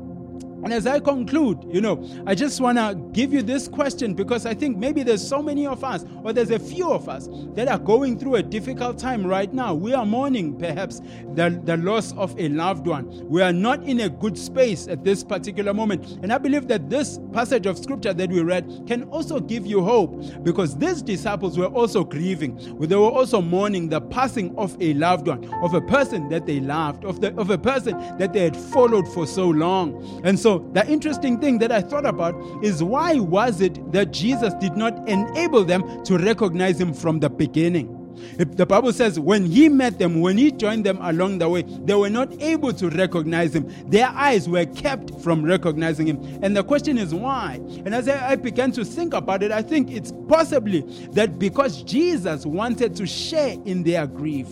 And 0.63 0.73
as 0.73 0.85
I 0.85 0.99
conclude, 0.99 1.65
you 1.69 1.81
know, 1.81 2.05
I 2.25 2.35
just 2.35 2.59
want 2.59 2.77
to 2.77 2.95
give 3.11 3.33
you 3.33 3.41
this 3.41 3.67
question 3.67 4.13
because 4.13 4.45
I 4.45 4.53
think 4.53 4.77
maybe 4.77 5.03
there's 5.03 5.25
so 5.25 5.41
many 5.41 5.65
of 5.65 5.83
us, 5.83 6.05
or 6.23 6.33
there's 6.33 6.51
a 6.51 6.59
few 6.59 6.91
of 6.91 7.07
us, 7.07 7.29
that 7.55 7.67
are 7.67 7.79
going 7.79 8.19
through 8.19 8.35
a 8.35 8.43
difficult 8.43 8.97
time 8.97 9.25
right 9.25 9.53
now. 9.53 9.73
We 9.73 9.93
are 9.93 10.05
mourning 10.05 10.57
perhaps 10.57 11.01
the, 11.33 11.61
the 11.63 11.77
loss 11.77 12.13
of 12.13 12.37
a 12.39 12.49
loved 12.49 12.87
one. 12.87 13.27
We 13.29 13.41
are 13.41 13.53
not 13.53 13.83
in 13.83 14.01
a 14.01 14.09
good 14.09 14.37
space 14.37 14.87
at 14.87 15.03
this 15.03 15.23
particular 15.23 15.73
moment. 15.73 16.19
And 16.21 16.33
I 16.33 16.37
believe 16.37 16.67
that 16.67 16.89
this 16.89 17.19
passage 17.31 17.65
of 17.65 17.77
scripture 17.77 18.13
that 18.13 18.29
we 18.29 18.41
read 18.41 18.83
can 18.87 19.03
also 19.03 19.39
give 19.39 19.65
you 19.65 19.83
hope 19.83 20.43
because 20.43 20.77
these 20.77 21.01
disciples 21.01 21.57
were 21.57 21.67
also 21.67 22.03
grieving. 22.03 22.57
They 22.79 22.95
were 22.95 23.09
also 23.09 23.41
mourning 23.41 23.89
the 23.89 24.01
passing 24.01 24.55
of 24.57 24.75
a 24.81 24.93
loved 24.95 25.27
one, 25.27 25.45
of 25.63 25.73
a 25.73 25.81
person 25.81 26.29
that 26.29 26.45
they 26.45 26.59
loved, 26.59 27.05
of, 27.05 27.21
the, 27.21 27.33
of 27.35 27.49
a 27.49 27.57
person 27.57 27.97
that 28.17 28.33
they 28.33 28.41
had 28.41 28.57
followed 28.57 29.07
for 29.07 29.25
so 29.25 29.47
long. 29.47 30.21
And 30.23 30.39
so, 30.39 30.48
the 30.57 30.85
interesting 30.87 31.39
thing 31.39 31.59
that 31.59 31.71
I 31.71 31.81
thought 31.81 32.05
about 32.05 32.35
is 32.63 32.83
why 32.83 33.19
was 33.19 33.61
it 33.61 33.91
that 33.91 34.11
Jesus 34.11 34.53
did 34.55 34.75
not 34.75 35.07
enable 35.07 35.63
them 35.63 36.03
to 36.05 36.17
recognize 36.17 36.81
him 36.81 36.93
from 36.93 37.19
the 37.19 37.29
beginning? 37.29 37.95
If 38.37 38.57
the 38.57 38.65
Bible 38.65 38.91
says 38.91 39.19
when 39.19 39.45
he 39.45 39.69
met 39.69 39.97
them, 39.99 40.19
when 40.19 40.37
he 40.37 40.51
joined 40.51 40.85
them 40.85 40.97
along 41.01 41.37
the 41.37 41.47
way, 41.47 41.61
they 41.61 41.93
were 41.93 42.09
not 42.09 42.33
able 42.41 42.73
to 42.73 42.89
recognize 42.89 43.55
him. 43.55 43.71
Their 43.89 44.07
eyes 44.07 44.49
were 44.49 44.65
kept 44.65 45.21
from 45.21 45.43
recognizing 45.43 46.07
him. 46.07 46.39
And 46.41 46.55
the 46.55 46.63
question 46.63 46.97
is 46.97 47.13
why? 47.13 47.61
And 47.85 47.93
as 47.93 48.09
I 48.09 48.35
began 48.35 48.71
to 48.73 48.83
think 48.83 49.13
about 49.13 49.43
it, 49.43 49.51
I 49.51 49.61
think 49.61 49.91
it's 49.91 50.11
possibly 50.27 50.81
that 51.11 51.39
because 51.39 51.83
Jesus 51.83 52.45
wanted 52.45 52.95
to 52.97 53.05
share 53.05 53.55
in 53.65 53.83
their 53.83 54.07
grief 54.07 54.47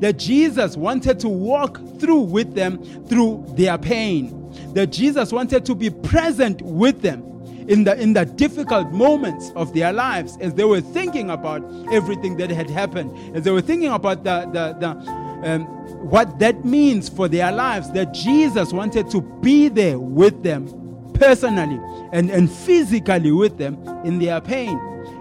that 0.00 0.18
Jesus 0.18 0.76
wanted 0.76 1.20
to 1.20 1.28
walk 1.28 1.80
through 1.98 2.20
with 2.20 2.54
them 2.54 2.82
through 3.06 3.44
their 3.56 3.78
pain. 3.78 4.43
That 4.74 4.88
Jesus 4.88 5.32
wanted 5.32 5.64
to 5.66 5.74
be 5.74 5.90
present 5.90 6.60
with 6.62 7.00
them 7.02 7.22
in 7.68 7.84
the 7.84 7.98
in 8.00 8.12
the 8.12 8.24
difficult 8.24 8.92
moments 8.92 9.50
of 9.56 9.72
their 9.72 9.92
lives 9.92 10.36
as 10.40 10.54
they 10.54 10.64
were 10.64 10.80
thinking 10.80 11.30
about 11.30 11.62
everything 11.92 12.36
that 12.36 12.50
had 12.50 12.68
happened, 12.68 13.36
as 13.36 13.44
they 13.44 13.50
were 13.50 13.62
thinking 13.62 13.90
about 13.90 14.24
the 14.24 14.40
the, 14.52 14.76
the 14.80 15.50
um, 15.50 15.64
what 16.08 16.38
that 16.38 16.64
means 16.64 17.08
for 17.08 17.28
their 17.28 17.52
lives. 17.52 17.90
That 17.92 18.12
Jesus 18.12 18.72
wanted 18.72 19.10
to 19.10 19.20
be 19.20 19.68
there 19.68 19.98
with 19.98 20.42
them 20.42 20.84
personally 21.14 21.80
and, 22.12 22.30
and 22.30 22.50
physically 22.50 23.32
with 23.32 23.56
them 23.56 23.78
in 24.04 24.18
their 24.18 24.40
pain. 24.40 24.78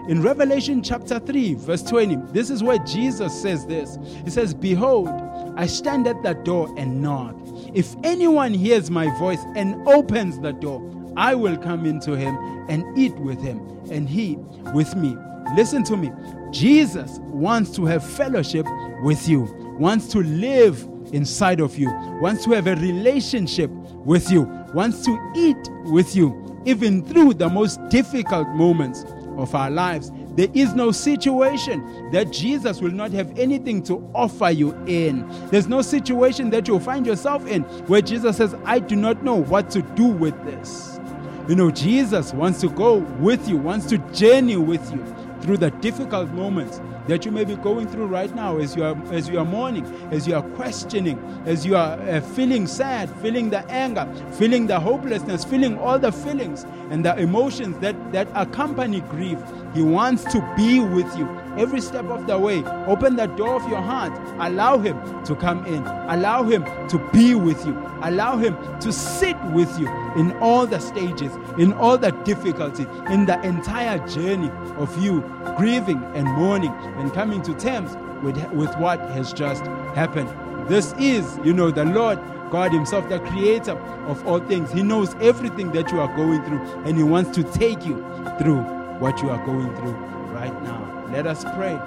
In 0.09 0.21
Revelation 0.21 0.83
chapter 0.83 1.17
3, 1.19 1.53
verse 1.53 1.81
20, 1.83 2.17
this 2.33 2.49
is 2.49 2.61
where 2.61 2.77
Jesus 2.79 3.39
says 3.41 3.65
this. 3.65 3.97
He 4.25 4.29
says, 4.29 4.53
Behold, 4.53 5.09
I 5.55 5.65
stand 5.65 6.07
at 6.07 6.21
the 6.23 6.33
door 6.33 6.73
and 6.77 7.01
knock. 7.01 7.35
If 7.74 7.95
anyone 8.03 8.53
hears 8.53 8.91
my 8.91 9.07
voice 9.17 9.43
and 9.55 9.88
opens 9.88 10.39
the 10.39 10.53
door, 10.53 10.82
I 11.17 11.34
will 11.36 11.57
come 11.57 11.86
into 11.86 12.15
him 12.15 12.36
and 12.69 12.97
eat 12.97 13.15
with 13.15 13.41
him, 13.41 13.59
and 13.91 14.07
he 14.07 14.36
with 14.74 14.95
me. 14.95 15.15
Listen 15.55 15.84
to 15.86 15.97
me. 15.97 16.11
Jesus 16.51 17.19
wants 17.24 17.71
to 17.71 17.86
have 17.86 18.03
fellowship 18.03 18.65
with 19.01 19.28
you, 19.28 19.41
wants 19.80 20.07
to 20.09 20.19
live 20.19 20.88
inside 21.11 21.59
of 21.59 21.78
you, 21.78 21.91
wants 22.21 22.43
to 22.45 22.51
have 22.51 22.67
a 22.67 22.76
relationship 22.76 23.69
with 23.71 24.32
you, 24.32 24.43
wants 24.74 25.03
to 25.05 25.34
eat 25.36 25.69
with 25.86 26.15
you, 26.15 26.61
even 26.65 27.03
through 27.03 27.34
the 27.34 27.49
most 27.49 27.80
difficult 27.89 28.47
moments 28.49 29.03
of 29.38 29.53
our 29.55 29.71
lives. 29.71 30.11
There 30.36 30.49
is 30.53 30.73
no 30.73 30.91
situation 30.91 32.11
that 32.11 32.31
Jesus 32.31 32.81
will 32.81 32.91
not 32.91 33.11
have 33.11 33.38
anything 33.38 33.84
to 33.84 34.09
offer 34.15 34.49
you 34.49 34.73
in. 34.88 35.27
There's 35.49 35.67
no 35.67 35.81
situation 35.81 36.49
that 36.51 36.67
you'll 36.67 36.79
find 36.79 37.05
yourself 37.05 37.45
in 37.47 37.63
where 37.88 38.01
Jesus 38.01 38.38
says, 38.38 38.55
I 38.65 38.79
do 38.79 38.95
not 38.95 39.23
know 39.23 39.36
what 39.36 39.69
to 39.71 39.81
do 39.81 40.05
with 40.05 40.43
this. 40.43 40.99
You 41.47 41.55
know, 41.55 41.69
Jesus 41.69 42.34
wants 42.34 42.61
to 42.61 42.69
go 42.69 42.97
with 43.19 43.47
you, 43.49 43.57
wants 43.57 43.86
to 43.88 43.97
journey 44.13 44.55
with 44.57 44.91
you 44.93 45.03
through 45.41 45.57
the 45.57 45.71
difficult 45.71 46.29
moments 46.29 46.79
that 47.07 47.25
you 47.25 47.31
may 47.31 47.43
be 47.45 47.55
going 47.55 47.87
through 47.87 48.07
right 48.07 48.33
now 48.35 48.57
as 48.57 48.75
you 48.75 48.83
are 48.83 48.95
as 49.13 49.29
you 49.29 49.39
are 49.39 49.45
mourning, 49.45 49.85
as 50.11 50.27
you 50.27 50.35
are 50.35 50.41
questioning, 50.41 51.19
as 51.45 51.65
you 51.65 51.75
are 51.75 51.99
uh, 52.01 52.21
feeling 52.21 52.67
sad, 52.67 53.09
feeling 53.21 53.49
the 53.49 53.65
anger, 53.69 54.07
feeling 54.33 54.67
the 54.67 54.79
hopelessness, 54.79 55.43
feeling 55.43 55.77
all 55.77 55.99
the 55.99 56.11
feelings 56.11 56.65
and 56.91 57.05
the 57.05 57.15
emotions 57.17 57.77
that 57.79 57.95
that 58.11 58.27
accompany 58.35 59.01
grief. 59.01 59.39
He 59.73 59.81
wants 59.81 60.23
to 60.25 60.53
be 60.55 60.79
with 60.79 61.17
you 61.17 61.27
every 61.57 61.81
step 61.81 62.05
of 62.05 62.27
the 62.27 62.37
way. 62.37 62.63
Open 62.87 63.15
the 63.15 63.27
door 63.27 63.55
of 63.55 63.67
your 63.69 63.81
heart. 63.81 64.13
Allow 64.39 64.77
him 64.79 65.23
to 65.25 65.35
come 65.35 65.65
in. 65.65 65.85
Allow 65.85 66.43
him 66.43 66.63
to 66.89 66.97
be 67.11 67.35
with 67.35 67.65
you. 67.65 67.73
Allow 68.01 68.37
him 68.37 68.57
to 68.79 68.91
sit 68.91 69.41
with 69.45 69.79
you 69.79 69.87
in 70.15 70.31
all 70.39 70.67
the 70.67 70.79
stages, 70.79 71.33
in 71.57 71.73
all 71.73 71.97
the 71.97 72.11
difficulty, 72.23 72.85
in 73.09 73.25
the 73.25 73.41
entire 73.43 74.05
journey 74.07 74.51
of 74.77 75.01
you 75.01 75.21
grieving 75.57 76.03
and 76.15 76.27
mourning 76.27 76.71
and 76.97 77.13
coming 77.13 77.41
to 77.43 77.53
terms 77.55 77.95
with, 78.23 78.37
with 78.51 78.75
what 78.77 78.99
has 79.11 79.33
just 79.33 79.63
happened. 79.95 80.29
This 80.69 80.93
is, 80.93 81.39
you 81.43 81.53
know, 81.53 81.71
the 81.71 81.85
Lord 81.85 82.19
God 82.53 82.71
Himself, 82.71 83.09
the 83.09 83.19
creator 83.19 83.77
of 84.07 84.25
all 84.27 84.39
things. 84.39 84.71
He 84.71 84.83
knows 84.83 85.15
everything 85.15 85.71
that 85.71 85.91
you 85.91 85.99
are 85.99 86.15
going 86.15 86.43
through, 86.45 86.61
and 86.85 86.95
He 86.95 87.03
wants 87.03 87.31
to 87.31 87.43
take 87.43 87.85
you 87.85 87.95
through 88.39 88.61
what 88.99 89.21
you 89.21 89.29
are 89.29 89.43
going 89.45 89.75
through 89.75 89.93
right 90.31 90.53
now. 90.63 90.82
Let 91.14 91.28
us 91.28 91.43
pray 91.43 91.80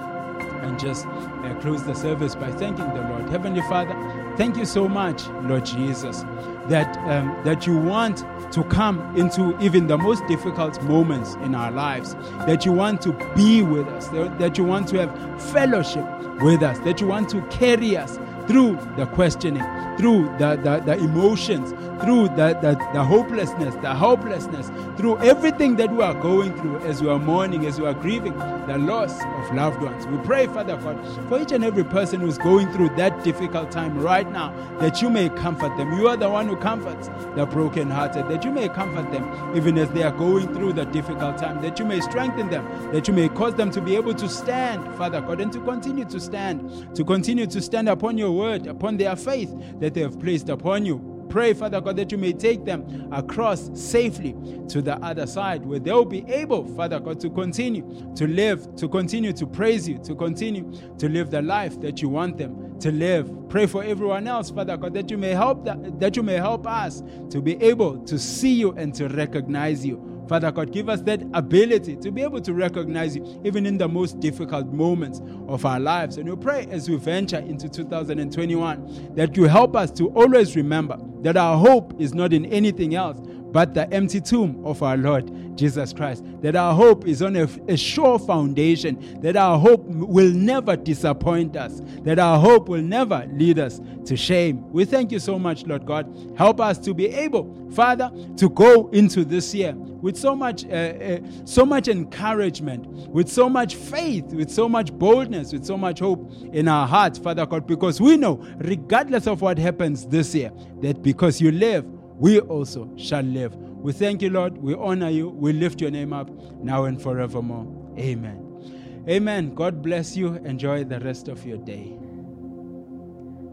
and 0.61 0.79
just 0.79 1.05
uh, 1.05 1.53
close 1.59 1.83
the 1.83 1.93
service 1.93 2.33
by 2.33 2.49
thanking 2.49 2.87
the 2.93 3.01
Lord. 3.01 3.29
Heavenly 3.29 3.59
Father, 3.63 3.93
thank 4.37 4.55
you 4.55 4.63
so 4.63 4.87
much, 4.87 5.27
Lord 5.43 5.65
Jesus, 5.65 6.21
that, 6.69 6.97
um, 6.99 7.37
that 7.43 7.67
you 7.67 7.77
want 7.77 8.19
to 8.53 8.63
come 8.69 9.01
into 9.17 9.59
even 9.61 9.87
the 9.87 9.97
most 9.97 10.25
difficult 10.27 10.81
moments 10.83 11.35
in 11.43 11.55
our 11.55 11.71
lives, 11.71 12.15
that 12.45 12.65
you 12.65 12.71
want 12.71 13.01
to 13.01 13.11
be 13.35 13.63
with 13.63 13.89
us, 13.89 14.07
that, 14.07 14.39
that 14.39 14.57
you 14.57 14.63
want 14.63 14.87
to 14.87 15.05
have 15.05 15.43
fellowship 15.51 16.05
with 16.41 16.63
us, 16.63 16.79
that 16.79 17.01
you 17.01 17.07
want 17.07 17.27
to 17.31 17.41
carry 17.47 17.97
us 17.97 18.17
through 18.47 18.77
the 18.95 19.05
questioning, 19.07 19.63
through 19.97 20.23
the, 20.37 20.59
the, 20.63 20.81
the 20.85 20.97
emotions, 20.97 21.71
through 22.01 22.29
the, 22.29 22.57
the, 22.61 22.77
the 22.93 23.03
hopelessness, 23.03 23.75
the 23.75 23.93
hopelessness, 23.93 24.69
through 24.97 25.17
everything 25.19 25.75
that 25.77 25.91
we 25.91 26.01
are 26.01 26.13
going 26.13 26.55
through 26.59 26.77
as 26.79 27.01
we 27.01 27.09
are 27.09 27.19
mourning, 27.19 27.65
as 27.65 27.79
we 27.79 27.87
are 27.87 27.93
grieving 27.93 28.37
the 28.67 28.77
loss 28.77 29.19
of 29.21 29.55
loved 29.55 29.81
ones. 29.81 30.05
We 30.07 30.17
pray, 30.19 30.47
Father 30.47 30.77
God, 30.77 30.97
for 31.27 31.41
each 31.41 31.51
and 31.51 31.63
every 31.63 31.83
person 31.83 32.19
who's 32.21 32.37
going 32.37 32.71
through 32.71 32.89
that 32.97 33.23
difficult 33.23 33.71
time 33.71 33.99
right 33.99 34.29
now, 34.31 34.53
that 34.79 35.01
you 35.01 35.09
may 35.09 35.29
comfort 35.29 35.75
them. 35.77 35.93
You 35.93 36.07
are 36.07 36.17
the 36.17 36.29
one 36.29 36.47
who 36.47 36.55
comforts 36.57 37.07
the 37.35 37.45
brokenhearted, 37.45 38.27
that 38.29 38.43
you 38.43 38.51
may 38.51 38.69
comfort 38.69 39.11
them 39.11 39.55
even 39.55 39.77
as 39.77 39.89
they 39.91 40.03
are 40.03 40.11
going 40.11 40.53
through 40.53 40.73
the 40.73 40.85
difficult 40.85 41.37
time, 41.37 41.61
that 41.61 41.79
you 41.79 41.85
may 41.85 41.99
strengthen 42.01 42.49
them, 42.49 42.65
that 42.91 43.07
you 43.07 43.13
may 43.13 43.29
cause 43.29 43.55
them 43.55 43.71
to 43.71 43.81
be 43.81 43.95
able 43.95 44.13
to 44.13 44.29
stand, 44.29 44.95
Father 44.95 45.21
God, 45.21 45.41
and 45.41 45.51
to 45.53 45.59
continue 45.61 46.05
to 46.05 46.19
stand, 46.19 46.95
to 46.95 47.03
continue 47.03 47.47
to 47.47 47.61
stand 47.61 47.89
upon 47.89 48.17
your 48.17 48.31
word, 48.37 48.67
upon 48.67 48.97
their 48.97 49.15
faith 49.15 49.53
that 49.79 49.93
they 49.93 50.01
have 50.01 50.19
placed 50.19 50.49
upon 50.49 50.85
you. 50.85 51.15
Pray, 51.29 51.53
Father 51.53 51.81
God, 51.81 51.97
that 51.97 52.11
you 52.11 52.17
may 52.17 52.31
take 52.31 52.63
them 52.63 53.09
across 53.11 53.69
safely 53.73 54.33
to 54.69 54.81
the 54.81 54.97
other 55.03 55.27
side 55.27 55.65
where 55.65 55.79
they'll 55.79 56.05
be 56.05 56.25
able, 56.31 56.65
Father 56.75 56.99
God, 56.99 57.19
to 57.19 57.29
continue 57.29 57.83
to 58.15 58.27
live, 58.27 58.75
to 58.77 58.87
continue 58.87 59.33
to 59.33 59.45
praise 59.45 59.87
you, 59.87 59.97
to 59.99 60.15
continue 60.15 60.71
to 60.97 61.09
live 61.09 61.29
the 61.29 61.41
life 61.41 61.79
that 61.81 62.01
you 62.01 62.09
want 62.09 62.37
them 62.37 62.79
to 62.79 62.91
live. 62.91 63.29
Pray 63.49 63.65
for 63.65 63.83
everyone 63.83 64.27
else, 64.27 64.49
Father 64.49 64.77
God, 64.77 64.93
that 64.93 65.11
you 65.11 65.17
may 65.17 65.31
help 65.31 65.65
that, 65.65 65.99
that 65.99 66.15
you 66.15 66.23
may 66.23 66.35
help 66.35 66.65
us 66.65 67.03
to 67.29 67.41
be 67.41 67.61
able 67.61 67.99
to 68.05 68.17
see 68.17 68.53
you 68.53 68.71
and 68.73 68.93
to 68.95 69.07
recognize 69.09 69.85
you. 69.85 70.16
Father 70.27 70.51
God, 70.51 70.71
give 70.71 70.89
us 70.89 71.01
that 71.01 71.21
ability 71.33 71.95
to 71.97 72.11
be 72.11 72.21
able 72.21 72.41
to 72.41 72.53
recognize 72.53 73.15
you 73.15 73.41
even 73.45 73.65
in 73.65 73.77
the 73.77 73.87
most 73.87 74.19
difficult 74.19 74.67
moments 74.67 75.21
of 75.47 75.65
our 75.65 75.79
lives. 75.79 76.17
And 76.17 76.29
we 76.29 76.35
pray 76.35 76.67
as 76.69 76.89
we 76.89 76.97
venture 76.97 77.39
into 77.39 77.69
2021 77.69 79.15
that 79.15 79.37
you 79.37 79.43
help 79.43 79.75
us 79.75 79.91
to 79.91 80.09
always 80.09 80.55
remember 80.55 80.97
that 81.21 81.37
our 81.37 81.57
hope 81.57 81.99
is 81.99 82.13
not 82.13 82.33
in 82.33 82.45
anything 82.45 82.95
else, 82.95 83.17
but 83.51 83.73
the 83.73 83.91
empty 83.93 84.21
tomb 84.21 84.61
of 84.65 84.83
our 84.83 84.97
Lord 84.97 85.57
Jesus 85.57 85.93
Christ. 85.93 86.23
That 86.41 86.55
our 86.55 86.73
hope 86.73 87.07
is 87.07 87.21
on 87.21 87.35
a, 87.35 87.47
a 87.67 87.77
sure 87.77 88.19
foundation, 88.19 89.21
that 89.21 89.35
our 89.35 89.57
hope 89.57 89.83
will 89.85 90.31
never 90.31 90.75
disappoint 90.75 91.55
us, 91.55 91.81
that 92.03 92.19
our 92.19 92.39
hope 92.39 92.69
will 92.69 92.81
never 92.81 93.27
lead 93.31 93.59
us 93.59 93.81
to 94.05 94.15
shame. 94.15 94.69
We 94.71 94.85
thank 94.85 95.11
you 95.11 95.19
so 95.19 95.39
much, 95.39 95.65
Lord 95.65 95.85
God. 95.85 96.33
Help 96.37 96.61
us 96.61 96.77
to 96.79 96.93
be 96.93 97.07
able, 97.07 97.71
Father, 97.71 98.11
to 98.37 98.49
go 98.49 98.89
into 98.89 99.25
this 99.25 99.53
year 99.53 99.73
with 99.75 100.15
so 100.15 100.35
much, 100.35 100.65
uh, 100.65 100.67
uh, 100.69 101.19
so 101.45 101.65
much 101.65 101.87
encouragement, 101.87 102.85
with 103.09 103.27
so 103.27 103.49
much 103.49 103.75
faith, 103.75 104.25
with 104.25 104.49
so 104.49 104.69
much 104.69 104.93
boldness, 104.93 105.51
with 105.53 105.65
so 105.65 105.77
much 105.77 105.99
hope 105.99 106.31
in 106.53 106.67
our 106.67 106.87
hearts, 106.87 107.17
Father 107.17 107.45
God, 107.45 107.65
because 107.65 107.99
we 107.99 108.15
know, 108.15 108.35
regardless 108.59 109.27
of 109.27 109.41
what 109.41 109.57
happens 109.57 110.05
this 110.05 110.35
year, 110.35 110.51
that 110.81 111.01
because 111.01 111.41
you 111.41 111.51
live, 111.51 111.85
we 112.17 112.39
also 112.39 112.89
shall 112.97 113.21
live. 113.21 113.55
We 113.55 113.93
thank 113.93 114.23
you, 114.23 114.31
Lord. 114.31 114.57
We 114.57 114.73
honor 114.73 115.09
you. 115.09 115.29
We 115.29 115.53
lift 115.53 115.81
your 115.81 115.91
name 115.91 116.13
up 116.13 116.29
now 116.63 116.85
and 116.85 116.99
forevermore. 116.99 117.67
Amen. 117.99 119.05
Amen. 119.07 119.53
God 119.53 119.83
bless 119.83 120.17
you. 120.17 120.33
Enjoy 120.37 120.83
the 120.83 120.99
rest 120.99 121.27
of 121.27 121.45
your 121.45 121.57
day. 121.57 121.95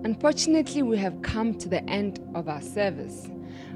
Unfortunately, 0.04 0.82
we 0.82 0.96
have 0.96 1.20
come 1.22 1.54
to 1.58 1.68
the 1.68 1.84
end 1.88 2.20
of 2.34 2.48
our 2.48 2.62
service. 2.62 3.28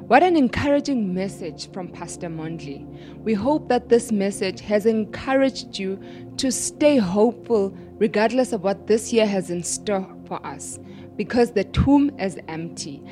What 0.09 0.23
an 0.23 0.37
encouraging 0.37 1.13
message 1.13 1.71
from 1.71 1.89
Pastor 1.89 2.29
Mondley. 2.29 2.87
We 3.19 3.35
hope 3.35 3.69
that 3.69 3.91
this 3.91 4.11
message 4.11 4.61
has 4.61 4.87
encouraged 4.87 5.79
you 5.79 6.03
to 6.39 6.51
stay 6.51 6.97
hopeful 6.97 7.77
regardless 7.99 8.53
of 8.55 8.63
what 8.63 8.87
this 8.87 9.13
year 9.13 9.27
has 9.27 9.51
in 9.51 9.63
store 9.63 10.09
for 10.27 10.45
us 10.47 10.79
because 11.19 11.53
the 11.53 11.65
tomb 11.65 12.11
is 12.19 12.39
empty. 12.49 13.03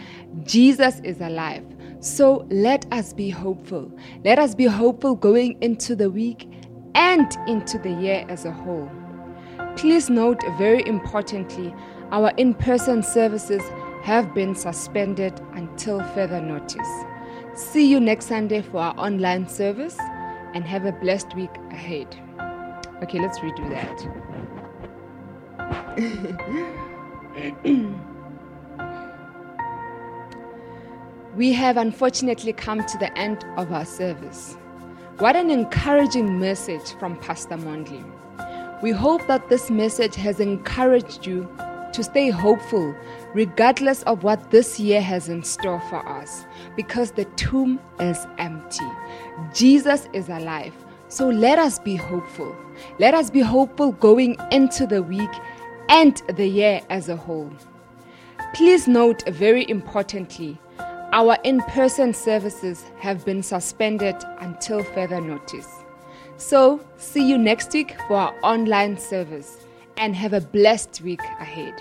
Jesus 0.45 1.01
is 1.01 1.21
alive. 1.21 1.67
So 2.01 2.47
let 2.49 2.91
us 2.93 3.13
be 3.13 3.29
hopeful. 3.29 3.93
Let 4.25 4.39
us 4.39 4.55
be 4.55 4.65
hopeful 4.65 5.17
going 5.17 5.61
into 5.61 5.95
the 5.95 6.09
week 6.09 6.49
and 6.95 7.31
into 7.47 7.79
the 7.79 7.91
year 7.91 8.25
as 8.31 8.47
a 8.47 8.53
whole. 8.53 8.91
Please 9.77 10.09
note 10.09 10.43
very 10.57 10.87
importantly, 10.87 11.75
our 12.13 12.31
in 12.37 12.55
person 12.55 13.03
services 13.03 13.63
have 14.03 14.33
been 14.33 14.55
suspended 14.55 15.41
until 15.53 16.03
further 16.15 16.41
notice. 16.41 16.89
See 17.55 17.91
you 17.91 17.99
next 17.99 18.27
Sunday 18.27 18.63
for 18.63 18.79
our 18.79 18.95
online 18.97 19.49
service 19.49 19.99
and 20.55 20.65
have 20.65 20.87
a 20.87 20.93
blessed 20.93 21.35
week 21.35 21.51
ahead. 21.71 22.15
Okay, 23.03 23.19
let's 23.19 23.41
redo 23.41 23.69
that. 23.69 24.07
we 31.37 31.53
have 31.53 31.77
unfortunately 31.77 32.55
come 32.55 32.83
to 32.87 32.97
the 32.99 33.13
end 33.19 33.45
of 33.59 33.71
our 33.71 33.85
service. 33.85 34.57
What 35.19 35.37
an 35.37 35.51
encouraging 35.51 36.41
message 36.41 36.93
from 36.99 37.19
Pastor 37.19 37.57
Mondley. 37.59 38.03
We 38.83 38.91
hope 38.91 39.27
that 39.27 39.51
this 39.51 39.71
message 39.71 40.15
has 40.17 40.41
encouraged 40.41 41.27
you 41.27 41.47
to 41.93 42.03
stay 42.03 42.31
hopeful 42.31 42.95
regardless 43.35 44.03
of 44.05 44.23
what 44.23 44.51
this 44.51 44.81
year 44.81 45.03
has 45.03 45.29
in 45.29 45.43
store 45.43 45.81
for 45.91 46.09
us 46.09 46.47
because 46.75 47.11
the 47.13 47.27
tomb 47.37 47.79
is 48.01 48.27
empty. 48.39 48.89
Jesus 49.53 50.09
is 50.15 50.31
alive. 50.31 50.73
So 51.09 51.29
let 51.29 51.59
us 51.59 51.79
be 51.79 51.97
hopeful. 51.97 52.57
Let 52.99 53.15
us 53.15 53.31
be 53.31 53.41
hopeful 53.41 53.93
going 53.93 54.37
into 54.51 54.87
the 54.87 55.03
week 55.03 55.31
and 55.89 56.23
the 56.37 56.47
year 56.47 56.81
as 56.91 57.09
a 57.09 57.17
whole. 57.17 57.53
Please 58.55 58.89
note 58.89 59.23
very 59.29 59.69
importantly, 59.69 60.59
our 61.13 61.39
in 61.45 61.61
person 61.63 62.13
services 62.13 62.85
have 62.99 63.25
been 63.25 63.43
suspended 63.43 64.17
until 64.41 64.83
further 64.83 65.21
notice. 65.21 65.69
So, 66.37 66.81
see 66.97 67.27
you 67.27 67.39
next 67.39 67.73
week 67.73 67.97
for 68.09 68.17
our 68.17 68.35
online 68.43 68.99
service 68.99 69.65
and 69.97 70.15
have 70.15 70.33
a 70.33 70.41
blessed 70.41 71.01
week 71.01 71.23
ahead. 71.41 71.81